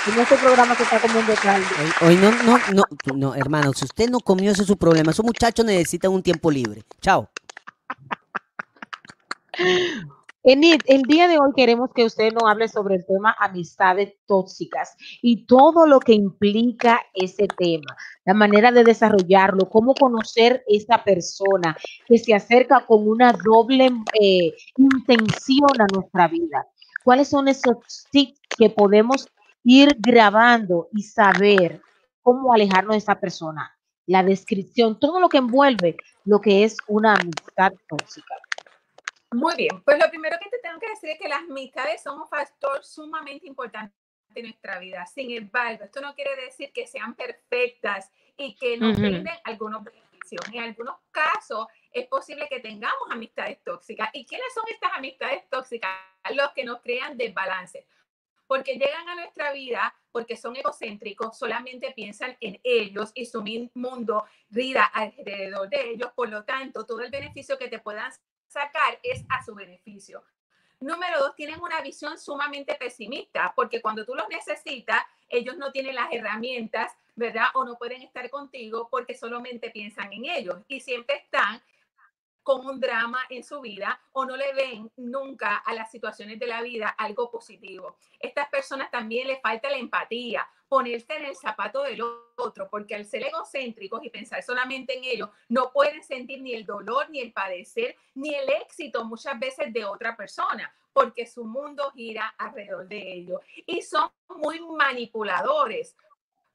[0.06, 1.64] en este programa que está comiendo tarde.
[2.00, 2.84] Hoy, hoy no, no, no,
[3.14, 5.10] no, hermano, si usted no comió, ese es su problema.
[5.10, 6.84] Esos muchachos necesitan un tiempo libre.
[7.00, 7.28] Chao.
[10.48, 14.94] Enid, el día de hoy queremos que usted nos hable sobre el tema amistades tóxicas
[15.20, 21.76] y todo lo que implica ese tema, la manera de desarrollarlo, cómo conocer esa persona
[22.06, 23.90] que se acerca con una doble
[24.20, 26.64] eh, intención a nuestra vida.
[27.02, 29.26] ¿Cuáles son esos tips que podemos
[29.64, 31.82] ir grabando y saber
[32.22, 33.76] cómo alejarnos de esa persona?
[34.06, 38.36] La descripción, todo lo que envuelve lo que es una amistad tóxica.
[39.36, 42.18] Muy bien, pues lo primero que te tengo que decir es que las amistades son
[42.18, 43.94] un factor sumamente importante
[44.34, 45.04] en nuestra vida.
[45.04, 50.40] Sin embargo, esto no quiere decir que sean perfectas y que no brinden algunos beneficios.
[50.50, 54.08] En algunos casos es posible que tengamos amistades tóxicas.
[54.14, 55.90] ¿Y quiénes son estas amistades tóxicas?
[56.32, 57.86] Los que nos crean desbalance.
[58.46, 64.24] Porque llegan a nuestra vida porque son egocéntricos, solamente piensan en ellos y su mundo
[64.48, 66.10] rida alrededor de ellos.
[66.14, 68.10] Por lo tanto, todo el beneficio que te puedan
[68.46, 70.22] sacar es a su beneficio.
[70.80, 75.94] Número dos, tienen una visión sumamente pesimista, porque cuando tú los necesitas, ellos no tienen
[75.94, 77.46] las herramientas, ¿verdad?
[77.54, 81.62] O no pueden estar contigo porque solamente piensan en ellos y siempre están
[82.46, 86.46] con un drama en su vida o no le ven nunca a las situaciones de
[86.46, 87.96] la vida algo positivo.
[88.20, 92.00] Estas personas también les falta la empatía, ponerse en el zapato del
[92.36, 96.64] otro, porque al ser egocéntricos y pensar solamente en ellos, no pueden sentir ni el
[96.64, 101.90] dolor, ni el padecer, ni el éxito muchas veces de otra persona, porque su mundo
[101.96, 103.40] gira alrededor de ellos.
[103.66, 105.96] Y son muy manipuladores,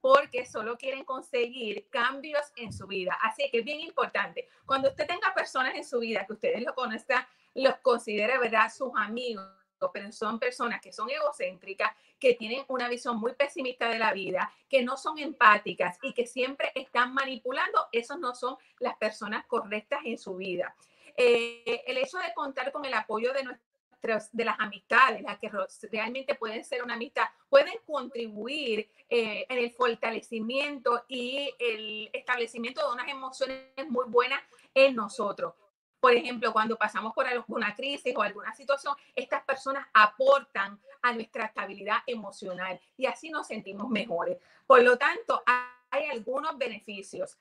[0.02, 3.18] porque solo quieren conseguir cambios en su vida.
[3.22, 6.74] Así que es bien importante, cuando usted tenga personas en su vida que ustedes lo
[6.74, 9.46] conozcan, los considere, ¿verdad?, sus amigos,
[9.94, 14.52] pero son personas que son egocéntricas, que tienen una visión muy pesimista de la vida,
[14.70, 20.02] que no son empáticas y que siempre están manipulando, esos no son las personas correctas
[20.06, 20.76] en su vida.
[21.18, 23.71] Eh, el hecho de contar con el apoyo de nuestros,
[24.02, 25.52] de las amistades, las que
[25.92, 32.94] realmente pueden ser una amistad, pueden contribuir eh, en el fortalecimiento y el establecimiento de
[32.94, 34.42] unas emociones muy buenas
[34.74, 35.54] en nosotros.
[36.00, 41.46] Por ejemplo, cuando pasamos por alguna crisis o alguna situación, estas personas aportan a nuestra
[41.46, 44.38] estabilidad emocional y así nos sentimos mejores.
[44.66, 45.44] Por lo tanto,
[45.92, 47.38] hay algunos beneficios.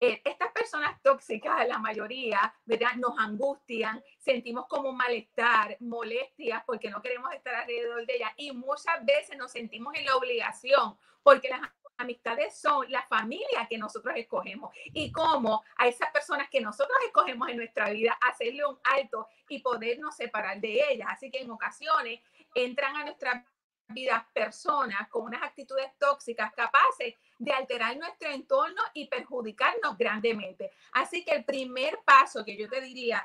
[0.00, 2.94] Eh, estas personas tóxicas, la mayoría, ¿verdad?
[2.96, 9.04] Nos angustian, sentimos como malestar, molestias porque no queremos estar alrededor de ellas y muchas
[9.04, 11.60] veces nos sentimos en la obligación porque las
[11.96, 17.48] amistades son la familia que nosotros escogemos y cómo a esas personas que nosotros escogemos
[17.48, 21.08] en nuestra vida hacerle un alto y podernos separar de ellas.
[21.10, 22.20] Así que en ocasiones
[22.54, 23.44] entran a nuestra
[23.88, 27.14] vida personas con unas actitudes tóxicas capaces
[27.44, 30.72] de alterar nuestro entorno y perjudicarnos grandemente.
[30.92, 33.24] Así que el primer paso que yo te diría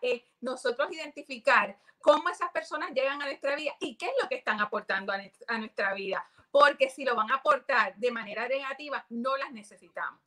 [0.00, 4.36] es nosotros identificar cómo esas personas llegan a nuestra vida y qué es lo que
[4.36, 9.36] están aportando a nuestra vida porque si lo van a aportar de manera negativa, no
[9.36, 10.20] las necesitamos.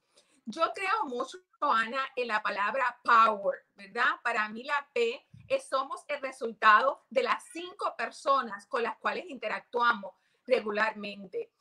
[0.45, 4.19] Yo creo mucho, Ana, en la palabra power, ¿verdad?
[4.23, 9.25] Para mí la P es somos el resultado de las cinco personas con las cuales
[9.29, 10.13] interactuamos
[10.47, 11.51] regularmente.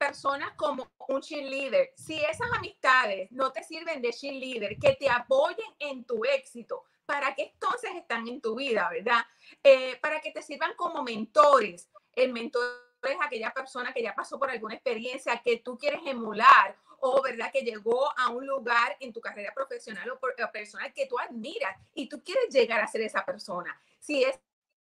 [0.00, 1.92] Personas como un cheerleader.
[1.94, 7.34] Si esas amistades no te sirven de cheerleader, que te apoyen en tu éxito, ¿para
[7.34, 9.22] qué entonces están en tu vida, verdad?
[9.62, 11.90] Eh, para que te sirvan como mentores.
[12.14, 12.64] El mentor
[13.02, 17.52] es aquella persona que ya pasó por alguna experiencia que tú quieres emular o verdad
[17.52, 20.18] que llegó a un lugar en tu carrera profesional o,
[20.50, 23.78] personal que tú admiras y tú quieres llegar a ser esa persona.
[23.98, 24.40] Si es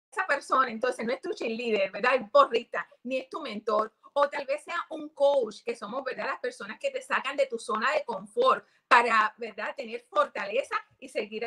[0.10, 2.16] esa persona, entonces no es tu cheerleader, ¿verdad?
[2.16, 6.28] El porrista, ni es tu mentor, o tal vez sea un coach, que somos, ¿verdad?
[6.28, 9.76] Las personas que te sacan de tu zona de confort para, ¿verdad?
[9.76, 11.46] Tener fortaleza y seguir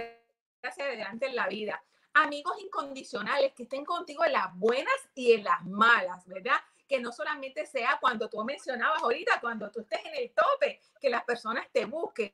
[0.63, 1.83] hacia adelante en la vida
[2.15, 6.57] amigos incondicionales que estén contigo en las buenas y en las malas, ¿verdad?
[6.87, 11.11] Que no solamente sea cuando tú mencionabas ahorita, cuando tú estés en el tope, que
[11.11, 12.33] las personas te busquen,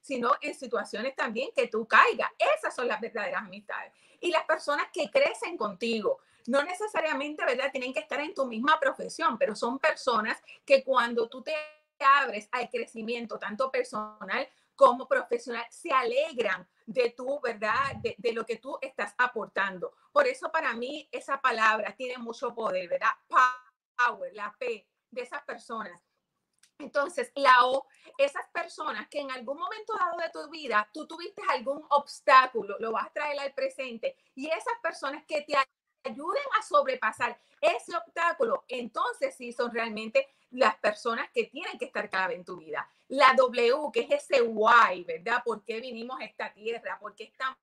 [0.00, 2.30] sino en situaciones también que tú caigas.
[2.56, 3.92] Esas son las verdaderas amistades.
[4.20, 7.70] Y las personas que crecen contigo, no necesariamente, ¿verdad?
[7.72, 11.54] Tienen que estar en tu misma profesión, pero son personas que cuando tú te
[11.98, 17.96] abres al crecimiento, tanto personal como profesional, se alegran de tu, ¿verdad?
[17.96, 19.94] De, lo que tú estás aportando.
[20.12, 23.10] Por eso para mí esa palabra tiene mucho poder, ¿verdad?
[23.96, 26.00] Power, la P de esas personas.
[26.78, 27.86] Entonces, la O,
[28.18, 32.92] esas personas que en algún momento dado de tu vida tú tuviste algún obstáculo, lo
[32.92, 35.56] vas a traer al presente y esas personas que te
[36.06, 42.08] ayuden a sobrepasar ese obstáculo, entonces sí son realmente las personas que tienen que estar
[42.08, 42.88] clave en tu vida.
[43.08, 45.42] La W, que es ese why, ¿verdad?
[45.44, 46.98] ¿Por qué vinimos a esta tierra?
[46.98, 47.58] ¿Por qué estamos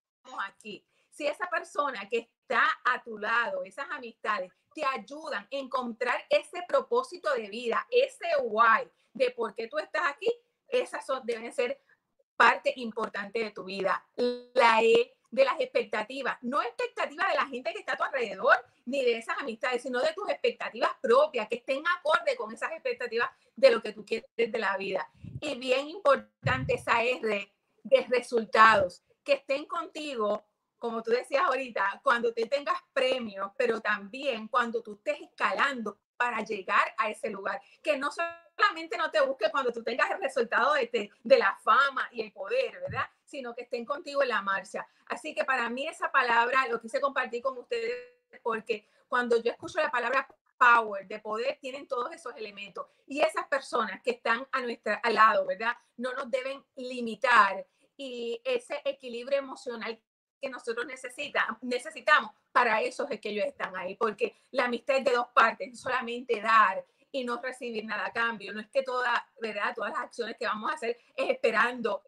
[0.48, 0.84] aquí?
[1.10, 6.64] Si esa persona que está a tu lado, esas amistades, te ayudan a encontrar ese
[6.68, 10.32] propósito de vida, ese why de por qué tú estás aquí,
[10.68, 11.80] esas son, deben ser
[12.36, 14.04] parte importante de tu vida.
[14.54, 18.56] La E de las expectativas, no expectativas de la gente que está a tu alrededor,
[18.86, 23.32] ni de esas amistades, sino de tus expectativas propias, que estén acorde con esas expectativas
[23.56, 25.10] de lo que tú quieres de la vida.
[25.42, 30.46] Y bien importante esa R de resultados, que estén contigo,
[30.78, 36.42] como tú decías ahorita, cuando te tengas premios, pero también cuando tú estés escalando para
[36.42, 40.76] llegar a ese lugar, que no solamente no te busque cuando tú tengas el resultado
[40.76, 43.10] de, de la fama y el poder, ¿verdad?
[43.34, 44.88] Sino que estén contigo en la marcha.
[45.08, 47.92] Así que para mí esa palabra lo quise compartir con ustedes
[48.44, 52.86] porque cuando yo escucho la palabra power, de poder, tienen todos esos elementos.
[53.08, 55.74] Y esas personas que están a nuestra, al lado, ¿verdad?
[55.98, 57.66] No nos deben limitar.
[57.98, 60.00] Y ese equilibrio emocional
[60.40, 65.06] que nosotros necesitamos, necesitamos, para eso es que ellos están ahí, porque la amistad es
[65.06, 68.54] de dos partes, solamente dar y no recibir nada a cambio.
[68.54, 69.74] No es que toda, ¿verdad?
[69.76, 72.04] Todas las acciones que vamos a hacer es esperando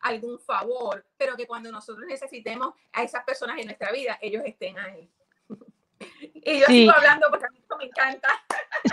[0.00, 4.78] algún favor, pero que cuando nosotros necesitemos a esas personas en nuestra vida, ellos estén
[4.78, 5.10] ahí.
[6.42, 8.28] Y yo sigo hablando porque a mí esto me encanta.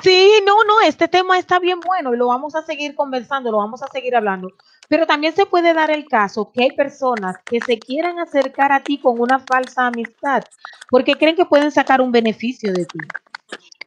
[0.02, 3.60] Sí, no, no, este tema está bien bueno y lo vamos a seguir conversando, lo
[3.60, 4.52] vamos a seguir hablando.
[4.90, 8.82] Pero también se puede dar el caso que hay personas que se quieran acercar a
[8.82, 10.44] ti con una falsa amistad
[10.90, 13.00] porque creen que pueden sacar un beneficio de ti.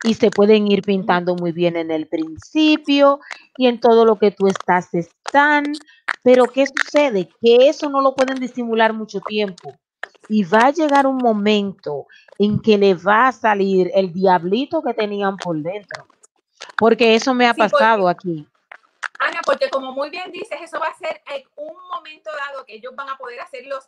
[0.05, 3.20] Y se pueden ir pintando muy bien en el principio
[3.57, 5.64] y en todo lo que tú estás están,
[6.22, 7.28] pero ¿qué sucede?
[7.40, 9.74] Que eso no lo pueden disimular mucho tiempo
[10.28, 12.07] y va a llegar un momento
[12.38, 16.07] en que le va a salir el diablito que tenían por dentro,
[16.78, 18.46] porque eso me ha Sí, porque- pasado aquí.
[19.18, 22.76] Ana, porque como muy bien dices, eso va a ser en un momento dado que
[22.76, 23.86] ellos van a poder hacer los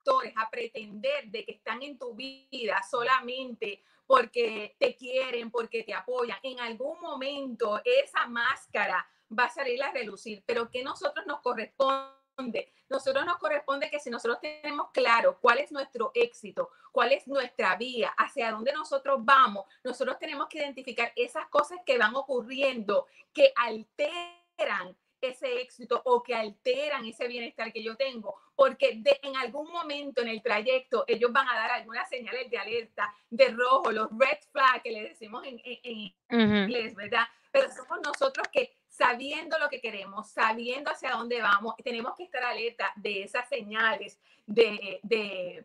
[0.00, 5.94] actores, a pretender de que están en tu vida solamente porque te quieren, porque te
[5.94, 6.38] apoyan.
[6.42, 9.06] En algún momento esa máscara
[9.38, 12.72] va a salir a relucir, pero que nosotros nos corresponde.
[12.88, 17.76] Nosotros nos corresponde que si nosotros tenemos claro cuál es nuestro éxito, cuál es nuestra
[17.76, 23.52] vía, hacia dónde nosotros vamos, nosotros tenemos que identificar esas cosas que van ocurriendo que
[23.54, 29.70] alteran ese éxito o que alteran ese bienestar que yo tengo, porque de, en algún
[29.70, 34.08] momento en el trayecto ellos van a dar algunas señales de alerta, de rojo, los
[34.18, 36.56] red flags que le decimos en, en- en Ujú.
[36.62, 37.26] inglés, ¿verdad?
[37.50, 42.42] Pero somos nosotros que sabiendo lo que queremos, sabiendo hacia dónde vamos, tenemos que estar
[42.44, 45.64] alerta de esas señales de, de,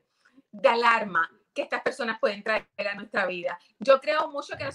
[0.52, 3.58] de alarma que estas personas pueden traer a nuestra vida.
[3.80, 4.66] Yo creo mucho que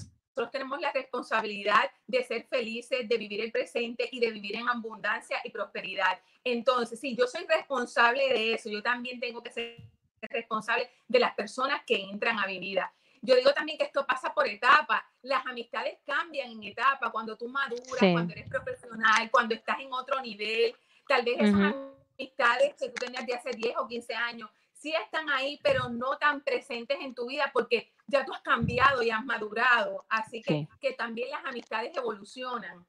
[0.40, 4.68] nosotros tenemos la responsabilidad de ser felices, de vivir el presente y de vivir en
[4.68, 6.18] abundancia y prosperidad.
[6.42, 9.76] Entonces, si yo soy responsable de eso, yo también tengo que ser
[10.22, 12.90] responsable de las personas que entran a mi vida.
[13.20, 15.02] Yo digo también que esto pasa por etapas.
[15.20, 18.12] Las amistades cambian en etapa cuando tú maduras, Sí.
[18.12, 20.74] cuando eres profesional, cuando estás en otro nivel.
[21.06, 21.96] Tal vez esas Ujú.
[22.18, 24.48] amistades que tú tenías de hace 10 o 15 años
[24.80, 29.02] sí están ahí, pero no tan presentes en tu vida porque ya tú has cambiado
[29.02, 30.04] y has madurado.
[30.08, 30.68] Así que, Sí.
[30.80, 32.84] que también las amistades evolucionan.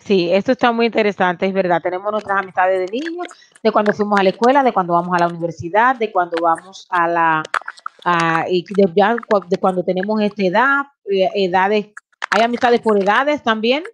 [0.00, 1.80] Sí, esto está muy interesante, es verdad.
[1.82, 3.26] Tenemos nuestras amistades de niños,
[3.62, 6.86] de cuando fuimos a la escuela, de cuando vamos a la universidad, de cuando vamos
[6.90, 7.42] a la,
[8.04, 11.88] a- y de, ya cu- de cuando tenemos esta edad, eh, edades,
[12.30, 13.84] hay amistades por edades también,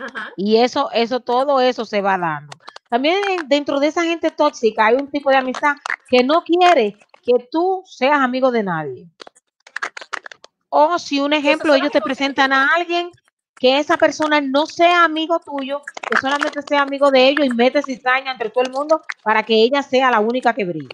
[0.00, 0.30] Ajá.
[0.36, 2.56] y eso, eso, todo eso se va dando.
[2.88, 5.74] También en- dentro de esa gente tóxica hay un tipo de amistad
[6.08, 6.96] que no quiere
[7.28, 9.06] que tú seas amigo de nadie.
[10.70, 13.10] O si un ejemplo, ellos te presentan a alguien
[13.58, 17.82] que esa persona no sea amigo tuyo, que solamente sea amigo de ellos y mete
[17.82, 20.88] cizaña entre todo el mundo para que ella sea la única que brille.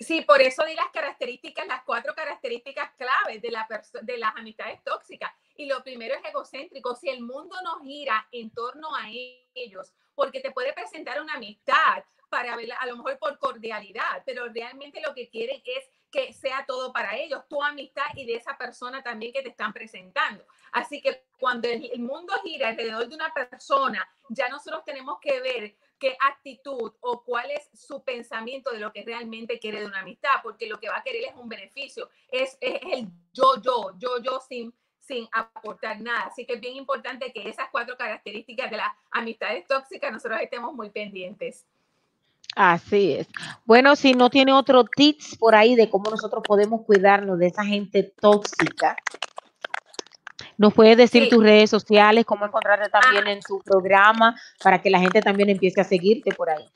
[0.00, 3.66] Sí, por eso di las características, las cuatro características claves de, la
[4.02, 5.30] de las amistades tóxicas.
[5.56, 6.96] Y lo primero es egocéntrico.
[6.96, 9.08] Si el mundo no gira en torno a
[9.54, 12.02] ellos, porque te puede presentar una amistad
[12.32, 16.64] para verla, a lo mejor por cordialidad, pero realmente lo que quieren es que sea
[16.66, 20.42] todo para ellos, tu amistad y de esa persona también que te están presentando.
[20.72, 25.76] Así que cuando el, mundo gira alrededor de una persona, ya nosotros tenemos que ver
[25.98, 30.40] qué actitud o cuál es su pensamiento de lo que realmente quiere de una amistad,
[30.42, 34.22] porque lo que va a querer es un beneficio, es, es el yo, yo, yo,
[34.22, 36.28] yo sin, sin aportar nada.
[36.28, 40.72] Así que es bien importante que esas cuatro características de las amistades tóxicas nosotros estemos
[40.72, 41.66] muy pendientes.
[42.54, 43.28] Así es.
[43.64, 47.64] Bueno, si no tiene otro tips por ahí de cómo nosotros podemos cuidarnos de esa
[47.64, 48.96] gente tóxica,
[50.58, 51.28] nos puedes decir Sí.
[51.30, 55.80] tus redes sociales, cómo encontrarte también en tu programa para que la gente también empiece
[55.80, 56.68] a seguirte por ahí.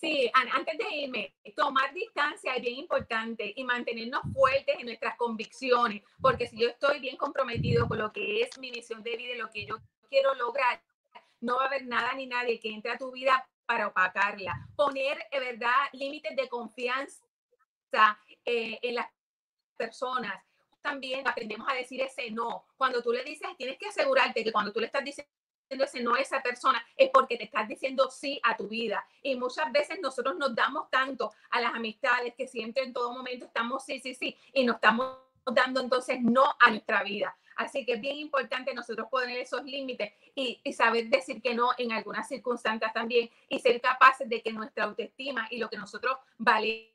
[0.00, 5.16] Sí, an- antes de irme, tomar distancia es bien importante y mantenernos fuertes en nuestras
[5.16, 9.34] convicciones, porque si yo estoy bien comprometido con lo que es mi misión de vida
[9.34, 9.76] y lo que yo
[10.08, 10.80] quiero lograr,
[11.40, 14.66] no va a haber nada ni nadie que entre a tu vida para opacarla.
[14.74, 17.20] Poner, eh, ¿verdad?, límites de confianza
[18.42, 19.06] eh, en las
[19.76, 20.42] personas.
[20.80, 22.64] También aprendemos a decir ese no.
[22.78, 25.30] Cuando tú le dices, tienes que asegurarte que cuando tú le estás diciendo
[25.84, 29.06] ese no a esa persona es porque te estás diciendo sí a tu vida.
[29.22, 33.44] Y muchas veces nosotros nos damos tanto a las amistades que siempre en todo momento
[33.44, 35.14] estamos sí, sí, sí, y nos estamos
[35.44, 37.36] dando entonces no a nuestra vida.
[37.58, 41.90] Así que es bien importante nosotros poner esos límites y, saber decir que no en
[41.90, 46.86] algunas circunstancias también y ser capaces de que nuestra autoestima y lo que nosotros valemos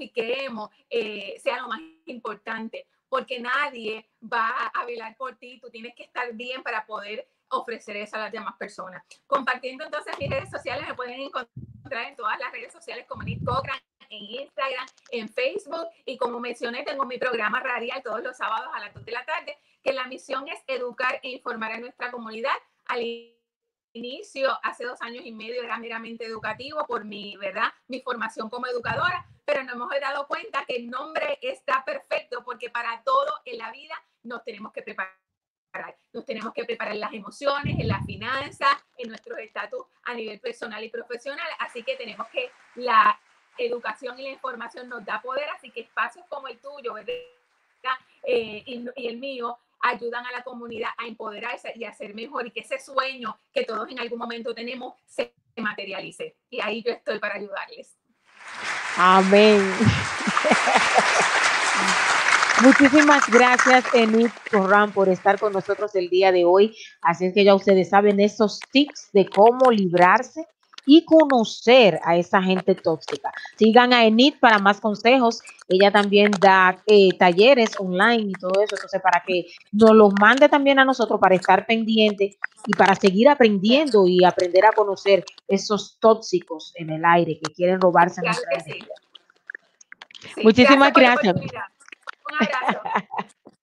[0.00, 5.70] y creemos eh, sea lo más importante, porque nadie va a velar por ti, tú
[5.70, 9.04] tienes que estar bien para poder ofrecer eso a las demás personas.
[9.28, 13.44] Compartiendo entonces mis redes sociales, me pueden encontrar en todas las redes sociales como Nick
[13.44, 13.78] Cochran,
[14.10, 18.80] en Instagram, en Facebook y como mencioné, tengo mi programa radial todos los sábados a
[18.80, 22.52] las 2 de la tarde, que la misión es educar e informar a nuestra comunidad.
[22.86, 23.02] Al
[23.92, 27.72] inicio, hace dos años y medio, era meramente educativo por mi, ¿verdad?
[27.88, 32.70] Mi formación como educadora, pero nos hemos dado cuenta que el nombre está perfecto porque
[32.70, 35.12] para todo en la vida nos tenemos que preparar.
[36.12, 40.38] Nos tenemos que preparar en las emociones, en las finanzas, en nuestros estatus a nivel
[40.38, 41.48] personal y profesional.
[41.58, 43.18] Así que tenemos que la
[43.56, 47.14] educación y la información nos da poder, así que espacios como el tuyo, ¿verdad?
[48.22, 52.46] Eh, y, y el mío ayudan a la comunidad a empoderarse y a ser mejor
[52.46, 56.36] y que ese sueño que todos en algún momento tenemos se materialice.
[56.48, 57.96] Y ahí yo estoy para ayudarles.
[58.96, 59.60] Amén.
[62.62, 66.76] Muchísimas gracias, Enid Corran, por estar con nosotros el día de hoy.
[67.00, 70.46] Así es que ya ustedes saben esos tips de cómo librarse
[70.86, 73.32] y conocer a esa gente tóxica.
[73.56, 75.40] Sigan a Enid para más consejos.
[75.68, 78.74] Ella también da eh, talleres online y todo eso.
[78.74, 83.28] Entonces, para que nos los mande también a nosotros para estar pendiente y para seguir
[83.28, 88.74] aprendiendo y aprender a conocer esos tóxicos en el aire que quieren robarse Claro nuestra
[88.74, 88.84] sí.
[90.42, 91.34] Muchísimas gracias.
[91.34, 91.42] Un
[92.40, 92.80] abrazo.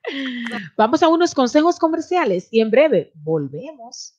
[0.78, 4.19] Vamos a unos consejos comerciales y en breve volvemos.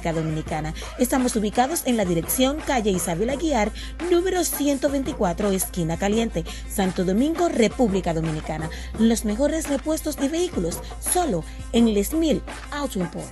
[0.00, 0.74] Dominicana.
[0.98, 3.70] Estamos ubicados en la dirección calle Isabel Aguiar,
[4.10, 8.70] número 124, esquina caliente, Santo Domingo, República Dominicana.
[8.98, 12.42] Los mejores repuestos de vehículos, solo en Les Mil
[12.72, 13.28] Auto Import.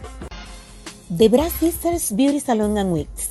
[1.16, 3.30] The Brass Sisters Beauty Salon and Wigs,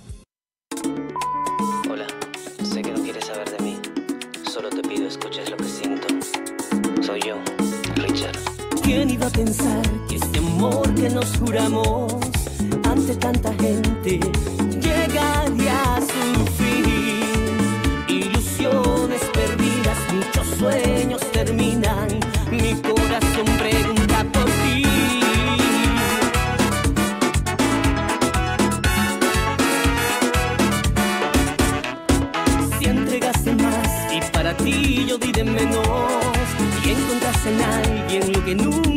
[9.23, 12.13] A pensar que este amor que nos juramos
[12.83, 14.19] ante tanta gente
[14.79, 16.85] llegaría a su fin?
[18.07, 22.07] Ilusiones perdidas, muchos sueños terminan.
[22.49, 24.85] Mi corazón pregunta por ti.
[32.79, 35.85] Si entregaste más y para ti yo di de menos
[36.85, 38.90] y encontraste en alguien lo que nunca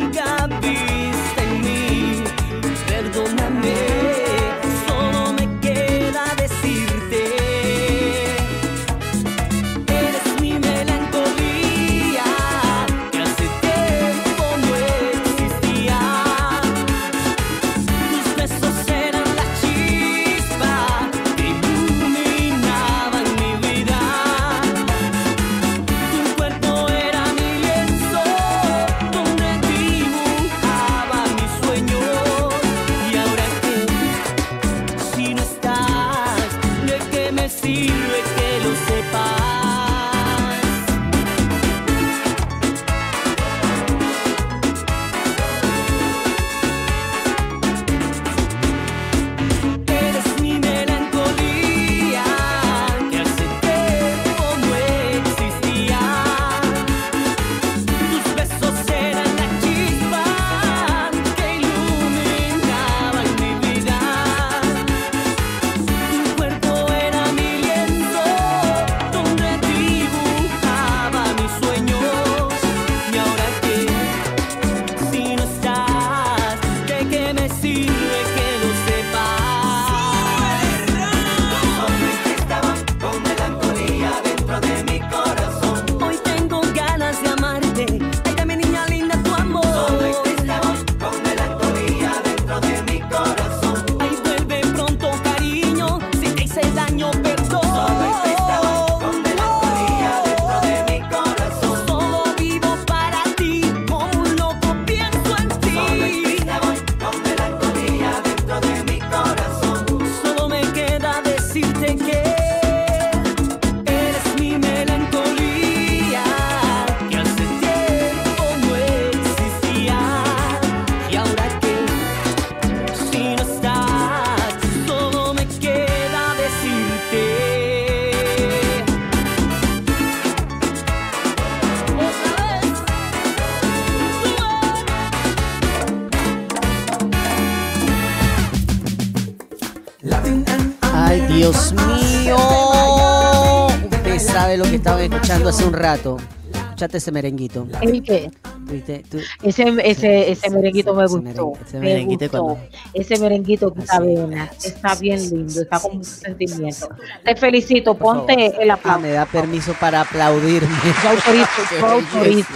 [145.35, 146.17] escuchando hace un rato.
[146.53, 147.67] Escuchaste ese merenguito.
[147.81, 148.29] ¿El qué?
[148.61, 149.03] ¿Viste?
[149.09, 151.53] Tú- Ese, ese, ese merenguito me Ese gustó.
[151.65, 152.43] ese me merenguito gustó.
[152.43, 154.65] cuando- Ese merenguito está bien, es.
[154.65, 156.89] está bien lindo, está con mucho sentimiento.
[157.23, 158.61] Te felicito, Por ponte favor.
[158.63, 158.99] el Ah, aplauso.
[159.01, 160.67] me da permiso para aplaudirme.
[161.03, 162.19] Yo autorizo, yo autorizo.
[162.21, 162.49] belleza.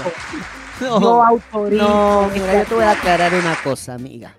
[0.81, 1.87] Yo No, autorizo.
[1.87, 4.35] no, mira, yo te voy a aclarar una cosa, amiga.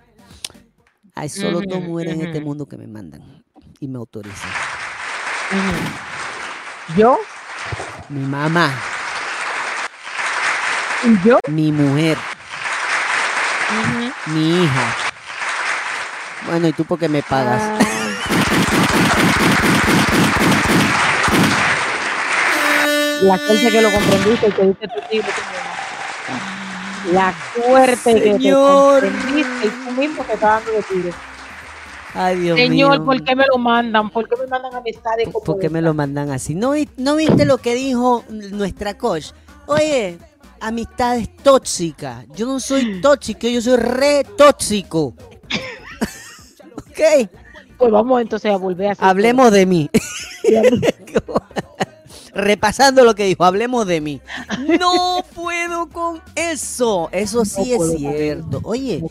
[1.15, 3.45] Hay solo dos mujeres en este mundo que me mandan
[3.79, 4.51] y me autorizan.
[6.97, 7.19] Yo
[8.11, 8.73] Mi mamá,
[11.05, 11.39] y yo.
[11.49, 12.19] mi mujer,
[14.27, 14.97] mi hija.
[16.47, 17.63] Bueno, ¿y tú por qué me pagas?
[17.63, 17.79] Ah.
[23.23, 25.23] La suerte que lo comprendiste y que diste tu mamá.
[27.13, 29.01] La suerte que te Señor.
[29.03, 31.11] comprendiste y tú mismo te estás dando de tiro.
[32.15, 33.05] Ay, Dios Señor, mío.
[33.05, 34.11] ¿por qué me lo mandan?
[34.11, 36.55] ¿Por qué me mandan amistades como ¿Por qué me lo mandan así?
[36.55, 39.27] ¿No, vi- ¿No viste lo que dijo nuestra coach?
[39.67, 40.19] Oye,
[40.61, 42.27] amistades tóxicas.
[42.35, 45.15] Yo no soy tóxico, yo soy re tóxico.
[46.77, 47.29] ok,
[47.79, 49.91] Pues vamos entonces a volver a hacer hablemos de mí.
[52.35, 54.21] Repasando lo que dijo, hablemos de mí.
[54.81, 57.09] No puedo con eso.
[57.13, 58.61] Eso sí No es cierto.
[58.63, 59.11] Oye, No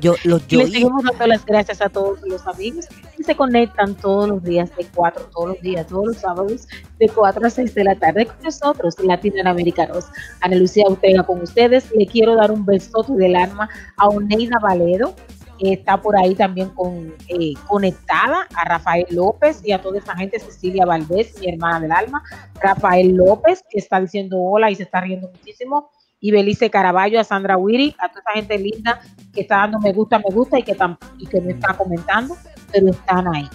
[0.00, 4.28] yo los yo seguimos dando las gracias a todos los amigos que se conectan todos
[4.28, 6.68] los días de 4, todos los días, todos los sábados
[6.98, 10.06] de 4 a 6 de la tarde con nosotros, latinoamericanos.
[10.40, 11.90] Ana Lucía Ortega con ustedes.
[11.96, 16.70] Le quiero dar un besote del alma a Oneida Valedo, que está por ahí también
[16.70, 21.80] con, eh, conectada, a Rafael López y a toda esa gente, Cecilia Valdés, mi hermana
[21.80, 22.22] del alma,
[22.60, 25.90] Rafael López, que está diciendo hola y se está riendo muchísimo.
[26.18, 29.00] Y Belice Caraballo, a Sandra Wiri, a toda esa gente linda
[29.34, 30.76] que está dando me gusta, me gusta y que,
[31.18, 32.36] y que no está comentando,
[32.72, 33.48] pero están ahí.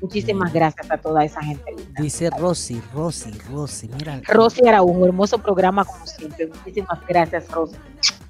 [0.00, 2.00] Muchísimas gracias a toda esa gente linda.
[2.00, 4.20] dice Rosy, Rosy, Rosy, mira.
[4.26, 6.46] Rosy Araujo, hermoso programa como siempre.
[6.46, 7.76] Muchísimas gracias, Rosy.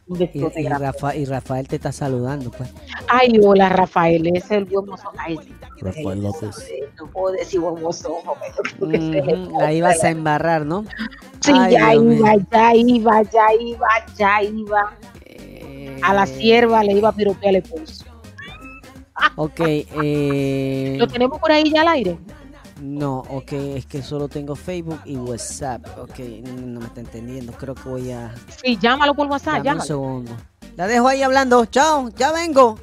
[0.09, 0.87] Y, besote y grande.
[0.87, 2.71] Rafa- y Rafael te está saludando, pues.
[3.09, 4.25] Ay, hola, Rafael.
[4.37, 5.11] Es el buen mozo.
[5.19, 6.57] Ay, sí, Rafael López.
[6.99, 8.17] No puedo decir buen mozo,
[9.59, 10.85] La ibas a embarrar, ¿no?
[11.41, 12.19] Sí, Ay, ya Dios mío.
[12.19, 14.93] iba, ya iba, ya iba, ya iba.
[16.03, 18.05] A la sierva le iba a piropear el pulso.
[19.37, 22.19] Ok, eh, ¿Lo tenemos por ahí ya al aire?
[22.81, 25.87] No, ok, es que solo tengo Facebook y WhatsApp.
[25.99, 27.53] Ok, no me está entendiendo.
[27.53, 28.35] Creo que voy a.
[28.63, 29.85] Sí, llámalo por WhatsApp, Dame un llámalo.
[29.85, 30.33] segundo.
[30.77, 31.65] La dejo ahí hablando.
[31.67, 32.79] Chao, ya vengo.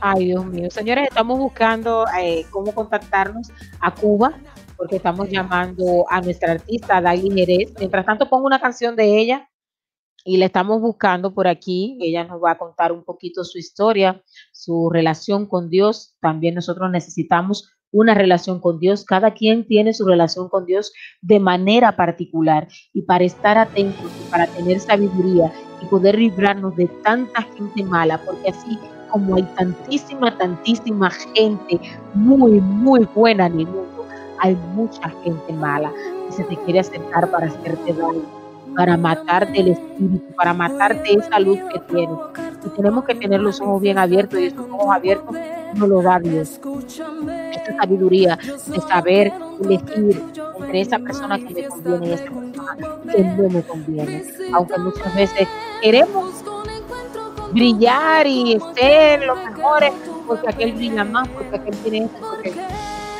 [0.00, 0.70] Ay, Dios mío.
[0.70, 4.38] Señores, estamos buscando eh, cómo contactarnos a Cuba,
[4.76, 7.74] porque estamos llamando a nuestra artista, Daily Jerez.
[7.78, 9.50] Mientras tanto, pongo una canción de ella
[10.24, 11.98] y la estamos buscando por aquí.
[12.00, 14.22] Ella nos va a contar un poquito su historia,
[14.52, 16.16] su relación con Dios.
[16.20, 19.04] También nosotros necesitamos una relación con Dios.
[19.04, 20.92] Cada quien tiene su relación con Dios
[21.22, 26.86] de manera particular y para estar atentos y para tener sabiduría y poder librarnos de
[27.02, 28.78] tanta gente mala, porque así
[29.10, 31.80] como hay tantísima, tantísima gente
[32.14, 34.06] muy, muy buena en el mundo,
[34.40, 35.92] hay mucha gente mala
[36.26, 38.43] que se te quiere acercar para hacerte daño,
[38.76, 42.18] para matarte el espíritu, para matarte esa luz que tienes.
[42.64, 45.36] Y tenemos que tener los ojos bien abiertos y esos ojos abiertos
[45.74, 46.60] nos lo da Dios.
[47.52, 50.22] Esta sabiduría de saber elegir
[50.60, 52.76] entre esa persona que me conviene y esa persona
[53.12, 54.24] que no me conviene.
[54.52, 55.48] Aunque muchas veces
[55.82, 56.44] queremos
[57.52, 59.92] brillar y ser los mejores
[60.26, 62.54] porque aquel brilla más, porque aquel tiene esto, porque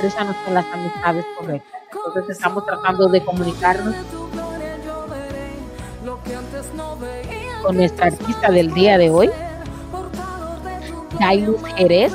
[0.03, 1.81] esas no son las amistades correctas.
[2.07, 3.95] Entonces estamos tratando de comunicarnos
[7.63, 9.31] con nuestra artista del día de hoy,
[11.19, 12.13] Dailuz Jerez,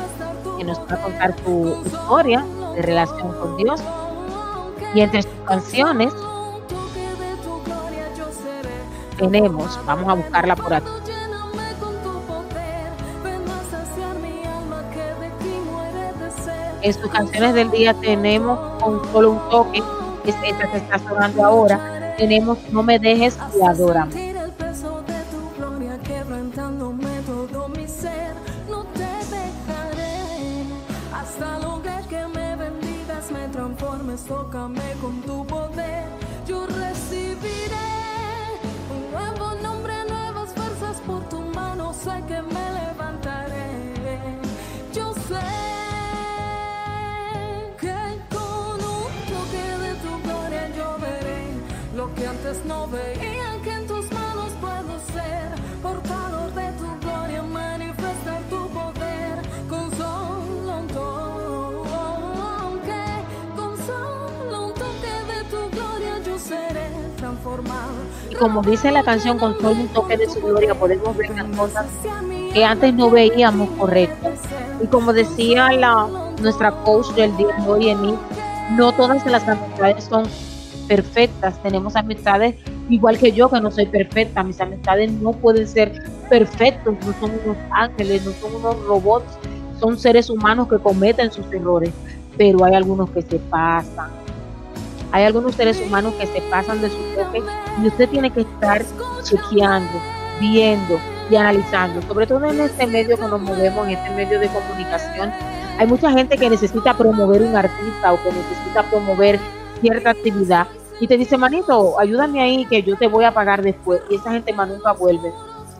[0.58, 2.46] que nos va a contar su historia
[2.76, 3.82] de relación con Dios.
[4.94, 6.14] Y entre sus canciones
[9.18, 10.90] tenemos, vamos a buscarla por aquí.
[16.82, 19.84] En sus canciones del día tenemos con solo un toque,
[20.24, 22.16] que es esta que está sonando ahora.
[22.18, 24.29] Tenemos No me dejes y adórame.
[34.30, 35.29] Sócame con
[68.40, 71.86] como dice la canción, con todo un toque de su gloria podemos ver las cosas
[72.54, 74.40] que antes no veíamos correctas.
[74.82, 76.08] Y como decía la,
[76.42, 78.16] nuestra coach del día de hoy, Eni,
[78.72, 80.24] no todas las amistades son
[80.88, 81.62] perfectas.
[81.62, 82.56] Tenemos amistades
[82.90, 84.42] igual que yo, que no soy perfecta.
[84.42, 89.38] Mis amistades no pueden ser perfectos, no son unos ángeles, no son unos robots,
[89.80, 91.92] son seres humanos que cometen sus errores,
[92.38, 94.10] pero hay algunos que se pasan.
[95.12, 97.42] Hay algunos seres humanos que se pasan de su toque
[97.82, 98.84] y usted tiene que estar
[99.24, 100.00] chequeando,
[100.40, 101.00] viendo
[101.30, 105.32] y analizando, sobre todo en este medio que nos movemos, en este medio de comunicación.
[105.78, 109.40] Hay mucha gente que necesita promover un artista o que necesita promover
[109.82, 110.68] cierta actividad
[111.00, 114.02] y te dice, manito, ayúdame ahí que yo te voy a pagar después.
[114.10, 115.32] Y esa gente más nunca vuelve.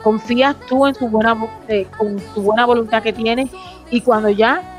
[0.02, 1.36] Confías tú en su buena,
[1.68, 3.50] eh, con tu buena voluntad que tienes
[3.92, 4.79] y cuando ya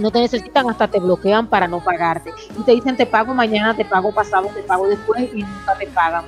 [0.00, 2.32] no te necesitan, hasta te bloquean para no pagarte.
[2.58, 5.86] Y te dicen, te pago mañana, te pago pasado, te pago después y nunca te
[5.88, 6.24] pagan.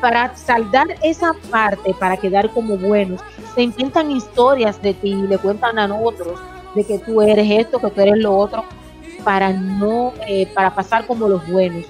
[0.00, 3.20] Para saldar esa parte, para quedar como buenos,
[3.54, 6.38] se inventan historias de ti y le cuentan a otros
[6.74, 8.64] de que tú eres esto, que tú eres lo otro,
[9.22, 11.86] para no, eh, para pasar como los buenos.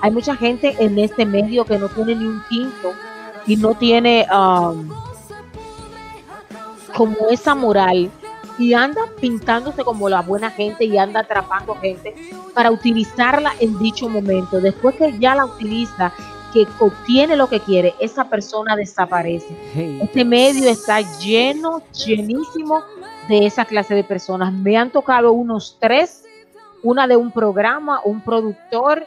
[0.00, 2.92] Hay mucha gente en este medio que no tiene ni un quinto
[3.46, 4.88] y no tiene um,
[6.96, 8.10] como esa moral
[8.58, 12.14] y anda pintándose como la buena gente y anda atrapando gente
[12.54, 14.60] para utilizarla en dicho momento.
[14.60, 16.12] Después que ya la utiliza,
[16.52, 19.56] que obtiene lo que quiere, esa persona desaparece.
[19.74, 22.82] Hey, Este medio está lleno, llenísimo
[23.28, 24.52] de esa clase de personas.
[24.52, 26.24] Me han tocado unos tres,
[26.82, 29.06] una de un programa, un productor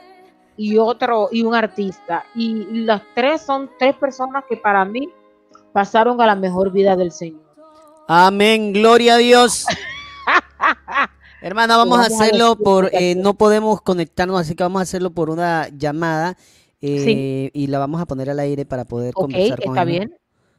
[0.55, 2.23] y otro y un artista.
[2.35, 5.09] Y las tres son tres personas que para mí
[5.73, 7.50] pasaron a la mejor vida del Señor.
[8.07, 9.65] Amén, gloria a Dios.
[11.41, 14.83] Hermana, vamos a Vamos a hacerlo por, eh, no podemos conectarnos, así que vamos a
[14.83, 16.37] hacerlo por una llamada
[16.81, 17.51] eh, Sí.
[17.53, 19.91] y la vamos a poner al aire para poder Ok, conversar con está ella.
[19.99, 20.17] bien,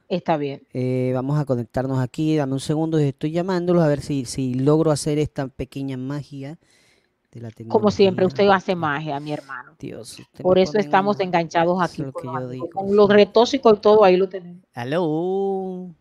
[0.09, 0.63] está bien.
[0.73, 4.91] Eh, vamos a conectarnos aquí, dame un segundo, estoy llamándolos a ver si, si logro
[4.91, 6.59] hacer esta pequeña magia
[7.33, 9.75] de la Como siempre, usted hace magia, mi hermano.
[9.79, 13.81] Dios, usted Por eso estamos enganchados es aquí lo con, los con los retóxicos y
[13.81, 14.63] todo, ahí lo tenemos.
[14.75, 15.95] Aló.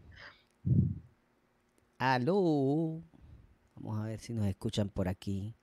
[2.01, 2.99] Aló.
[3.75, 5.53] Vamos a ver si nos escuchan por aquí.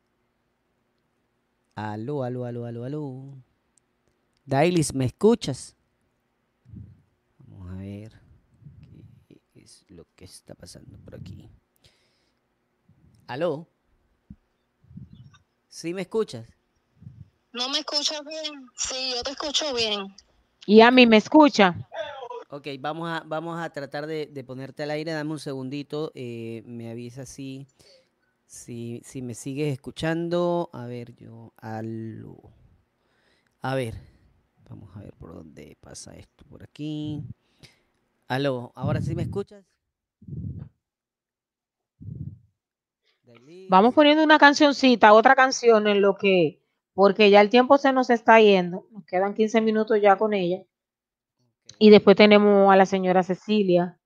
[1.75, 3.25] Aló, aló, aló, aló, aló.
[4.45, 5.75] Dailis, ¿me escuchas?
[7.39, 8.13] Vamos a ver
[9.27, 11.51] qué es lo que está pasando por aquí.
[13.27, 13.67] Aló.
[15.67, 16.47] ¿Sí me escuchas?
[17.53, 18.65] ¿No me escuchas bien?
[18.77, 20.15] Sí, yo te escucho bien.
[20.67, 21.88] Y a mí me escucha.
[22.51, 25.13] Ok, vamos a, vamos a tratar de, ponerte al aire.
[25.13, 26.13] Dame un segundito.
[26.15, 27.67] eh, me avisa si,
[28.47, 30.71] si, me sigues escuchando.
[30.73, 31.53] A ver, yo.
[31.59, 32.39] Aló.
[33.61, 33.95] A ver.
[34.69, 36.45] Vamos a ver por dónde pasa esto.
[36.47, 37.23] Por aquí.
[38.29, 38.73] Aló.
[38.75, 39.65] ¿Ahora sí me escuchas?
[43.69, 46.63] Vamos poniendo una cancioncita, otra canción en lo que,
[46.95, 48.87] porque ya el tiempo se nos está yendo.
[48.91, 50.65] Nos quedan 15 minutos ya con ella.
[51.79, 53.99] Y después tenemos a la señora Cecilia.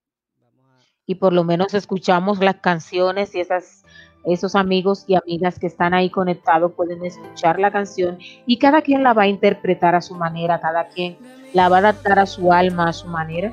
[1.07, 3.85] Y por lo menos escuchamos las canciones y esas,
[4.25, 9.03] esos amigos y amigas que están ahí conectados pueden escuchar la canción y cada quien
[9.03, 11.17] la va a interpretar a su manera, cada quien
[11.55, 13.53] la va a adaptar a su alma, a su manera.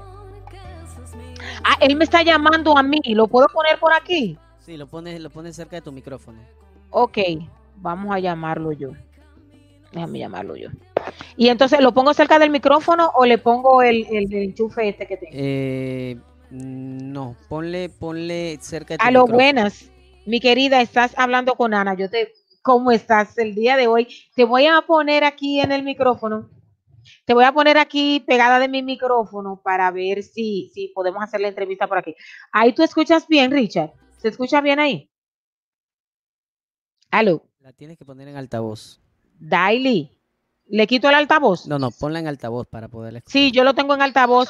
[1.64, 4.38] Ah, él me está llamando a mí, ¿lo puedo poner por aquí?
[4.60, 6.40] Sí, lo pones, lo pones cerca de tu micrófono.
[6.92, 7.18] Ok,
[7.78, 8.92] vamos a llamarlo yo.
[9.92, 10.70] Déjame llamarlo yo.
[11.36, 15.08] Y entonces, ¿lo pongo cerca del micrófono o le pongo el, el, el enchufe este
[15.08, 15.32] que tengo?
[15.36, 16.18] Eh,
[16.52, 19.36] no, ponle, ponle cerca de tu A lo micrófono.
[19.38, 19.92] buenas,
[20.26, 21.96] mi querida, estás hablando con Ana.
[21.96, 24.08] Yo te, ¿cómo estás el día de hoy?
[24.36, 26.50] Te voy a poner aquí en el micrófono.
[27.26, 31.42] Te voy a poner aquí pegada de mi micrófono para ver si, si podemos hacer
[31.42, 32.16] la entrevista por aquí.
[32.52, 33.94] Ahí tú escuchas bien, Richard.
[34.18, 35.10] ¿Se escucha bien ahí?
[37.12, 39.02] Aló, La tienes que poner en altavoz.
[39.40, 40.12] Daily.
[40.70, 41.68] ¿Le quito el altavoz?
[41.68, 43.42] No, no, ponla en altavoz para poderla escuchar.
[43.42, 44.50] Sí, yo lo tengo en altavoz.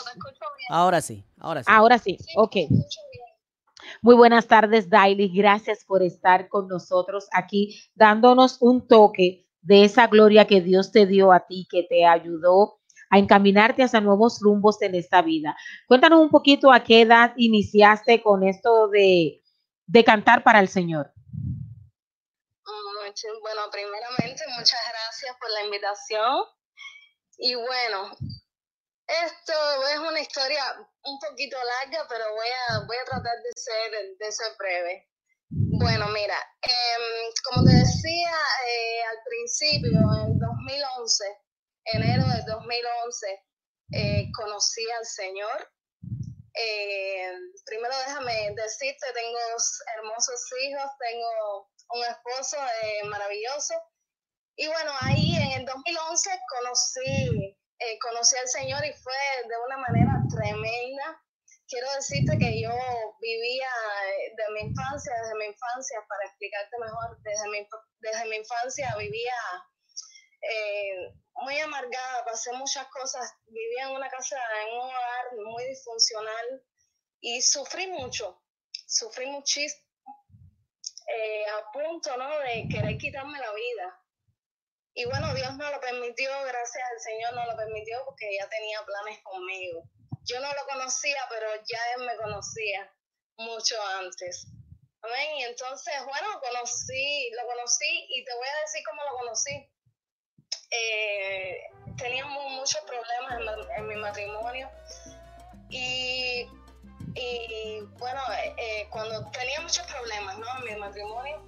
[0.69, 1.67] Ahora sí, ahora sí.
[1.71, 2.55] Ahora sí, ok.
[4.01, 5.29] Muy buenas tardes, Daily.
[5.29, 11.05] Gracias por estar con nosotros aquí, dándonos un toque de esa gloria que Dios te
[11.05, 12.79] dio a ti, que te ayudó
[13.09, 15.55] a encaminarte hacia nuevos rumbos en esta vida.
[15.87, 19.41] Cuéntanos un poquito a qué edad iniciaste con esto de,
[19.87, 21.11] de cantar para el Señor.
[23.41, 26.45] Bueno, primeramente, muchas gracias por la invitación.
[27.37, 28.11] Y bueno,
[29.07, 29.53] esto
[29.91, 30.63] es una historia
[31.03, 35.09] un poquito larga, pero voy a, voy a tratar de ser, de ser breve.
[35.49, 38.31] Bueno, mira, em, como te decía
[38.67, 41.25] eh, al principio, en el 2011,
[41.85, 43.45] enero del 2011,
[43.91, 45.71] eh, conocí al Señor.
[46.53, 47.31] Eh,
[47.65, 49.39] primero déjame decirte, tengo
[49.97, 53.73] hermosos hijos, tengo un esposo eh, maravilloso.
[54.55, 59.77] Y bueno, ahí en el 2011 conocí, eh, conocí al Señor y fue de una
[59.77, 61.21] manera tremenda.
[61.67, 62.73] Quiero decirte que yo
[63.21, 63.69] vivía
[64.07, 67.67] eh, de mi infancia, desde mi infancia, para explicarte mejor, desde mi,
[67.99, 69.35] desde mi infancia vivía
[70.41, 76.63] eh, muy amargada, pasé muchas cosas, vivía en una casa, en un hogar muy disfuncional
[77.21, 78.41] y sufrí mucho,
[78.87, 79.83] sufrí muchísimo,
[81.15, 82.39] eh, a punto ¿no?
[82.39, 83.99] de querer quitarme la vida.
[84.93, 88.83] Y bueno, Dios no lo permitió, gracias al Señor no lo permitió porque ya tenía
[88.83, 89.83] planes conmigo.
[90.23, 92.91] Yo no lo conocía, pero ya Él me conocía
[93.37, 94.47] mucho antes.
[95.01, 95.37] Amén.
[95.37, 99.69] Y entonces, bueno, conocí, lo conocí y te voy a decir cómo lo conocí
[100.71, 101.61] eh,
[101.97, 104.69] teníamos muchos problemas en, en mi matrimonio
[105.69, 106.47] y,
[107.19, 108.21] y, bueno,
[108.57, 110.45] eh, cuando tenía muchos problemas ¿no?
[110.59, 111.43] en mi matrimonio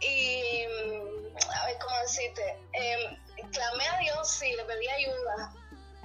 [0.00, 3.18] y, mm, a ver cómo decirte, eh,
[3.52, 5.52] clamé a Dios, sí, le pedí ayuda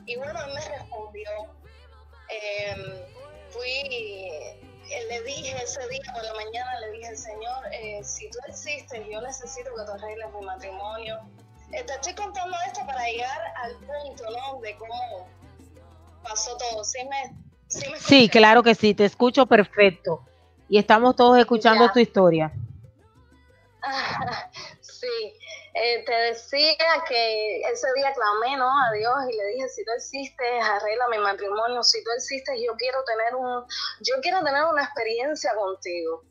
[0.05, 1.29] y bueno, Él me respondió.
[2.29, 3.07] Eh,
[3.49, 8.37] fui, eh, le dije ese día por la mañana, le dije, Señor, eh, si tú
[8.47, 11.19] existes, yo necesito que tú arregles mi matrimonio.
[11.73, 14.61] Eh, te estoy contando esto para llegar al punto, ¿no?
[14.61, 15.29] De cómo
[16.23, 16.83] pasó todo.
[16.85, 17.35] ¿Sí me,
[17.67, 20.23] sí claro que sí, te escucho perfecto.
[20.69, 21.93] Y estamos todos escuchando Ya.
[21.93, 22.51] tu historia.
[24.81, 25.33] sí,
[25.73, 26.75] eh, te decía
[27.07, 28.67] que ese día clamé ¿no?
[28.67, 32.75] a Dios y le dije, si tú existes, arregla mi matrimonio, si tú existes, yo
[32.77, 33.63] quiero tener un,
[34.01, 36.23] yo quiero tener una experiencia contigo.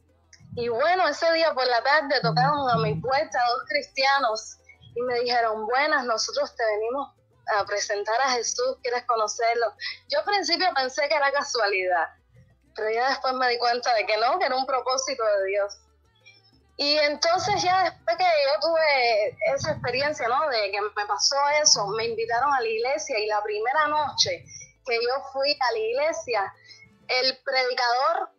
[0.56, 4.58] Y bueno, ese día por la tarde tocaron a mi puerta dos cristianos
[4.94, 7.15] y me dijeron, buenas, nosotros te venimos
[7.46, 9.72] a presentar a Jesús, ¿quieres conocerlo?
[10.08, 12.08] Yo al principio pensé que era casualidad,
[12.74, 15.78] pero ya después me di cuenta de que no, que era un propósito de Dios.
[16.78, 20.48] Y entonces ya después que yo tuve esa experiencia, ¿no?
[20.50, 24.44] De que me pasó eso, me invitaron a la iglesia y la primera noche
[24.84, 26.54] que yo fui a la iglesia,
[27.08, 28.30] el predicador,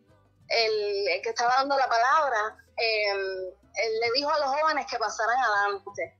[0.48, 5.36] el, que estaba dando la palabra, eh, él le dijo a los jóvenes que pasaran
[5.36, 6.16] adelante,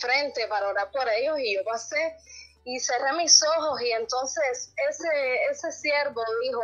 [0.00, 2.16] frente para orar por ellos y yo pasé
[2.64, 6.62] y cerré mis ojos y entonces ese, ese siervo dijo,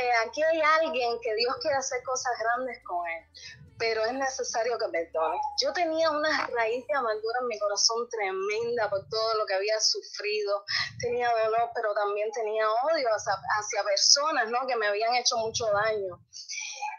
[0.00, 3.24] eh, aquí hay alguien que Dios quiere hacer cosas grandes con él
[3.78, 5.36] pero es necesario que perdone.
[5.62, 9.80] Yo tenía una raíz de amargura en mi corazón tremenda por todo lo que había
[9.80, 10.64] sufrido.
[11.00, 14.66] Tenía dolor, pero también tenía odio hacia, hacia personas ¿no?
[14.66, 16.20] que me habían hecho mucho daño.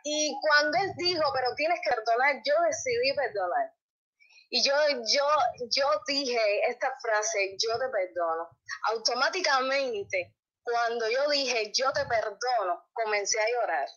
[0.03, 3.73] Y cuando él dijo, pero tienes que perdonar, yo decidí perdonar.
[4.49, 4.73] Y yo,
[5.13, 5.27] yo,
[5.69, 6.39] yo dije
[6.69, 8.49] esta frase, yo te perdono.
[8.91, 13.87] Automáticamente, cuando yo dije, yo te perdono, comencé a llorar.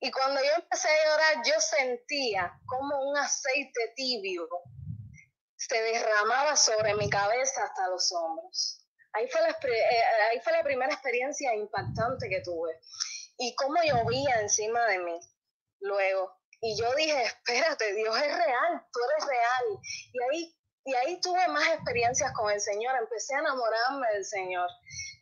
[0.00, 4.48] Y cuando yo empecé a llorar, yo sentía como un aceite tibio
[5.56, 8.86] se derramaba sobre mi cabeza hasta los hombros.
[9.12, 12.72] Ahí fue la, exper- eh, ahí fue la primera experiencia impactante que tuve.
[13.36, 15.20] Y cómo llovía encima de mí
[15.80, 16.39] luego.
[16.60, 19.64] Y yo dije, espérate, Dios es real, tú eres real.
[20.12, 22.94] Y ahí, y ahí tuve más experiencias con el Señor.
[22.96, 24.68] Empecé a enamorarme del Señor.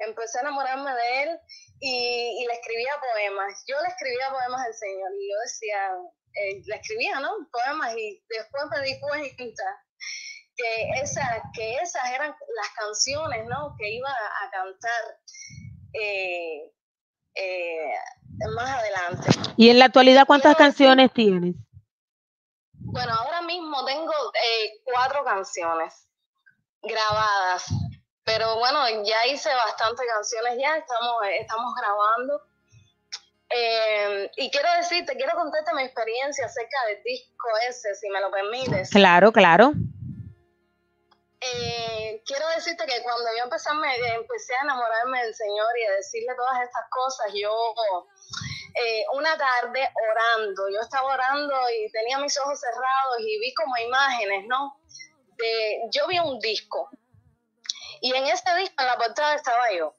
[0.01, 1.41] Empecé a enamorarme de Él
[1.81, 3.65] y, y le escribía poemas.
[3.67, 5.97] Yo le escribía poemas al Señor y yo decía,
[6.35, 7.31] eh, le escribía, ¿no?
[7.51, 9.65] Poemas y después me di cuenta
[10.57, 13.75] que, esa, que esas eran las canciones, ¿no?
[13.79, 15.19] Que iba a cantar
[15.95, 16.73] eh,
[17.39, 17.93] eh,
[18.55, 19.31] más adelante.
[19.57, 21.55] Y en la actualidad, ¿cuántas canciones tienes?
[22.73, 26.09] Bueno, ahora mismo tengo eh, cuatro canciones
[26.83, 27.67] grabadas,
[28.25, 32.43] pero bueno, ya hice bastantes canciones ya, estamos, estamos grabando.
[33.51, 38.31] Eh, y quiero decirte, quiero contarte mi experiencia acerca del disco ese, si me lo
[38.31, 38.91] permites.
[38.91, 39.73] Claro, claro.
[41.41, 45.93] Eh, quiero decirte que cuando yo empecé me- empecé a enamorarme del Señor y a
[45.93, 47.75] decirle todas estas cosas, yo
[48.75, 53.77] eh, una tarde orando, yo estaba orando y tenía mis ojos cerrados y vi como
[53.77, 54.81] imágenes, ¿no?
[55.37, 56.91] De, yo vi un disco
[58.01, 59.95] y en ese disco, en la portada estaba yo.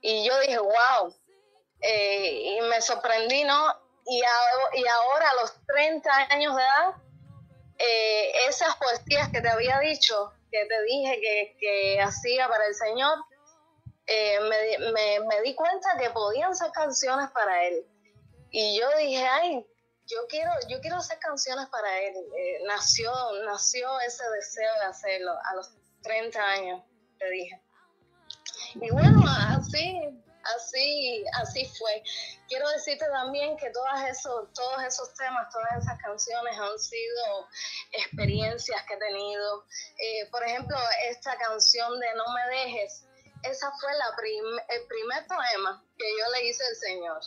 [0.00, 1.14] Y yo dije, wow,
[1.80, 3.74] eh, y me sorprendí, ¿no?
[4.06, 4.18] Y,
[4.74, 6.94] y ahora a los 30 años de edad,
[7.80, 12.74] eh, esas poesías que te había dicho, que te dije que, que hacía para el
[12.74, 13.18] Señor,
[14.06, 17.84] eh, me, me- me di cuenta que podían ser canciones para Él.
[18.50, 19.64] Y yo dije, ay,
[20.06, 22.14] yo quiero, yo quiero hacer canciones para Él.
[22.36, 23.12] Eh, nació,
[23.44, 25.70] nació ese deseo de hacerlo a los
[26.02, 26.82] 30 años,
[27.18, 27.62] te dije.
[28.74, 30.00] Y bueno, así,
[30.56, 32.02] así, así fue.
[32.48, 37.48] Quiero decirte también que todas esos, todos esos temas, todas esas canciones han sido
[37.92, 39.64] experiencias que he tenido.
[39.98, 40.76] Eh, por ejemplo,
[41.10, 43.04] esta canción de No me dejes,
[43.42, 47.20] esa fue la prim- el primer poema que yo le hice al Señor.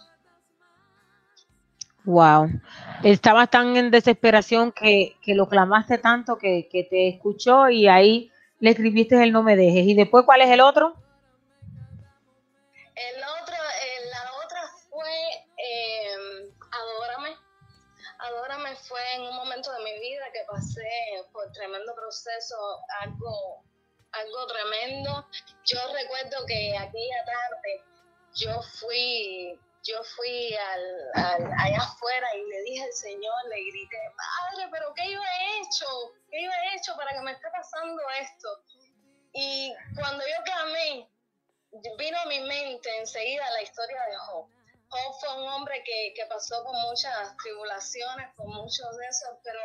[2.05, 2.49] Wow.
[3.03, 8.29] Estabas tan en desesperación que, que lo clamaste tanto que, que te escuchó y ahí
[8.59, 9.85] le escribiste el no me dejes.
[9.85, 10.95] ¿Y después cuál es el otro?
[12.95, 16.15] El otro, eh, la otra fue eh,
[16.71, 17.35] Adórame.
[18.19, 20.89] Adórame fue en un momento de mi vida que pasé
[21.31, 22.55] por tremendo proceso,
[23.01, 23.63] algo,
[24.11, 25.27] algo tremendo.
[25.65, 27.83] Yo recuerdo que aquella tarde
[28.35, 33.97] yo fui, yo fui al, al- allá afuera y le dije al Señor, le grité,
[34.17, 35.87] Padre, pero ¿qué yo he hecho?
[36.29, 38.49] ¿Qué yo he hecho para que me esté pasando esto?
[39.33, 41.09] Y cuando yo clamé,
[41.97, 44.47] vino a mi mente enseguida la historia de Job.
[44.89, 49.59] Job fue un hombre que, que pasó por muchas tribulaciones, por muchos de esos, pero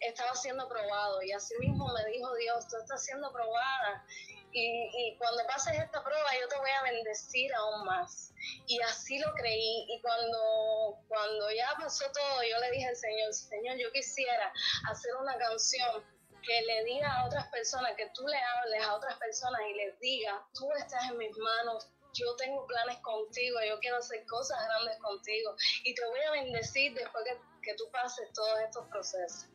[0.00, 1.22] estaba siendo probado.
[1.22, 4.04] Y así mismo me dijo Dios, tú estás siendo probada.
[4.52, 8.32] Y, y cuando pases esta prueba, yo te voy a bendecir aún más.
[8.66, 9.86] Y así lo creí.
[9.88, 14.52] Y cuando, cuando ya pasó todo, yo le dije al Señor, Señor, yo quisiera
[14.90, 16.04] hacer una canción
[16.46, 19.98] que le diga a otras personas, que tú le hables a otras personas y les
[20.00, 24.96] diga, tú estás en mis manos, yo tengo planes contigo, yo quiero hacer cosas grandes
[24.98, 25.54] contigo
[25.84, 29.46] y te voy a bendecir después que, que tú pases todos estos procesos.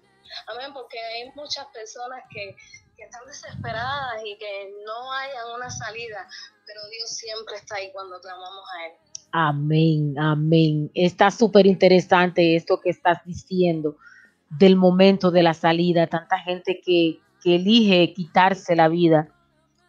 [0.47, 2.55] Amén, porque hay muchas personas que,
[2.95, 6.27] que están desesperadas y que no hayan una salida,
[6.65, 8.93] pero Dios siempre está ahí cuando clamamos a Él.
[9.31, 10.91] Amén, amén.
[10.93, 13.97] Está súper interesante esto que estás diciendo
[14.49, 16.07] del momento de la salida.
[16.07, 19.29] Tanta gente que, que elige quitarse la vida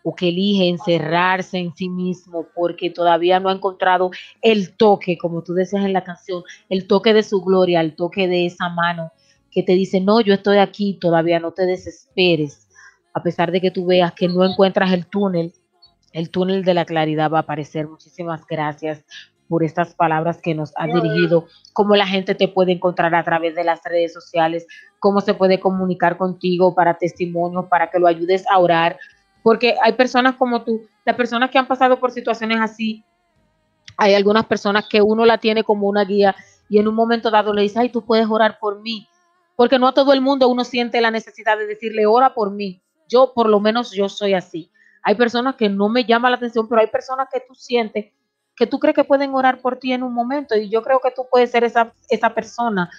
[0.03, 4.11] o que elige encerrarse en sí mismo porque todavía no ha encontrado
[4.41, 8.27] el toque, como tú decías en la canción, el toque de su gloria, el toque
[8.27, 9.13] de esa mano
[9.51, 12.69] que te dice, no, yo estoy aquí, todavía no te desesperes,
[13.13, 15.53] a pesar de que tú veas que no encuentras el túnel,
[16.13, 17.89] el túnel de la claridad va a aparecer.
[17.89, 19.05] Muchísimas gracias
[19.51, 23.57] por estas palabras que nos ha dirigido, cómo la gente te puede encontrar a través
[23.57, 24.65] de las redes sociales,
[25.01, 28.97] cómo se puede comunicar contigo para testimonios, para que lo ayudes a orar,
[29.43, 33.05] porque hay personas como tú, las personas que han pasado por situaciones así,
[33.97, 36.37] hay algunas personas que uno la tiene como una guía
[36.69, 39.09] y en un momento dado le dice, ay, tú puedes orar por mí,
[39.57, 42.81] porque no a todo el mundo uno siente la necesidad de decirle, ora por mí.
[43.09, 44.71] Yo, por lo menos, yo soy así.
[45.03, 48.13] Hay personas que no me llama la atención, pero hay personas que tú sientes
[48.61, 51.11] que tú crees que pueden orar por ti en un momento y yo creo que
[51.11, 52.91] tú puedes ser esa, esa persona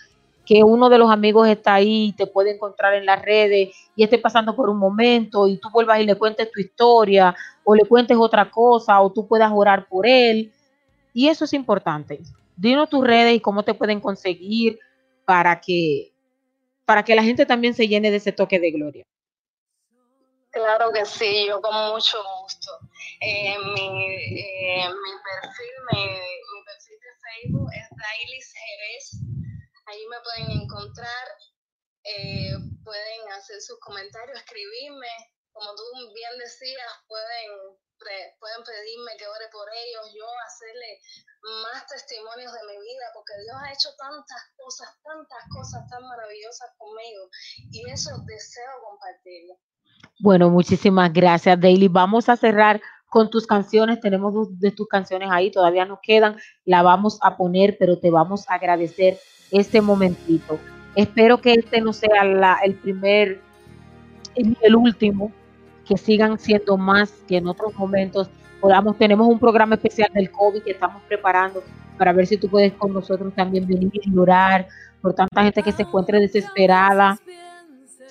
[0.44, 4.18] que uno de los amigos está ahí, te puede encontrar en las redes y esté
[4.18, 8.18] pasando por un momento y tú vuelvas y le cuentes tu historia o le cuentes
[8.20, 10.52] otra cosa o tú puedas orar por él.
[11.14, 12.20] Y eso es importante.
[12.56, 14.80] Dinos tus redes y cómo te pueden conseguir
[15.26, 16.12] para que,
[16.86, 19.06] para que la gente también se llene de ese toque de gloria.
[20.50, 22.72] Claro que sí, yo con mucho gusto.
[23.22, 23.86] Eh, mi,
[24.42, 29.06] eh, mi perfil, mi, mi perfil de Facebook es Dailis Jerez.
[29.86, 31.26] Ahí me pueden encontrar,
[32.04, 32.54] eh,
[32.84, 35.10] pueden hacer sus comentarios, escribirme.
[35.52, 35.84] Como tú
[36.14, 37.78] bien decías, pueden,
[38.40, 41.02] pueden pedirme que ore por ellos, yo hacerle
[41.64, 46.72] más testimonios de mi vida, porque Dios ha hecho tantas cosas, tantas cosas tan maravillosas
[46.78, 47.30] conmigo,
[47.72, 49.60] y eso deseo compartirlo.
[50.20, 51.88] Bueno, muchísimas gracias, Daily.
[51.88, 54.00] Vamos a cerrar con tus canciones.
[54.00, 56.38] Tenemos dos de tus canciones ahí, todavía nos quedan.
[56.66, 59.18] La vamos a poner, pero te vamos a agradecer
[59.52, 60.60] este momentito.
[60.96, 62.22] Espero que este no sea
[62.64, 63.42] el primer
[64.38, 65.32] ni el último,
[65.86, 68.30] que sigan siendo más que en otros momentos.
[68.60, 71.64] Podamos, tenemos un programa especial del COVID que estamos preparando
[71.98, 74.68] para ver si tú puedes con nosotros también venir y orar
[75.02, 77.18] por tanta gente que se encuentre desesperada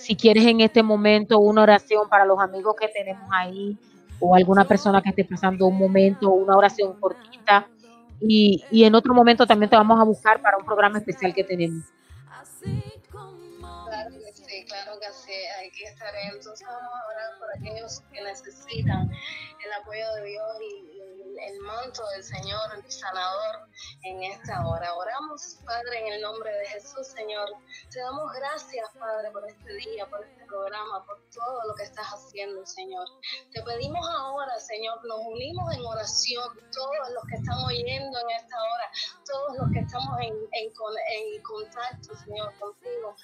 [0.01, 3.77] si quieres en este momento una oración para los amigos que tenemos ahí
[4.19, 7.67] o alguna persona que esté pasando un momento, una oración cortita.
[8.21, 11.45] Y, y en otro momento también te vamos a buscar para un programa especial que
[11.45, 11.85] tenemos.
[12.61, 15.33] Claro que sí, claro que sí,
[15.67, 16.29] aquí estaré.
[16.35, 20.90] Entonces vamos a orar por aquellos que necesitan el apoyo de Dios y,
[21.47, 23.69] el manto del Señor, sanador,
[24.03, 24.95] en esta hora.
[24.95, 27.49] Oramos, Padre, en el nombre de Jesús, Señor.
[27.91, 32.07] Te damos gracias, Padre, por este día, por este programa, por todo lo que estás
[32.07, 33.07] haciendo, Señor.
[33.53, 38.57] Te pedimos ahora, Señor, nos unimos en oración, todos los que están oyendo en esta
[38.57, 38.91] hora,
[39.25, 40.71] todos los que estamos en, en
[41.11, 43.17] en contacto, Señor, contigo.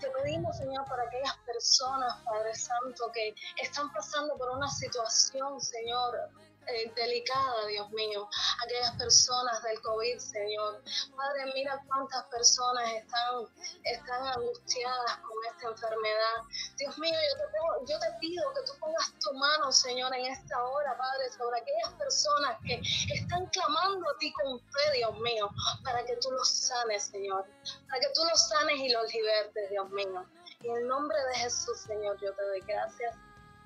[0.00, 6.30] Te pedimos, Señor, por aquellas personas, Padre Santo, que están pasando por una situación, Señor,
[6.74, 8.28] eh, delicada, Dios mío,
[8.64, 10.82] aquellas personas del COVID, Señor.
[11.16, 13.46] Padre, mira cuántas personas están,
[13.84, 16.36] están angustiadas con esta enfermedad.
[16.76, 20.26] Dios mío, yo te, pongo- yo te pido que tú pongas tu mano, Señor, en
[20.26, 22.80] esta hora, Padre, sobre aquellas personas que
[23.14, 25.48] están clamando a ti con fe, Dios mío,
[25.84, 27.46] para que tú los sanes, Señor,
[27.88, 30.26] para que tú los sanes y los libertes, Dios mío.
[30.60, 33.14] En el nombre de Jesús, Señor, yo te doy gracias.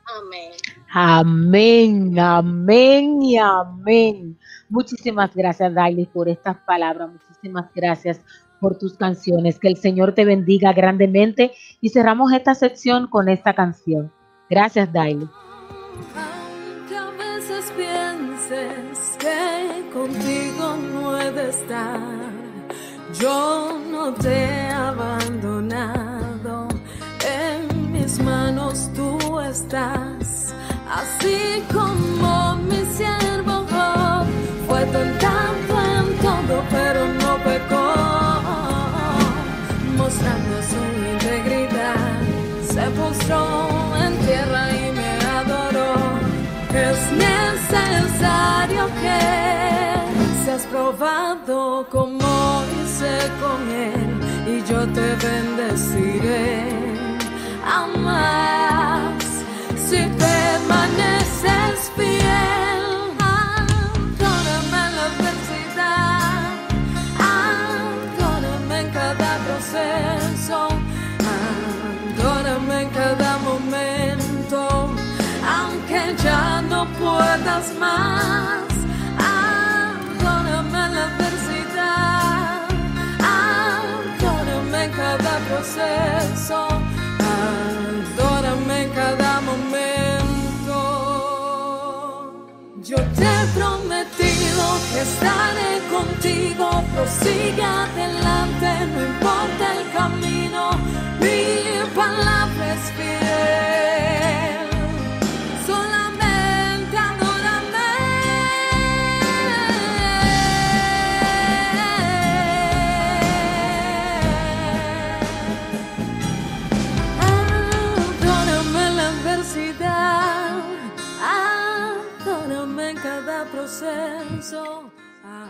[0.04, 0.52] Amén.
[0.92, 4.38] Amén, amén y amén.
[4.68, 7.10] Muchísimas gracias, Daily, por estas palabras.
[7.10, 8.20] Muchísimas gracias
[8.60, 9.58] por tus canciones.
[9.58, 11.52] Que el Señor te bendiga grandemente.
[11.80, 14.12] Y cerramos esta sección con esta canción.
[14.50, 15.28] Gracias, Daily.
[16.16, 22.00] Aunque a veces pienses que contigo no he de estar,
[23.18, 24.62] yo no te.
[25.26, 25.40] En
[28.12, 30.54] mis manos tú estás,
[30.90, 34.26] así como mi siervo Job
[34.66, 37.94] fue tentado en todo, pero no pecó,
[39.96, 40.80] mostrando su
[41.14, 42.20] integridad.
[42.68, 43.40] Se postró
[44.04, 45.94] en tierra y me adoró.
[46.74, 56.91] Es necesario que seas probado como hice con él y yo te bendeciré.
[57.64, 59.24] A más
[59.76, 62.84] si permaneces fiel.
[63.20, 66.52] Adórame la adversidad,
[67.18, 70.68] adórame en cada proceso,
[72.18, 74.90] adórame en cada momento,
[75.46, 78.62] aunque ya no puedas más.
[85.48, 86.66] Proceso,
[92.92, 100.72] Yo te he prometido que estaré contigo, prosigue adelante, no importa el camino,
[101.18, 104.41] mi palabra es fiel.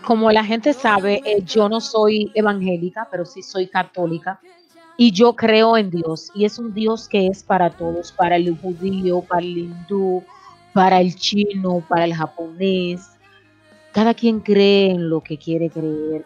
[0.04, 4.40] Como la gente sabe, eh, yo no soy evangélica, pero sí soy católica.
[4.96, 6.30] Y yo creo en Dios.
[6.34, 10.22] Y es un Dios que es para todos, para el judío, para el hindú,
[10.72, 13.10] para el chino, para el japonés.
[13.92, 16.24] Cada quien cree en lo que quiere creer.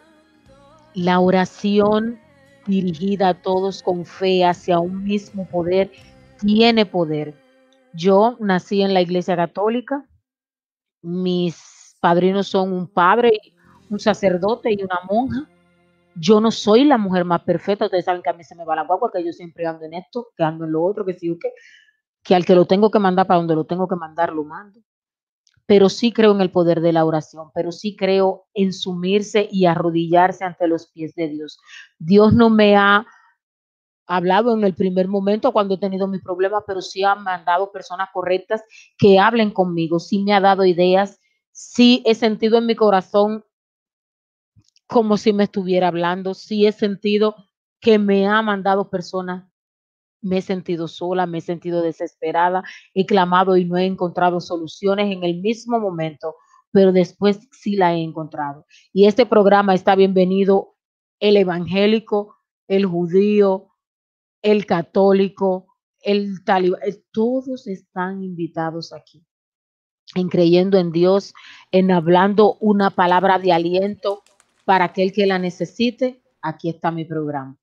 [0.94, 2.18] La oración
[2.66, 5.90] dirigida a todos con fe hacia un mismo poder
[6.40, 7.34] tiene poder.
[7.92, 10.04] Yo nací en la iglesia católica.
[11.02, 13.38] Mis padrinos son un padre,
[13.90, 15.48] un sacerdote y una monja.
[16.14, 17.86] Yo no soy la mujer más perfecta.
[17.86, 19.94] Ustedes saben que a mí se me va la guagua, que yo siempre ando en
[19.94, 21.52] esto, que ando en lo otro, que sí o qué,
[22.22, 24.80] que al que lo tengo que mandar para donde lo tengo que mandar, lo mando.
[25.66, 29.66] Pero sí creo en el poder de la oración, pero sí creo en sumirse y
[29.66, 31.58] arrodillarse ante los pies de Dios.
[31.98, 33.04] Dios no me ha
[34.06, 38.08] hablado en el primer momento cuando he tenido mis problemas, pero sí ha mandado personas
[38.12, 38.62] correctas
[38.96, 41.20] que hablen conmigo, sí me ha dado ideas,
[41.52, 43.44] sí he sentido en mi corazón
[44.86, 47.34] como si me estuviera hablando, sí he sentido
[47.80, 49.50] que me ha mandado personas,
[50.22, 52.62] me he sentido sola, me he sentido desesperada,
[52.94, 56.36] he clamado y no he encontrado soluciones en el mismo momento,
[56.72, 58.66] pero después sí la he encontrado.
[58.92, 60.76] Y este programa está bienvenido
[61.20, 62.36] el evangélico,
[62.68, 63.68] el judío,
[64.42, 65.66] el católico,
[66.00, 66.80] el talibán,
[67.12, 69.24] todos están invitados aquí
[70.14, 71.34] en creyendo en Dios,
[71.72, 74.22] en hablando una palabra de aliento
[74.66, 76.22] para aquel que la necesite.
[76.42, 77.56] Aquí está mi programa.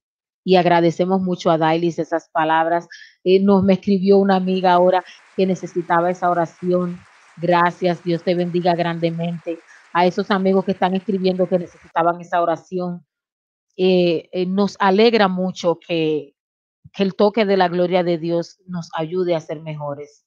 [0.44, 2.88] Y agradecemos mucho a Dailis esas palabras.
[3.24, 5.04] Eh, nos me escribió una amiga ahora
[5.36, 7.00] que necesitaba esa oración.
[7.38, 9.60] Gracias, Dios te bendiga grandemente.
[9.94, 13.06] A esos amigos que están escribiendo que necesitaban esa oración.
[13.76, 16.36] Eh, eh, nos alegra mucho que,
[16.94, 20.26] que el toque de la gloria de Dios nos ayude a ser mejores.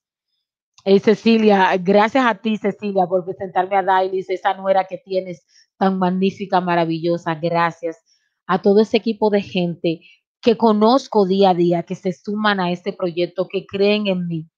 [1.03, 5.45] Cecilia, gracias a ti, Cecilia, por presentarme a Dailis, esa nuera que tienes
[5.79, 7.35] tan magnífica, maravillosa.
[7.35, 7.99] Gracias
[8.47, 10.01] a todo ese equipo de gente
[10.41, 14.49] que conozco día a día, que se suman a este proyecto, que creen en mí,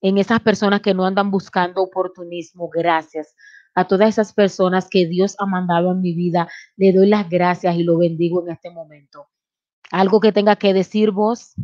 [0.00, 2.68] en esas personas que no andan buscando oportunismo.
[2.68, 3.34] Gracias
[3.74, 6.48] a todas esas personas que Dios ha mandado en mi vida.
[6.76, 9.28] Le doy las gracias y lo bendigo en este momento.
[9.90, 11.54] Algo que tenga que decir vos.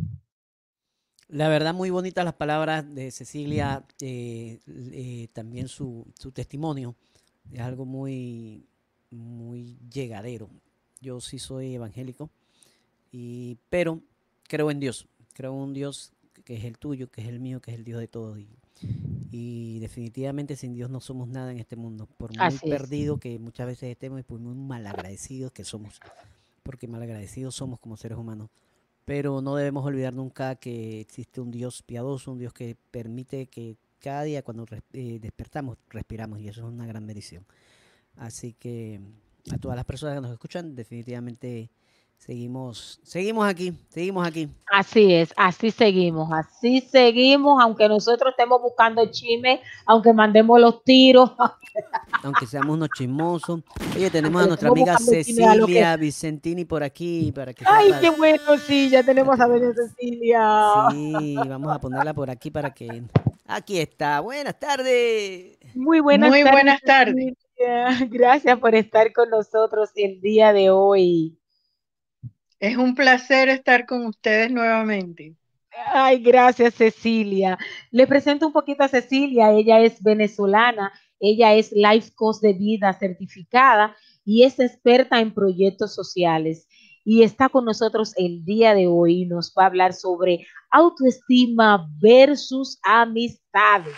[1.27, 6.95] La verdad, muy bonitas las palabras de Cecilia, eh, eh, también su, su testimonio.
[7.51, 8.68] Es algo muy,
[9.11, 10.49] muy llegadero.
[11.01, 12.29] Yo sí soy evangélico,
[13.11, 14.01] y, pero
[14.47, 15.07] creo en Dios.
[15.33, 16.11] Creo en un Dios
[16.43, 18.39] que es el tuyo, que es el mío, que es el Dios de todos.
[18.39, 18.47] Y,
[19.31, 22.07] y definitivamente sin Dios no somos nada en este mundo.
[22.17, 22.69] Por muy Así es.
[22.69, 25.99] perdido que muchas veces estemos y por muy malagradecidos que somos.
[26.63, 28.49] Porque malagradecidos somos como seres humanos.
[29.05, 33.75] Pero no debemos olvidar nunca que existe un Dios piadoso, un Dios que permite que
[33.99, 36.39] cada día cuando eh, despertamos, respiramos.
[36.39, 37.45] Y eso es una gran bendición.
[38.19, 38.99] Así que
[39.51, 41.69] a todas las personas que nos escuchan, definitivamente
[42.17, 44.49] seguimos, seguimos aquí, seguimos aquí.
[44.69, 51.31] Así es, así seguimos, así seguimos, aunque nosotros estemos buscando chisme, aunque mandemos los tiros,
[52.23, 53.61] aunque seamos unos chismosos.
[53.95, 58.01] Oye, tenemos a nuestra amiga que- Cecilia Vicentini por aquí para que Ay, sepas.
[58.01, 60.87] qué bueno, sí, ya tenemos a Doña Cecilia.
[60.91, 63.01] Sí, vamos a ponerla por aquí para que.
[63.47, 64.19] Aquí está.
[64.19, 65.57] Buenas tardes.
[65.73, 66.51] Muy buenas Muy tardes.
[66.53, 67.33] buenas tardes.
[68.09, 71.37] Gracias por estar con nosotros el día de hoy.
[72.59, 75.35] Es un placer estar con ustedes nuevamente.
[75.93, 77.57] Ay, gracias Cecilia.
[77.91, 79.51] Le presento un poquito a Cecilia.
[79.51, 83.95] Ella es venezolana, ella es Life Coach de Vida certificada
[84.25, 86.67] y es experta en proyectos sociales.
[87.05, 91.87] Y está con nosotros el día de hoy y nos va a hablar sobre autoestima
[92.01, 93.95] versus amistades.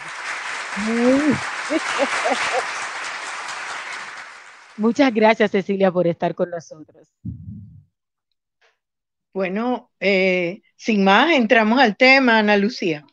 [0.87, 1.35] Muy-
[4.81, 7.07] Muchas gracias Cecilia por estar con nosotros.
[9.31, 13.05] Bueno, eh, sin más, entramos al tema, Ana Lucía.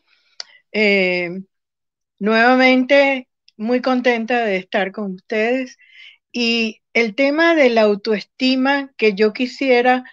[0.71, 1.29] Eh,
[2.17, 5.77] nuevamente, muy contenta de estar con ustedes.
[6.31, 10.05] Y el tema de la autoestima, que yo quisiera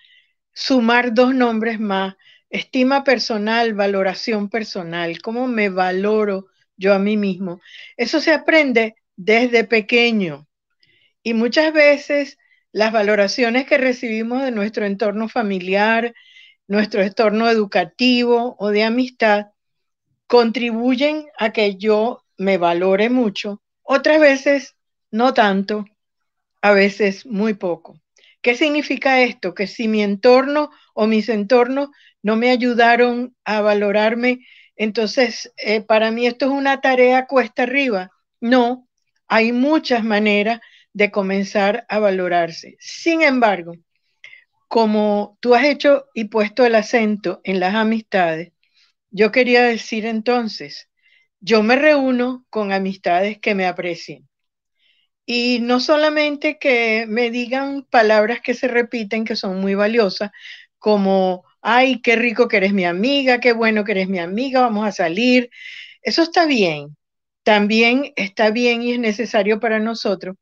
[0.53, 2.17] sumar dos nombres más,
[2.51, 7.63] estima personal, valoración personal, cómo me valoro yo a mí mismo.
[7.97, 10.46] Eso se aprende desde pequeño.
[11.27, 12.39] Y muchas veces
[12.71, 16.15] las valoraciones que recibimos de nuestro entorno familiar,
[16.69, 19.47] nuestro entorno educativo o de amistad,
[20.29, 23.61] contribuyen a que yo me valore mucho.
[23.83, 24.77] Otras veces
[25.11, 25.85] no tanto,
[26.63, 28.01] a veces muy poco.
[28.41, 29.53] ¿Qué significa esto?
[29.53, 31.89] Que si mi entorno o mis entornos
[32.23, 34.47] no me ayudaron a valorarme,
[34.77, 38.13] entonces eh, para mí esto es una tarea cuesta arriba.
[38.41, 38.87] No,
[39.27, 40.61] hay muchas maneras
[40.97, 42.79] de comenzar a valorarse.
[42.81, 43.75] Sin embargo,
[44.67, 48.53] como tú has hecho y puesto el acento en las amistades,
[49.11, 50.89] yo quería decir entonces,
[51.39, 54.27] yo me reúno con amistades que me aprecien.
[55.27, 60.31] Y no solamente que me digan palabras que se repiten, que son muy valiosas,
[60.79, 64.87] como, ay, qué rico que eres mi amiga, qué bueno que eres mi amiga, vamos
[64.89, 65.51] a salir.
[66.01, 66.97] Eso está bien.
[67.43, 70.37] También está bien y es necesario para nosotros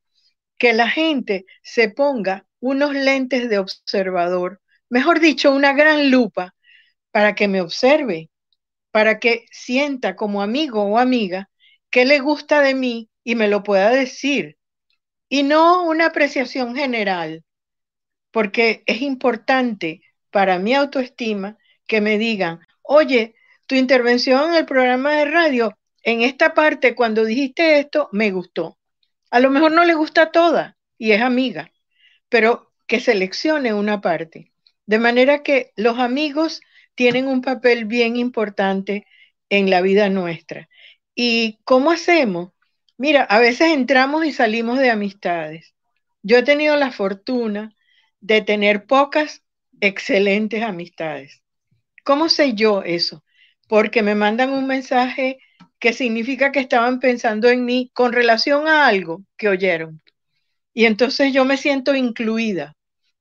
[0.59, 6.55] que la gente se ponga unos lentes de observador, mejor dicho, una gran lupa
[7.11, 8.31] para que me observe,
[8.91, 11.51] para que sienta como amigo o amiga
[11.91, 14.59] qué le gusta de mí y me lo pueda decir.
[15.29, 17.45] Y no una apreciación general,
[18.31, 23.35] porque es importante para mi autoestima que me digan, oye,
[23.67, 28.79] tu intervención en el programa de radio, en esta parte, cuando dijiste esto, me gustó.
[29.35, 31.73] A lo mejor no le gusta toda y es amiga,
[32.29, 34.53] pero que seleccione una parte.
[34.87, 36.61] De manera que los amigos
[36.95, 39.09] tienen un papel bien importante
[39.49, 40.69] en la vida nuestra.
[41.17, 42.53] ¿Y cómo hacemos?
[42.97, 45.75] Mira, a veces entramos y salimos de amistades.
[46.23, 47.75] Yo he tenido la fortuna
[48.21, 49.43] de tener pocas
[49.81, 51.43] excelentes amistades.
[52.05, 53.25] ¿Cómo sé yo eso?
[53.67, 55.41] Porque me mandan un mensaje
[55.85, 60.01] que significa que estaban pensando en mí con relación a algo que oyeron.
[60.73, 62.75] Y entonces yo me siento incluida.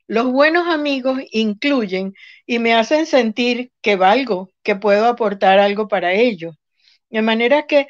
[0.08, 2.14] Los buenos amigos incluyen
[2.46, 6.56] y me hacen sentir que valgo, que puedo aportar algo para ellos.
[7.10, 7.88] De manera que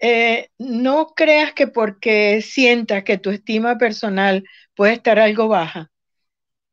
[0.00, 4.44] eh, no creas que porque sientas que tu estima personal
[4.74, 5.90] puede estar algo baja,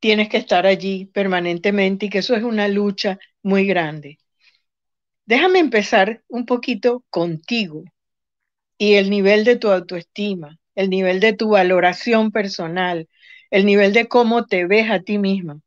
[0.01, 4.17] tienes que estar allí permanentemente y que eso es una lucha muy grande.
[5.27, 7.83] Déjame empezar un poquito contigo
[8.77, 13.09] y el nivel de tu autoestima, el nivel de tu valoración personal,
[13.51, 15.59] el nivel de cómo te ves a ti misma.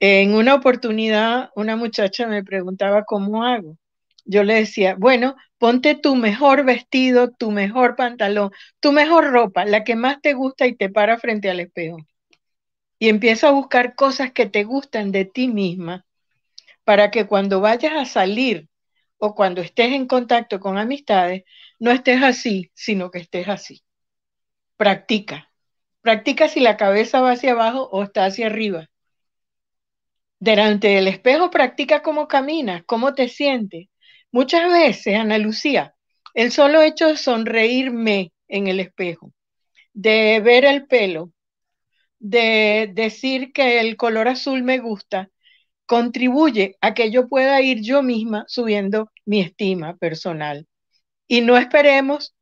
[0.00, 3.76] En una oportunidad, una muchacha me preguntaba cómo hago.
[4.24, 8.50] Yo le decía, bueno, ponte tu mejor vestido, tu mejor pantalón,
[8.80, 11.98] tu mejor ropa, la que más te gusta y te para frente al espejo.
[12.98, 16.06] Y empieza a buscar cosas que te gustan de ti misma
[16.84, 18.69] para que cuando vayas a salir
[19.20, 21.44] o cuando estés en contacto con amistades,
[21.78, 23.82] no estés así, sino que estés así.
[24.76, 25.52] Practica.
[26.00, 28.88] Practica si la cabeza va hacia abajo o está hacia arriba.
[30.38, 33.88] Delante del espejo practica cómo caminas, cómo te sientes.
[34.32, 35.94] Muchas veces, Ana Lucía,
[36.32, 39.34] el solo hecho de sonreírme en el espejo,
[39.92, 41.30] de ver el pelo,
[42.18, 45.28] de decir que el color azul me gusta,
[45.90, 50.68] contribuye a que yo pueda ir yo misma subiendo mi estima personal.
[51.26, 52.36] Y no esperemos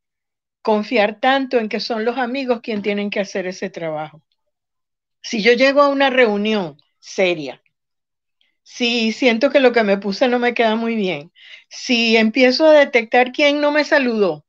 [0.61, 4.21] confiar tanto en que son los amigos quienes tienen que hacer ese trabajo.
[5.23, 7.59] Si yo llego a una reunión seria,
[8.61, 11.31] si siento que lo que me puse no me queda muy bien,
[11.69, 14.45] si empiezo a detectar quién no me saludó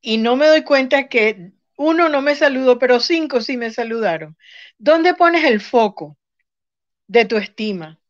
[0.00, 4.36] y no me doy cuenta que uno no me saludó, pero cinco sí me saludaron,
[4.78, 6.16] ¿dónde pones el foco
[7.08, 8.00] de tu estima?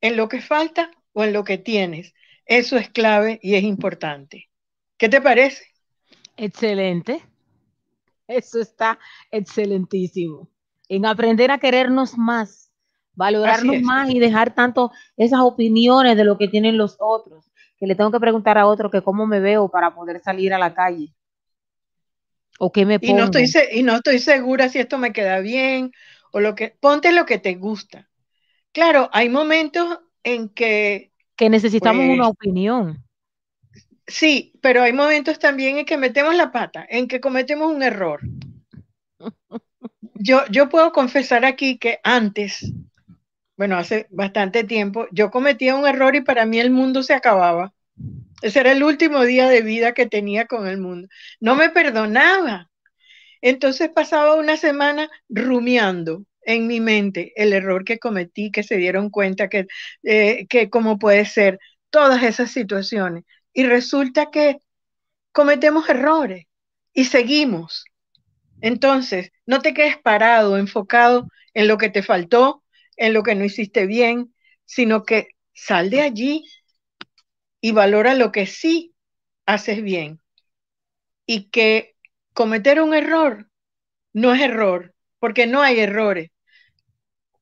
[0.00, 2.14] ¿En lo que falta o en lo que tienes?
[2.46, 4.50] Eso es clave y es importante.
[4.96, 5.64] ¿Qué te parece?
[6.36, 7.22] Excelente.
[8.28, 8.98] Eso está
[9.30, 10.48] excelentísimo.
[10.88, 12.70] En aprender a querernos más,
[13.14, 17.94] valorarnos más y dejar tanto esas opiniones de lo que tienen los otros, que le
[17.94, 21.14] tengo que preguntar a otro que cómo me veo para poder salir a la calle.
[22.58, 23.18] O qué me Y pongo.
[23.18, 25.92] no, estoy, y no estoy segura si esto me queda bien
[26.32, 28.07] o lo que, ponte lo que te gusta.
[28.72, 33.04] Claro, hay momentos en que, que necesitamos pues, una opinión.
[34.06, 38.20] sí, pero hay momentos también en que metemos la pata, en que cometemos un error.
[40.14, 42.72] Yo, yo puedo confesar aquí que antes,
[43.56, 47.72] bueno, hace bastante tiempo, yo cometía un error y para mí el mundo se acababa.
[48.42, 51.08] Ese era el último día de vida que tenía con el mundo.
[51.40, 52.70] No me perdonaba.
[53.40, 59.10] Entonces pasaba una semana rumiando en mi mente el error que cometí, que se dieron
[59.10, 59.66] cuenta que,
[60.02, 61.58] eh, que cómo puede ser
[61.90, 63.24] todas esas situaciones.
[63.52, 64.58] Y resulta que
[65.32, 66.46] cometemos errores
[66.94, 67.84] y seguimos.
[68.62, 72.64] Entonces, no te quedes parado, enfocado en lo que te faltó,
[72.96, 74.34] en lo que no hiciste bien,
[74.64, 76.44] sino que sal de allí
[77.60, 78.94] y valora lo que sí
[79.44, 80.20] haces bien.
[81.26, 81.94] Y que
[82.32, 83.50] cometer un error
[84.14, 86.30] no es error, porque no hay errores.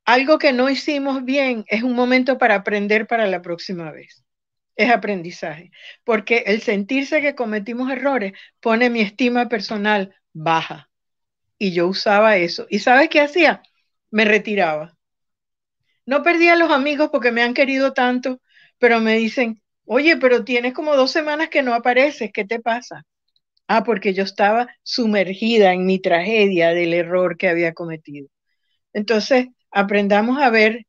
[0.07, 4.24] Algo que no hicimos bien es un momento para aprender para la próxima vez.
[4.77, 5.70] Es aprendizaje,
[6.05, 10.91] porque el sentirse que cometimos errores pone mi estima personal baja.
[11.59, 12.66] Y yo usaba eso.
[12.70, 13.62] ¿Y sabes qué hacía?
[14.11, 14.97] Me retiraba.
[16.07, 18.41] No perdí a los amigos porque me han querido tanto,
[18.78, 23.05] pero me dicen, oye, pero tienes como dos semanas que no apareces, ¿qué te pasa?
[23.69, 28.28] Ah, porque yo estaba sumergida en mi tragedia del error que había cometido.
[28.93, 30.86] Entonces, aprendamos a ver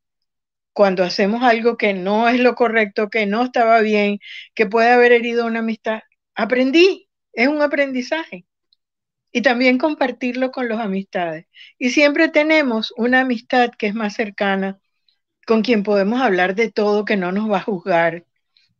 [0.72, 4.20] cuando hacemos algo que no es lo correcto, que no estaba bien,
[4.56, 6.02] que puede haber herido una amistad.
[6.36, 8.46] Aprendí, es un aprendizaje.
[9.34, 11.48] Y también compartirlo con los amistades.
[11.78, 14.80] Y siempre tenemos una amistad que es más cercana,
[15.46, 18.26] con quien podemos hablar de todo, que no nos va a juzgar,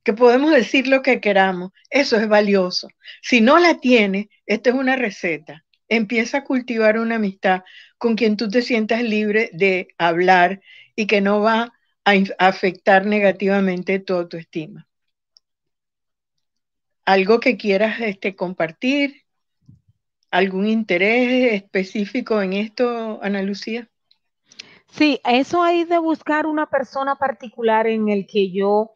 [0.04, 1.72] que podemos decir lo que queramos.
[1.90, 2.88] Eso es valioso.
[3.22, 5.66] Si no la tienes, esta es una receta.
[5.90, 7.64] Empieza a cultivar una amistad
[7.98, 10.62] con quien tú te sientas libre de hablar
[10.96, 11.74] y que no va
[12.06, 14.88] a afectar negativamente tu autoestima.
[17.06, 19.24] ¿Algo que quieras este, compartir?
[20.30, 23.90] ¿Algún interés específico en esto, Ana Lucía?
[24.92, 28.96] Sí, eso hay de buscar una persona particular en el que yo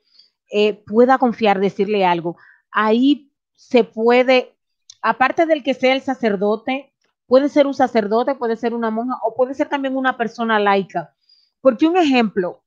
[0.51, 2.37] eh, pueda confiar, decirle algo.
[2.71, 4.55] Ahí se puede,
[5.01, 6.90] aparte del que sea el sacerdote,
[7.31, 11.15] puede ser un sacerdote, puede ser una monja o puede ser también una persona laica.
[11.61, 12.61] Porque un ejemplo,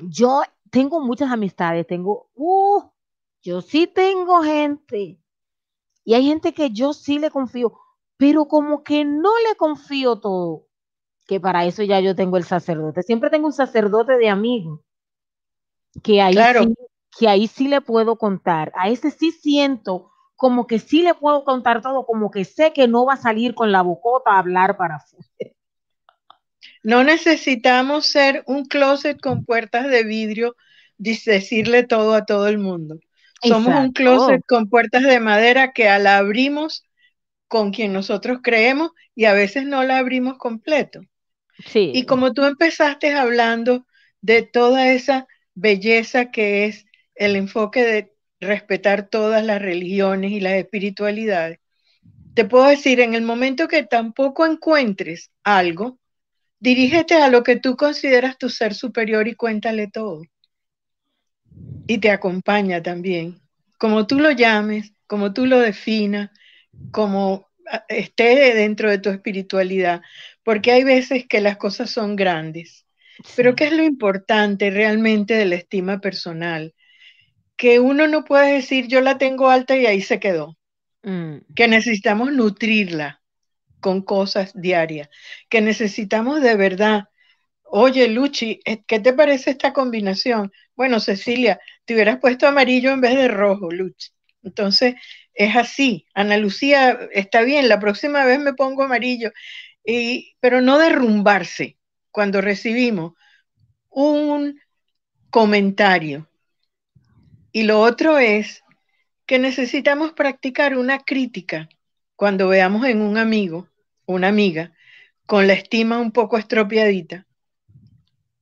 [0.00, 0.40] yo
[0.70, 2.82] tengo muchas amistades, tengo, uh,
[3.42, 5.20] yo sí tengo gente
[6.02, 7.78] y hay gente que yo sí le confío,
[8.16, 10.66] pero como que no le confío todo
[11.26, 13.02] que para eso ya yo tengo el sacerdote.
[13.02, 14.82] Siempre tengo un sacerdote de amigo,
[16.02, 16.62] que ahí, Claro.
[16.62, 16.74] sí,
[17.18, 18.72] que ahí sí le puedo contar.
[18.76, 22.88] A ese sí siento como que sí le puedo contar todo, como que sé que
[22.88, 25.54] no va a salir con la bocota a hablar para afuera.
[26.82, 30.54] No necesitamos ser un closet con puertas de vidrio,
[30.98, 32.98] decirle todo a todo el mundo.
[33.42, 36.84] Somos un closet con puertas de madera que la abrimos
[37.48, 41.00] con quien nosotros creemos y a veces no la abrimos completo.
[41.66, 41.92] Sí.
[41.94, 43.86] Y como tú empezaste hablando
[44.20, 50.54] de toda esa belleza que es el enfoque de respetar todas las religiones y las
[50.54, 51.60] espiritualidades,
[52.34, 55.98] te puedo decir, en el momento que tampoco encuentres algo,
[56.60, 60.22] dirígete a lo que tú consideras tu ser superior y cuéntale todo.
[61.86, 63.40] y te acompaña también.
[63.78, 66.30] Como tú lo llames, como tú lo definas,
[66.90, 70.02] como ah, esté dentro de tu espiritualidad,
[70.42, 72.86] porque hay veces que las cosas son grandes.
[73.34, 76.74] Pero ¿qué es lo importante realmente de la estima personal?
[77.56, 80.56] Que uno no puede decir yo la tengo alta y ahí se quedó.
[81.02, 83.22] Mm, Que necesitamos nutrirla
[83.80, 85.08] con cosas diarias.
[85.48, 87.04] Que necesitamos de verdad.
[87.64, 90.52] Oye, Luchi, eh, ¿qué te parece esta combinación?
[90.76, 94.10] Bueno, Cecilia, te hubieras puesto amarillo en vez de rojo, Luchi.
[94.42, 94.94] Entonces,
[95.34, 96.06] es así.
[96.14, 99.32] Ana Lucía, está bien, la próxima vez me pongo amarillo.
[99.84, 101.76] Y, pero no derrumbarse
[102.10, 103.14] cuando recibimos
[103.90, 104.60] un
[105.30, 106.28] comentario.
[107.56, 108.64] Y lo otro es
[109.26, 111.68] que necesitamos practicar una crítica
[112.16, 113.68] cuando veamos en un amigo,
[114.06, 114.72] una amiga,
[115.24, 117.28] con la estima un poco estropeadita.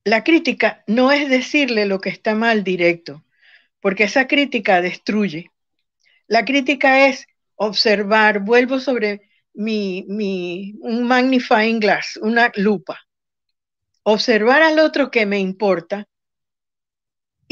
[0.02, 3.22] La crítica no es decirle lo que está mal directo,
[3.80, 5.50] porque esa crítica destruye.
[6.26, 7.26] La crítica es
[7.56, 12.98] observar, vuelvo sobre mi, mi, un magnifying glass, una lupa.
[14.04, 16.08] Observar al otro que me importa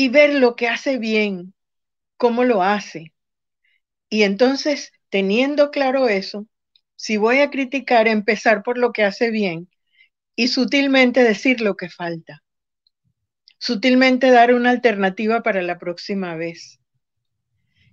[0.01, 1.52] y ver lo que hace bien,
[2.16, 3.12] cómo lo hace.
[4.09, 6.47] Y entonces, teniendo claro eso,
[6.97, 9.68] si voy a criticar, empezar por lo que hace bien
[10.36, 12.43] y sutilmente decir lo que falta.
[13.59, 16.81] Sutilmente dar una alternativa para la próxima vez.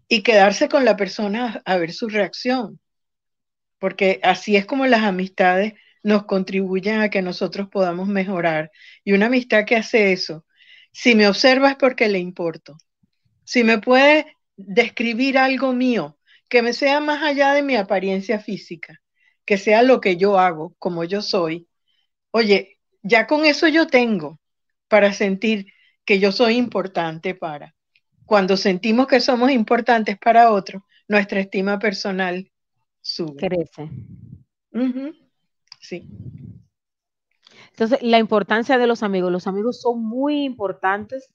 [0.08, 2.80] Y quedarse con la persona a ver su reacción.
[3.80, 5.74] Porque así es como las amistades
[6.04, 8.72] nos contribuyen a que nosotros podamos mejorar.
[9.04, 10.46] Y una amistad que hace eso,
[10.98, 12.76] si me observa es porque le importo.
[13.44, 16.18] Si me puede describir algo mío,
[16.50, 19.00] que me sea más allá de mi apariencia física,
[19.46, 21.68] que sea lo que yo hago, como yo soy.
[22.32, 24.40] Oye, ya con eso yo tengo
[24.88, 25.68] para sentir
[26.04, 27.76] que yo soy importante para.
[28.26, 32.52] Cuando sentimos que somos importantes para otros, nuestra estima personal
[33.02, 33.48] sube.
[33.48, 33.92] crece.
[35.80, 36.10] Sí.
[37.78, 39.32] Entonces, la importancia de los amigos.
[39.32, 41.32] Los amigos son muy importantes,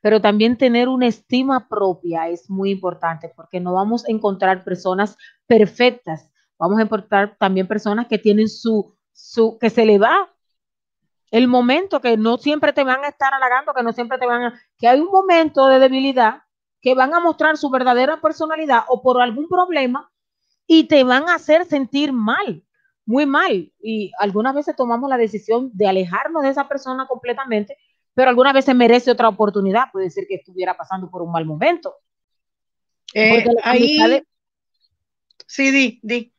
[0.00, 5.16] pero también tener una estima propia es muy importante porque no vamos a encontrar personas
[5.48, 6.30] perfectas.
[6.60, 10.32] Vamos a encontrar también personas que tienen su, su, que se le va
[11.32, 14.44] el momento, que no siempre te van a estar halagando, que no siempre te van
[14.44, 16.42] a, que hay un momento de debilidad
[16.80, 20.08] que van a mostrar su verdadera personalidad o por algún problema
[20.68, 22.62] y te van a hacer sentir mal,
[23.06, 23.72] muy mal.
[23.82, 27.76] Y algunas veces tomamos la decisión de alejarnos de esa persona completamente,
[28.14, 29.84] pero algunas veces merece otra oportunidad.
[29.92, 31.94] Puede ser que estuviera pasando por un mal momento.
[33.14, 34.22] Eh, ahí, amistades-
[35.46, 36.32] sí, di, di.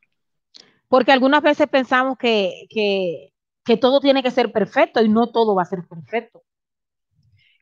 [0.88, 3.32] Porque algunas veces pensamos que, que,
[3.64, 6.42] que todo tiene que ser perfecto y no todo va a ser perfecto.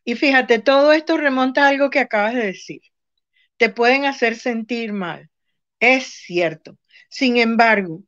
[0.04, 2.80] Y fíjate, todo esto remonta a algo que acabas de decir.
[3.56, 5.30] Te pueden hacer sentir mal.
[5.80, 6.78] Es cierto.
[7.08, 8.02] Sin embargo,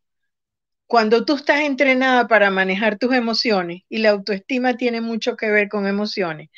[0.92, 5.70] cuando tú estás entrenada para manejar tus emociones, y la autoestima tiene mucho que ver
[5.70, 6.50] con emociones,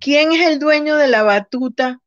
[0.00, 2.00] ¿quién es el dueño de la batuta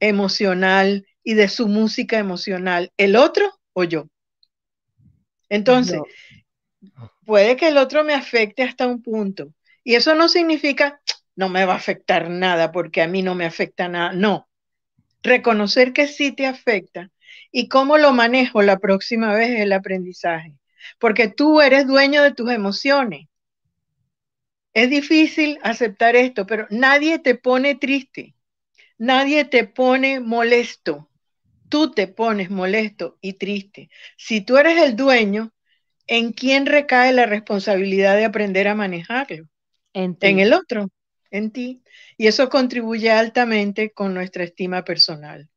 [0.00, 2.90] emocional y de su música emocional?
[2.96, 4.08] ¿El otro o yo?
[5.48, 6.00] Entonces,
[7.24, 9.54] puede que el otro me afecte hasta un punto.
[9.84, 11.00] Y eso no significa
[11.36, 14.12] no me va a afectar nada porque a mí no me afecta nada.
[14.12, 14.48] No.
[15.22, 17.12] Reconocer que sí te afecta
[17.52, 20.56] y cómo lo manejo la próxima vez es el aprendizaje.
[20.98, 23.28] Porque tú eres dueño de tus emociones.
[24.74, 28.34] Es difícil aceptar esto, pero nadie te pone triste.
[28.98, 31.10] Nadie te pone molesto.
[31.68, 33.90] Tú te pones molesto y triste.
[34.16, 35.52] Si tú eres el dueño,
[36.06, 39.48] ¿en quién recae la responsabilidad de aprender a manejarlo?
[39.92, 40.88] En, el otro,
[41.30, 41.82] en ti.
[42.16, 45.48] Y eso contribuye altamente con nuestra estima personal.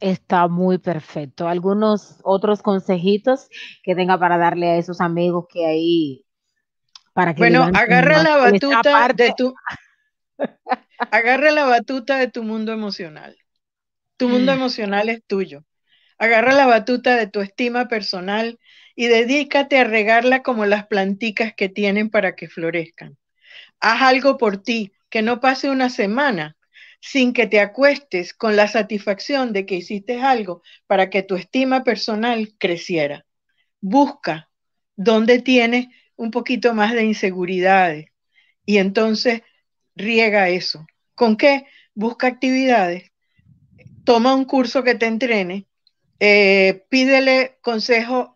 [0.00, 1.46] Está muy perfecto.
[1.46, 3.48] Algunos otros consejitos
[3.82, 6.24] que tenga para darle a esos amigos que ahí
[7.12, 9.54] para que Bueno, agarra la batuta de tu
[11.10, 13.36] agarra la batuta de tu mundo emocional.
[14.16, 15.64] Tu mundo emocional es tuyo.
[16.18, 18.58] Agarra la batuta de tu estima personal
[18.94, 23.16] y dedícate a regarla como las planticas que tienen para que florezcan.
[23.80, 26.56] Haz algo por ti, que no pase una semana
[27.00, 31.82] sin que te acuestes con la satisfacción de que hiciste algo para que tu estima
[31.82, 33.26] personal creciera.
[33.80, 34.50] Busca
[34.96, 38.06] dónde tienes un poquito más de inseguridades
[38.66, 39.42] y entonces
[39.96, 40.86] riega eso.
[41.14, 41.66] ¿Con qué?
[41.94, 43.10] Busca actividades.
[44.04, 45.66] Toma un curso que te entrene.
[46.20, 48.34] Eh, pídele consejo,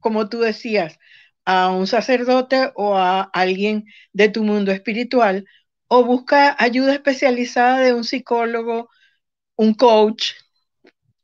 [0.00, 0.98] como tú decías,
[1.44, 5.46] a un sacerdote o a alguien de tu mundo espiritual
[5.94, 8.88] o busca ayuda especializada de un psicólogo,
[9.56, 10.32] un coach,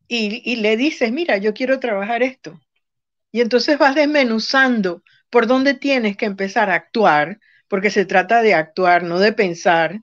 [0.06, 2.60] y, le dices, mira, yo quiero trabajar esto.
[3.32, 8.52] Y entonces vas desmenuzando por dónde tienes que empezar a actuar, porque se trata de
[8.52, 10.02] actuar, no de pensar.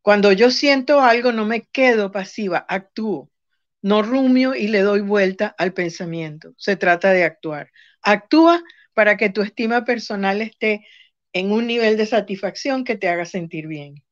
[0.00, 3.32] Cuando yo siento algo, no me quedo pasiva, actúo.
[3.82, 6.54] No rumio y le doy vuelta al pensamiento.
[6.56, 7.72] Se trata de actuar.
[8.00, 8.62] Actúa
[8.94, 10.86] para que tu estima personal esté
[11.32, 14.02] en un nivel de satisfacción que te haga sentir bien.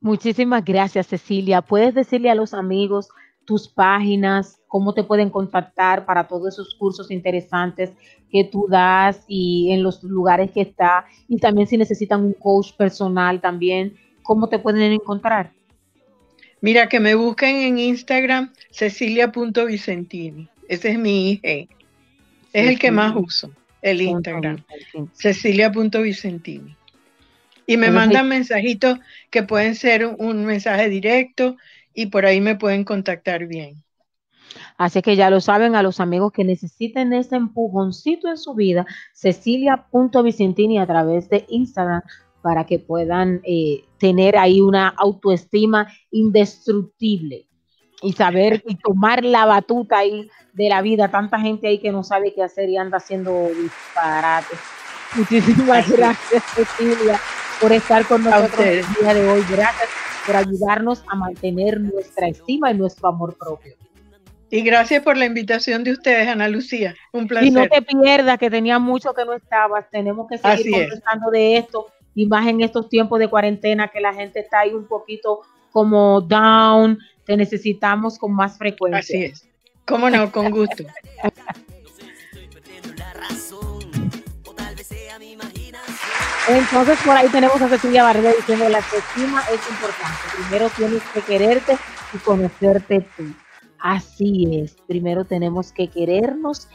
[0.00, 1.60] Muchísimas gracias, Cecilia.
[1.60, 3.08] ¿Puedes decirle a los amigos
[3.44, 7.90] tus páginas, cómo te pueden contactar para todos esos cursos interesantes
[8.30, 11.04] que tú das y en los lugares que está?
[11.28, 15.52] Y también si necesitan un coach personal también, ¿cómo te pueden encontrar?
[16.62, 20.48] Mira, que me busquen en Instagram, cecilia.vicentini.
[20.68, 21.68] Ese es mi IG.
[22.52, 23.50] Es el que más uso,
[23.82, 24.64] el Instagram.
[25.12, 26.76] Cecilia.vicentini.
[27.66, 28.98] Y me mandan mensajitos
[29.30, 31.56] que pueden ser un- un mensaje directo
[31.94, 33.76] y por ahí me pueden contactar bien.
[34.76, 38.86] Así que ya lo saben a los amigos que necesiten ese empujoncito en su vida,
[39.12, 42.02] cecilia.vicentini a través de Instagram
[42.42, 47.46] para que puedan eh, tener ahí una autoestima indestructible
[48.02, 51.08] y saber y tomar la batuta ahí de la vida.
[51.08, 54.58] Tanta gente ahí que no sabe qué hacer y anda haciendo disparates.
[55.16, 57.18] Muchísimas gracias, Cecilia,
[57.60, 59.42] por estar con nosotros el día de hoy.
[59.50, 59.88] Gracias
[60.26, 63.74] por ayudarnos a mantener nuestra estima y nuestro amor propio.
[64.52, 66.94] Y gracias por la invitación de ustedes, Ana Lucía.
[67.12, 67.48] Un placer.
[67.48, 69.88] Y no te pierdas que tenía mucho que no estabas.
[69.90, 70.88] Tenemos que seguir Así es.
[70.88, 74.74] conversando de esto y más en estos tiempos de cuarentena que la gente está ahí
[74.74, 76.98] un poquito como down.
[77.24, 78.98] Te necesitamos con más frecuencia.
[78.98, 79.48] Así es.
[79.86, 80.84] Cómo no, con gusto.
[86.48, 90.18] Entonces por ahí tenemos a Cecilia Barrera diciendo la autoestima es importante.
[90.36, 91.78] Primero tienes que quererte
[92.12, 93.32] y conocerte tú.
[93.78, 94.76] Así es.
[94.88, 96.68] Primero tenemos que querernos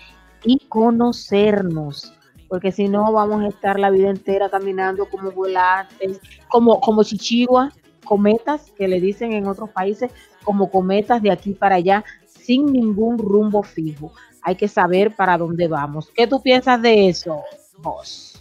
[0.45, 2.13] y conocernos.
[2.47, 7.73] Porque si no vamos a estar la vida entera caminando como volantes, como, como chichigua,
[8.05, 10.09] cometas, que le dicen en otros países,
[10.43, 14.13] como cometas de aquí para allá, sin ningún rumbo fijo.
[14.41, 16.09] Hay que saber para dónde vamos.
[16.15, 17.41] ¿Qué tú piensas de eso,
[17.79, 18.31] vos?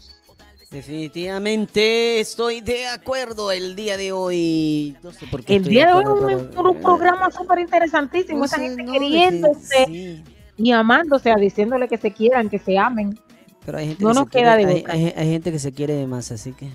[0.70, 4.96] Definitivamente estoy de acuerdo el día de hoy.
[5.02, 8.40] No sé por qué El día de hoy es un, un programa súper interesantísimo.
[8.40, 10.24] No Esa gente no, queriéndose sí,
[10.56, 13.18] y amándose, a diciéndole que se quieran, que se amen.
[13.64, 16.06] Pero hay gente No que nos queda de hay- hay gente que se quiere de
[16.06, 16.70] más, así que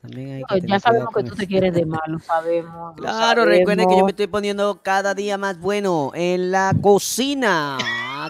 [0.00, 2.96] también hay que tener ya sabemos que tú te quieres de mal, lo sabemos.
[2.96, 7.76] Claro, recuerden que yo me estoy poniendo cada día más bueno en la cocina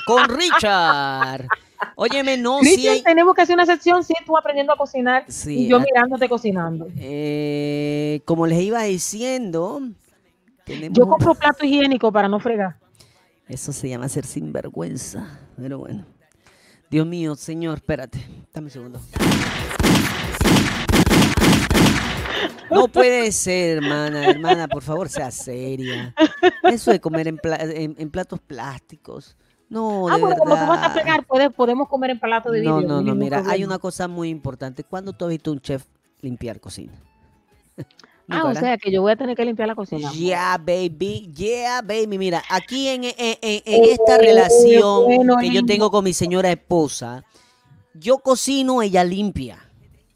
[0.04, 1.46] con Richard.
[1.94, 3.02] Óyeme, no, Cristian, hay...
[3.02, 5.80] tenemos que hacer una sección, sí, tú aprendiendo a cocinar Sí, y yo ah.
[5.80, 6.88] mirándote cocinando.
[6.98, 9.80] eh, como les iba diciendo,
[10.64, 10.98] tenemos...
[10.98, 12.76] Yo compro plato higiénico para no fregar.
[13.48, 16.04] Eso se llama ser sinvergüenza, pero bueno.
[16.90, 18.18] Dios mío, señor, espérate,
[18.52, 19.00] dame un segundo.
[22.70, 26.14] No puede ser, hermana, hermana, por favor, sea seria.
[26.64, 29.36] Eso de comer en, pla- en- en platos plásticos.
[29.68, 30.92] No, ah, de bueno, como tú vas a verdad.
[30.92, 32.80] fregar, puedes- podemos comer en plato de vidrio.
[32.80, 34.82] No, no, no, mira, hay una cosa muy importante.
[34.84, 35.84] ¿Cuándo tú has visto un chef
[36.20, 36.92] limpiar cocina?
[38.32, 38.60] Ah, o ¿verdad?
[38.60, 40.12] sea que yo voy a tener que limpiar la cocina.
[40.12, 42.16] Yeah, baby, yeah, baby.
[42.16, 46.48] Mira, aquí en, en- en- en esta relación bueno, que yo tengo con mi señora
[46.52, 47.24] esposa,
[47.92, 49.68] yo cocino, ella limpia.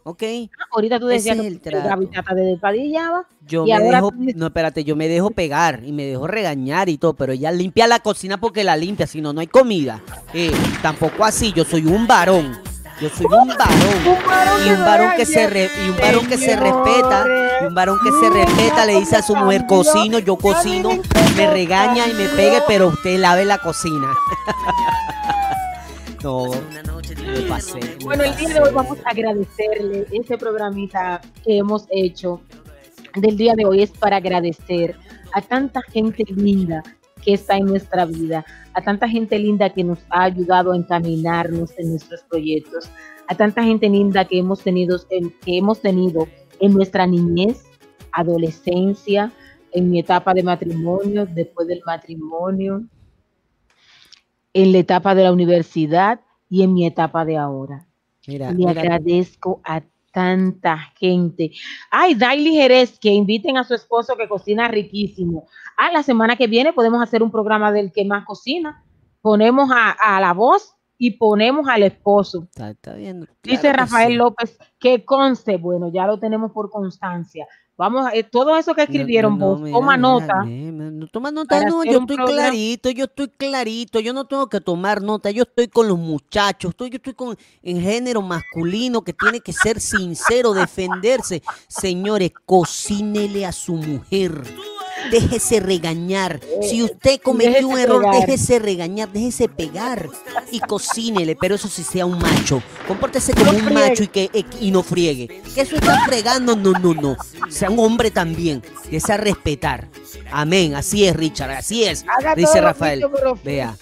[0.06, 0.22] ¿Ok?
[0.70, 1.88] Ahorita tú decías es que el tu trato.
[1.88, 3.24] Gaby Tata de despadillaba.
[3.46, 6.88] Yo Y me ahora dejo, no, espérate, yo me dejo pegar y me dejo regañar
[6.90, 10.02] y todo, pero ella limpia la cocina porque la limpia, si no, no hay comida.
[10.34, 10.52] Eh,
[10.82, 12.52] tampoco así, yo soy un varón.
[13.00, 14.66] Yo soy un varón.
[14.66, 17.26] Y un varón que se re- y un varón que se respeta,
[17.62, 20.90] y un varón que se respeta le dice a su mujer cocino, yo cocino,
[21.36, 24.12] me regaña y me pegue, pero usted lave la cocina.
[26.22, 26.44] no,
[27.34, 32.40] me Bueno, el día de hoy vamos a agradecerle este programita que hemos hecho.
[33.16, 34.96] Del día de hoy es para agradecer
[35.32, 36.82] a tanta gente linda
[37.22, 41.76] que está en nuestra vida, a tanta gente linda que nos ha ayudado a encaminarnos
[41.78, 42.88] en nuestros proyectos,
[43.26, 46.28] a tanta gente linda que hemos tenido en, que hemos tenido
[46.60, 47.64] en nuestra niñez,
[48.12, 49.32] adolescencia,
[49.72, 52.84] en mi etapa de matrimonio, después del matrimonio,
[54.52, 56.20] en la etapa de la universidad
[56.54, 57.84] y en mi etapa de ahora.
[58.28, 59.82] Mira, Le mira, agradezco a
[60.12, 61.50] tanta gente.
[61.90, 65.48] Ay, Daily Jerez, que inviten a su esposo que cocina riquísimo.
[65.76, 68.84] Ah, la semana que viene podemos hacer un programa del que más cocina.
[69.20, 72.44] Ponemos a, a la voz y ponemos al esposo.
[72.44, 73.28] está, está bien.
[73.42, 74.18] Dice que Rafael sí.
[74.18, 77.48] López que conste, bueno, ya lo tenemos por constancia.
[77.76, 80.44] Vamos, eh, todo eso que escribieron, No, no, vos, toma mira, nota.
[80.44, 82.30] mira, toma nota, no, yo estoy programa.
[82.30, 86.70] clarito, yo estoy clarito, yo no tengo que tomar nota, yo estoy con los muchachos,
[86.70, 91.42] estoy, yo estoy con el género masculino que tiene que ser sincero, defenderse.
[91.66, 94.44] Señores, cocínele a su mujer.
[95.10, 96.40] Déjese regañar.
[96.62, 98.20] Si usted cometió un error, pegar.
[98.20, 100.08] déjese regañar, déjese pegar
[100.50, 102.62] y cocínele, pero eso sí sea un macho.
[102.86, 105.42] Compórtese como un macho y que eh, y no friegue.
[105.54, 107.16] Que eso está fregando, no, no, no.
[107.48, 108.62] Sea un hombre también.
[109.08, 109.88] A respetar.
[110.30, 110.74] Amén.
[110.74, 111.50] Así es, Richard.
[111.50, 112.04] Así es.
[112.08, 113.04] Haga Dice Rafael.
[113.42, 113.76] Vea.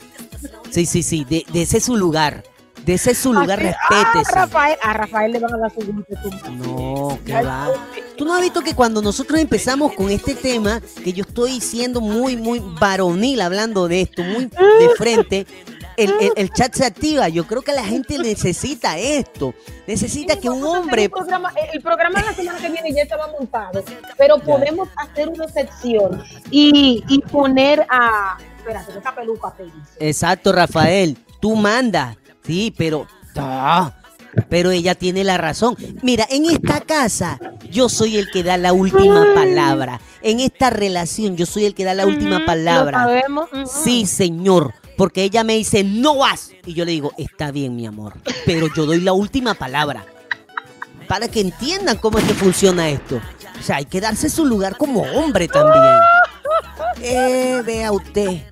[0.71, 1.25] Sí, sí, sí.
[1.25, 2.43] De, de ese es su lugar.
[2.85, 4.33] De ese es su lugar, Así- respétese.
[4.33, 6.15] Ah, Rafael, a Rafael le van a dar su golpe.
[6.51, 7.69] No, que va.
[8.17, 12.01] Tú no has visto que cuando nosotros empezamos con este tema, que yo estoy siendo
[12.01, 15.47] muy, muy varonil hablando de esto, muy de frente,
[15.97, 17.29] el, el- el chat se activa.
[17.29, 19.55] Yo creo que la gente necesita esto.
[19.87, 21.05] Necesita que un hombre.
[21.05, 23.85] El programa, el programa de la semana que viene ya estaba montado,
[24.19, 28.39] pero podemos hacer una excepción y, y poner a.
[28.59, 29.53] Espérate, esta peluca.
[30.01, 31.17] Exacto, Rafael.
[31.41, 32.17] Tú mandas.
[32.45, 33.07] Sí, pero.
[33.37, 33.93] Ah,
[34.49, 35.77] pero ella tiene la razón.
[36.03, 37.39] Mira, en esta casa
[37.71, 40.01] yo soy el que da la última palabra.
[40.23, 43.03] En esta relación yo soy el que da la última Ujú, palabra.
[43.03, 43.49] Lo sabemos.
[43.53, 43.67] ujú.
[43.85, 44.73] Sí, señor.
[44.97, 46.51] Porque ella me dice, no vas.
[46.67, 48.15] Y yo le digo, está bien, mi amor.
[48.47, 50.05] Pero yo doy la última palabra.
[51.09, 53.21] Para que entiendan cómo es que funciona esto.
[53.59, 55.95] O sea, hay que darse su lugar como hombre también.
[57.01, 58.43] Eh, vea usted.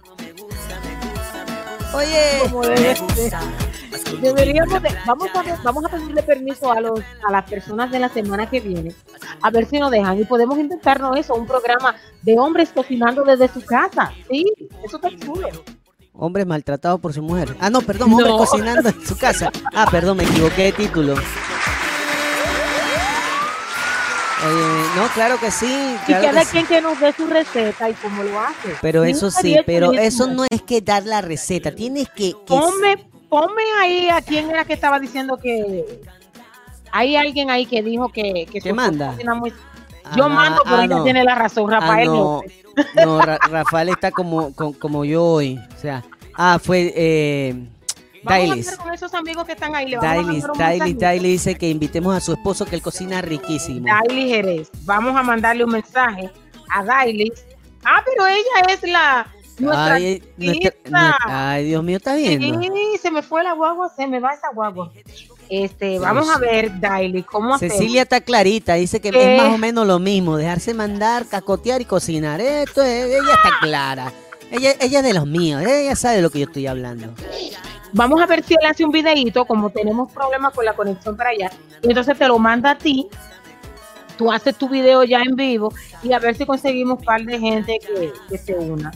[1.95, 2.51] Oye.
[2.51, 2.99] Como ser.
[4.21, 7.99] Deberíamos de- vamos a ver- vamos a pedirle permiso a los a las personas de
[7.99, 8.95] la semana que viene
[9.43, 13.49] a ver si nos dejan y podemos intentarnos eso un programa de hombres cocinando desde
[13.49, 14.45] su casa sí
[14.85, 15.49] eso está chulo
[16.23, 17.57] Hombres maltratados por su mujer.
[17.61, 18.37] Ah, no, perdón, hombres No.
[18.37, 19.51] cocinando en su casa.
[19.75, 21.15] Ah, perdón, me equivoqué de título.
[21.15, 21.23] Oye,
[24.97, 25.67] no, claro que sí.
[25.67, 26.51] y claro cada que sí.
[26.53, 30.27] quien que nos dé su receta y cómo lo hace Pero eso sí, pero eso
[30.29, 31.73] no es que dar la receta.
[31.75, 32.31] Tienes que.
[32.33, 35.87] que ponme ponme ahí a quién era que estaba diciendo que
[36.93, 39.17] hay alguien ahí que dijo que que ¿Qué su manda?
[39.37, 39.53] muy-
[40.17, 41.05] yo Ah, mando pero ah, ella no.
[41.05, 42.43] tiene la razón Ah, Rafael no,
[43.05, 45.59] no, Ra- Rafael está como, como, como yo hoy.
[45.77, 46.03] O sea,
[46.35, 47.69] ah, fue eh,
[48.25, 48.77] Dailis.
[48.77, 49.89] con esos amigos que están ahí.
[49.89, 50.99] Le vamos a Dailis, Dailis.
[50.99, 53.87] Dailis dice que invitemos a su esposo que él cocina riquísimo.
[53.87, 54.71] Daily Jerez.
[54.83, 56.29] Vamos a mandarle un mensaje
[56.75, 57.33] a Daily.
[57.85, 59.27] Ah, pero ella es la
[59.61, 60.91] nuestra Ay, nuestra- artista.
[60.91, 62.61] nuestra- ay, Dios mío, está viendo.
[62.61, 62.71] Sí,
[63.01, 64.91] se me fue la guagua, se me va esa guagua.
[65.49, 67.59] Este, vamos a ver, Daily, cómo.
[67.59, 71.85] Cecilia está clarita, dice que es más o menos lo mismo, dejarse mandar, cacotear y
[71.85, 72.41] cocinar.
[72.41, 74.13] Esto es, ella está clara.
[74.53, 77.13] Ella, ella es de los míos, ella sabe de lo que yo estoy hablando.
[77.93, 81.31] Vamos a ver si él hace un videíto, como tenemos problemas con la conexión para
[81.31, 81.51] allá.
[81.83, 83.09] Y entonces te lo manda a ti.
[84.17, 85.73] Tú haces tu video ya en vivo
[86.03, 88.93] y a ver si conseguimos un par de gente que, que se una.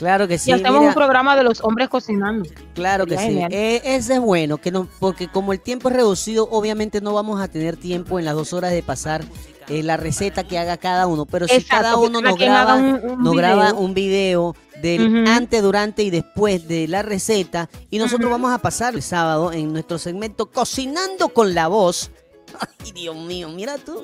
[0.00, 0.48] Claro que sí.
[0.48, 2.48] y hacemos mira, un programa de los hombres cocinando.
[2.74, 3.38] Claro que sí.
[3.50, 7.38] Eh, ese es bueno, que no, porque como el tiempo es reducido, obviamente no vamos
[7.38, 9.22] a tener tiempo en las dos horas de pasar
[9.68, 11.26] eh, la receta que haga cada uno.
[11.26, 13.78] Pero si cada uno nos graba, un- un nos graba video.
[13.78, 18.94] un video del antes, durante y después de la receta, y nosotros vamos a pasar
[18.94, 22.10] el sábado en nuestro segmento Cocinando con la voz.
[22.82, 24.02] Ay, Dios mío, mira tú.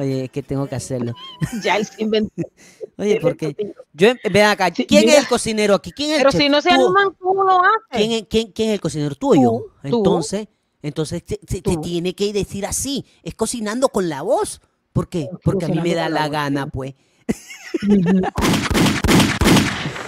[0.00, 1.12] Oye, es que tengo que hacerlo.
[1.62, 2.42] Ya él se inventó.
[2.96, 3.56] Oye, porque
[3.92, 5.92] yo em- ven acá, ¿quién es el cocinero aquí?
[5.92, 7.72] ¿Quién es Pero si no se animan, tú lo haces.
[7.90, 9.14] ¿Quién es, quién, quién es el cocinero?
[9.14, 9.64] ¿Tú o yo?
[9.82, 10.48] Entonces,
[10.82, 13.04] entonces te, te- te tiene que decir así.
[13.22, 14.60] Es cocinando con la voz.
[14.92, 15.28] ¿Por qué?
[15.44, 16.94] Porque a mí me da la gana, pues.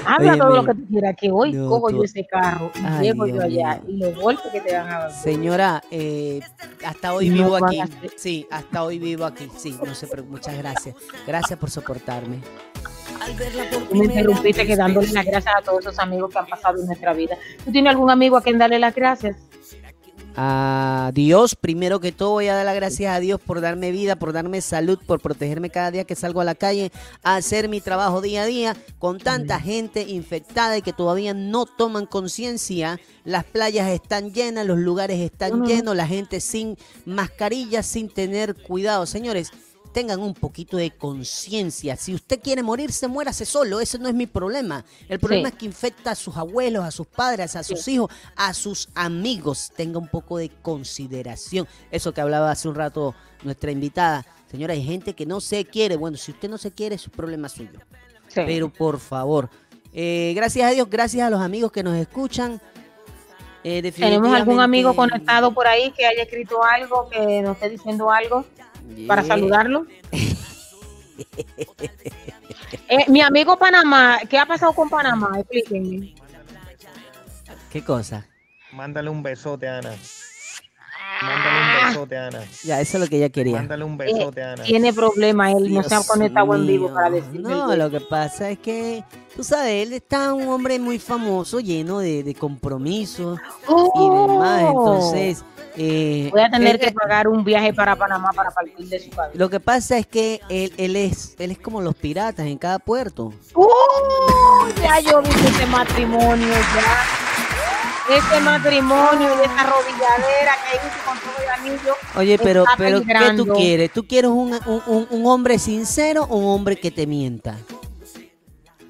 [0.06, 0.66] Habla todo Óyeme.
[0.66, 3.24] lo que tú quieras, que hoy No, cojo tú- yo ese carro y Ay, llego
[3.24, 3.94] Dios yo allá mío.
[3.94, 5.12] y los golpes que te van a dar.
[5.12, 6.40] Señora, eh,
[6.84, 7.80] hasta hoy No vivo aquí.
[8.16, 9.48] Sí, hasta hoy vivo aquí.
[9.56, 10.94] Sí, no sé, pero muchas gracias.
[11.26, 12.38] Gracias por soportarme.
[13.88, 16.86] Tú me interrumpiste que dándole las gracias a todos esos amigos que han pasado en
[16.86, 17.36] nuestra vida.
[17.64, 19.36] ¿Tú tienes algún amigo a quien darle las gracias?
[20.34, 24.16] A Dios, primero que todo voy a dar las gracias a Dios por darme vida,
[24.16, 26.90] por darme salud, por protegerme cada día que salgo a la calle
[27.22, 31.66] a hacer mi trabajo día a día con tanta gente infectada y que todavía no
[31.66, 32.98] toman conciencia.
[33.24, 39.04] Las playas están llenas, los lugares están llenos, la gente sin mascarilla, sin tener cuidado.
[39.04, 39.50] Señores,
[39.92, 41.96] tengan un poquito de conciencia.
[41.96, 43.80] Si usted quiere morirse, muérase solo.
[43.80, 44.84] Ese no es mi problema.
[45.08, 45.54] El problema Sí.
[45.54, 49.70] es que infecta a sus abuelos, a sus padres, a sus hijos, a sus amigos.
[49.76, 51.66] Tenga un poco de consideración.
[51.90, 54.24] Eso que hablaba hace un rato nuestra invitada.
[54.50, 55.96] Señora, hay gente que no se quiere.
[55.96, 57.80] Bueno, si usted no se quiere, es un problema suyo.
[58.34, 59.50] Pero por favor,
[59.92, 62.60] eh, gracias a Dios, gracias a los amigos que nos escuchan.
[63.64, 68.10] Eh, ¿Tenemos algún amigo conectado por ahí que haya escrito algo, que nos esté diciendo
[68.10, 68.44] algo?
[69.06, 69.86] Para saludarlo.
[72.88, 75.38] Eh, mi amigo Panamá, ¿qué ha pasado con Panamá?
[75.38, 76.14] Explíquenme.
[77.70, 78.26] ¿Qué cosa?
[78.72, 79.94] Mándale un besote, Ana.
[81.22, 82.40] Mándale un besote, Ana.
[82.64, 83.56] Ya, eso es lo que ella quería.
[83.56, 84.62] Mándale un besote, Ana.
[84.64, 87.48] Tiene problema, él no se ha conectado en vivo para decirme.
[87.48, 89.04] No, lo que pasa es que,
[89.36, 93.38] tú sabes, él está un hombre muy famoso, lleno de, de compromisos
[93.68, 94.62] y demás.
[94.62, 95.44] Entonces,
[95.76, 99.10] eh, Voy a tener él- que pagar un viaje para Panamá para partir de su
[99.10, 99.38] cabeza.
[99.38, 102.78] Lo que pasa es que él, él es él es como los piratas en cada
[102.78, 103.32] puerto.
[103.54, 103.66] ¡Uh!
[104.82, 108.16] Ya yo vi ese matrimonio, ya.
[108.16, 111.94] Ese matrimonio y esa rodilladera que hizo con todo el anillo.
[112.16, 113.92] Oye, pero, pero ¿qué tú quieres?
[113.92, 117.56] ¿Tú quieres un- un- un hombre sincero o un hombre que te mienta?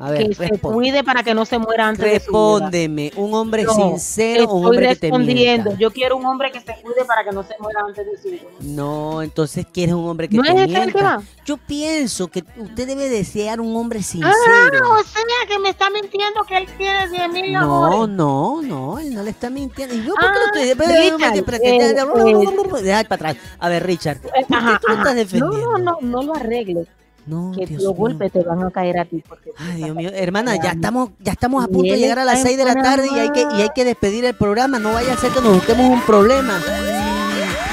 [0.02, 2.58] A ver, que se cuide para que no se muera antes de su vida.
[2.58, 5.64] Respóndeme, ¿un hombre No, sincero o un estoy hombre que te respondiendo.
[5.70, 5.80] mienta?
[5.80, 8.28] Yo quiero un hombre que se cuide para que no se muera antes de su
[8.30, 8.42] vida.
[8.60, 10.98] No, entonces quieres un hombre que ¿No te es ese el mienta.
[10.98, 11.22] tema?
[11.44, 14.32] Yo pienso que usted debe desear un hombre sincero.
[14.34, 18.98] Ah, o sea que me está mintiendo que él tiene 10 mil No, no, no,
[18.98, 19.94] él no le está mintiendo.
[19.94, 23.36] ¿Y yo por qué lo estoy Ah, Espérate, eh, espérate, deja para atrás.
[23.60, 24.44] A ver, Richard, ¿por qué
[24.84, 25.78] tú estás defendiendo?
[25.78, 26.88] No, no, no, no lo arregles.
[27.26, 29.22] No, que Dios los golpes te van a caer a ti.
[29.26, 32.38] Porque Ay, Dios mío, hermana, ya estamos, ya estamos a punto de llegar a las
[32.38, 34.78] está 6 de la tarde y hay que, y hay que despedir el programa.
[34.78, 36.60] No vaya a ser que nos busquemos un problema.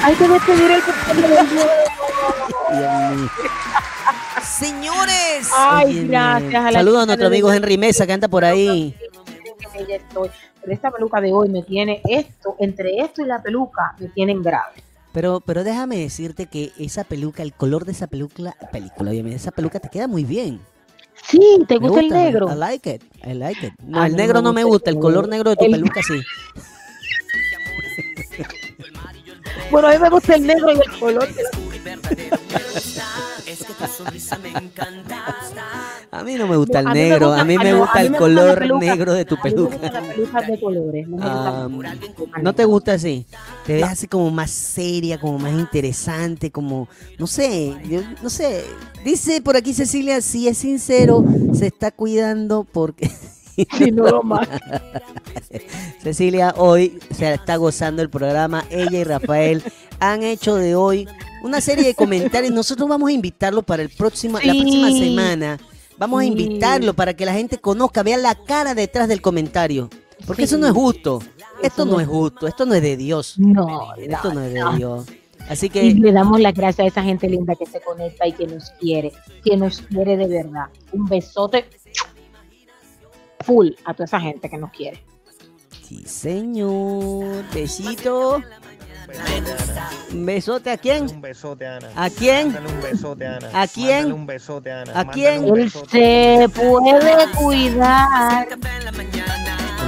[0.02, 0.82] Hay que despedir el
[1.48, 1.66] mío.
[4.42, 5.50] Señores.
[5.56, 6.08] Ay, Óyeme.
[6.08, 8.94] gracias a la Saludos a nuestro amigo Henry Mesa que anda por ahí.
[10.12, 14.42] Pero esta peluca de hoy me tiene esto, entre esto y la peluca, me tienen
[14.42, 14.82] grave.
[15.12, 19.50] Pero, pero déjame decirte que esa peluca, el color de esa peluca, película, obviamente, esa
[19.50, 20.60] peluca te queda muy bien.
[21.28, 22.48] Sí, ¿te gusta el negro?
[22.50, 23.72] I like it, I like it.
[23.84, 25.28] No, Ah, el negro no me gusta el color color.
[25.28, 26.14] negro de tu El- peluca sí.
[29.70, 31.28] Bueno, a mí me gusta el negro y el color.
[31.34, 31.50] de la-
[36.10, 38.06] A mí no me gusta el me negro, a mí me no, gusta a mí
[38.06, 40.40] el me color negro de tu a mí me peluca.
[40.42, 41.06] de colores.
[42.42, 43.26] ¿No te gusta así?
[43.66, 46.88] Te ves así como más seria, como más interesante, como,
[47.18, 48.64] no sé, yo- no sé.
[49.04, 53.10] Dice por aquí Cecilia, si es sincero, se está cuidando porque...
[53.76, 54.48] Sí, no lo más.
[56.02, 58.64] Cecilia hoy se está gozando el programa.
[58.70, 59.62] Ella y Rafael
[59.98, 61.06] han hecho de hoy
[61.42, 62.52] una serie de comentarios.
[62.52, 65.58] Nosotros vamos a invitarlo para el próximo, la próxima semana.
[65.98, 69.90] Vamos a invitarlo para que la gente conozca, vea la cara detrás del comentario.
[70.26, 70.54] Porque Sí.
[70.54, 71.20] eso no es justo.
[71.62, 72.46] Esto no es justo.
[72.46, 73.34] Esto no es de Dios.
[73.38, 74.72] No, Esto no es de no.
[74.76, 75.06] Dios.
[75.48, 78.32] Así Y que le damos las gracias a esa gente linda que se conecta y
[78.32, 79.12] que nos quiere,
[79.44, 80.66] que nos quiere de verdad.
[80.92, 81.66] Un besote
[83.44, 85.02] full a toda esa gente que nos quiere.
[85.82, 87.44] sí, señor.
[87.52, 88.42] Besito.
[90.12, 91.10] Un besote a quién?
[91.10, 91.88] Un besote, Ana.
[91.96, 92.52] ¿A quién?
[92.52, 93.50] Mándale un besote, Ana.
[93.52, 94.04] ¿A quién?
[94.04, 95.00] Mándale un besote, Ana.
[95.00, 95.44] ¿A quién?
[95.50, 98.48] un Él se puede cuidar.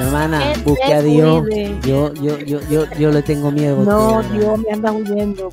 [0.01, 1.47] Hermana, Que busque a Dios.
[1.83, 3.85] Yo, yo, yo, yo, yo le tengo miedo.
[3.85, 4.23] No.
[4.23, 5.51] Dios me anda huyendo.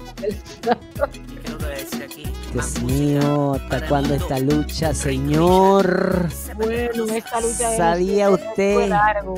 [2.54, 6.28] Dios mío, ¿hasta cuándo esta lucha, señor?
[6.56, 8.82] Bueno, esta lucha ¿Sabía usted?
[8.82, 9.36] es largo.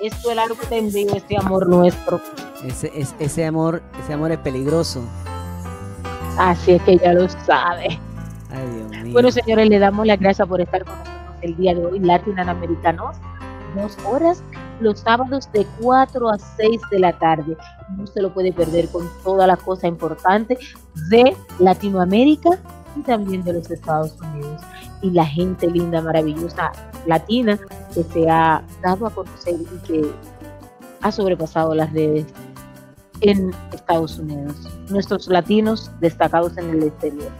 [0.00, 2.20] Esto es largo tendido, este amor nuestro.
[2.64, 5.02] Ese, es- ese amor, ese amor es peligroso.
[6.38, 7.98] Así es que ya lo sabe.
[8.50, 9.12] Ay, Dios mío.
[9.12, 13.16] Bueno, señores, le damos las gracias por estar con nosotros el día de hoy, Latinoamericanos.
[13.74, 14.42] Dos horas,
[14.80, 17.56] los sábados de 4 a 6 de la tarde.
[17.96, 20.58] No se lo puede perder con todas las cosas importantes
[21.08, 22.58] de Latinoamérica
[22.96, 24.62] y también de los Estados Unidos.
[25.02, 26.72] Y la gente linda, maravillosa,
[27.06, 27.58] latina,
[27.94, 30.12] que se ha dado a conocer y que
[31.00, 32.26] ha sobrepasado las redes
[33.20, 34.54] en Estados Unidos.
[34.88, 37.30] Nuestros latinos destacados en el exterior.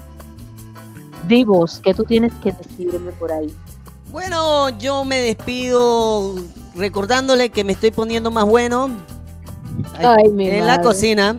[1.29, 3.55] Divos, ¿qué tú tienes que decirme por ahí?
[4.11, 6.35] Bueno, yo me despido
[6.75, 8.91] recordándole que me estoy poniendo más bueno.
[9.95, 11.39] Ay, en la cocina.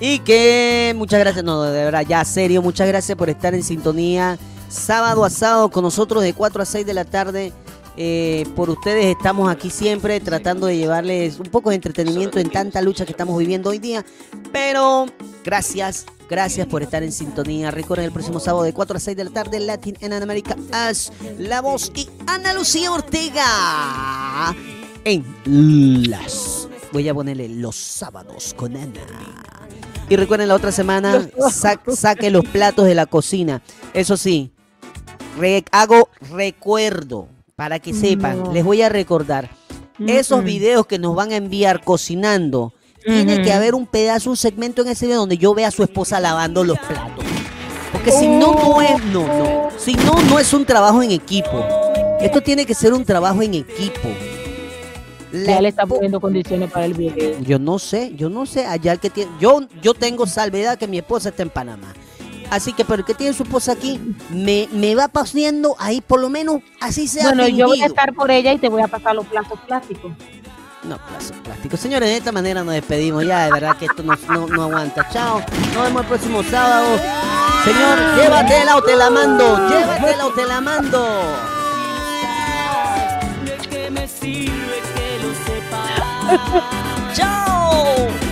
[0.00, 4.38] y que muchas gracias, no, de verdad, ya serio, muchas gracias por estar en sintonía
[4.74, 7.52] sábado a sábado con nosotros de 4 a 6 de la tarde.
[7.96, 12.82] Eh, por ustedes estamos aquí siempre tratando de llevarles un poco de entretenimiento en tanta
[12.82, 14.04] lucha que estamos viviendo hoy día.
[14.52, 15.06] Pero
[15.44, 17.70] gracias, gracias por estar en sintonía.
[17.70, 21.12] Recuerden el próximo sábado de 4 a 6 de la tarde, Latin en América as
[21.38, 24.54] La Voz y Ana Lucía Ortega
[25.04, 25.24] en
[26.10, 26.68] las.
[26.92, 29.00] Voy a ponerle los sábados con Ana.
[30.08, 33.62] Y recuerden la otra semana, sa- saque los platos de la cocina.
[33.94, 34.52] Eso sí,
[35.38, 38.52] re- hago recuerdo para que sepan, No.
[38.52, 39.50] les voy a recordar.
[40.06, 42.72] Esos videos que nos van a enviar cocinando,
[43.04, 45.82] tiene que haber un pedazo, un segmento en ese video donde yo vea a su
[45.82, 47.24] esposa lavando los platos.
[47.92, 49.68] Porque si no, no es, no, no.
[49.78, 51.64] Si no, no es un trabajo en equipo.
[52.20, 54.08] Esto tiene que ser un trabajo en equipo.
[55.46, 57.40] Ya le está poniendo condiciones para el video.
[57.40, 58.66] yo no sé, yo no sé.
[58.66, 59.30] Allá el que tiene.
[59.40, 61.92] Yo, yo tengo salvedad que mi esposa está en Panamá.
[62.50, 64.00] Así que, pero el que tiene su esposa aquí,
[64.30, 67.24] me, me va paseando ahí, por lo menos, así sea.
[67.24, 70.12] Bueno, yo voy a estar por ella y te voy a pasar los platos plásticos.
[70.84, 71.76] No, plástico, plástico.
[71.78, 73.46] Señores, de esta manera nos despedimos ya.
[73.46, 75.08] De verdad que esto no, no, no aguanta.
[75.10, 75.42] Chao.
[75.74, 76.98] Nos vemos el próximo sábado.
[77.64, 79.68] Señor, llévatela o te la mando.
[79.68, 81.08] Llévatela o te la mando.
[83.44, 84.82] ¿De qué me sirve
[85.82, 87.14] que lo sepas?
[87.14, 88.23] ¡Chao!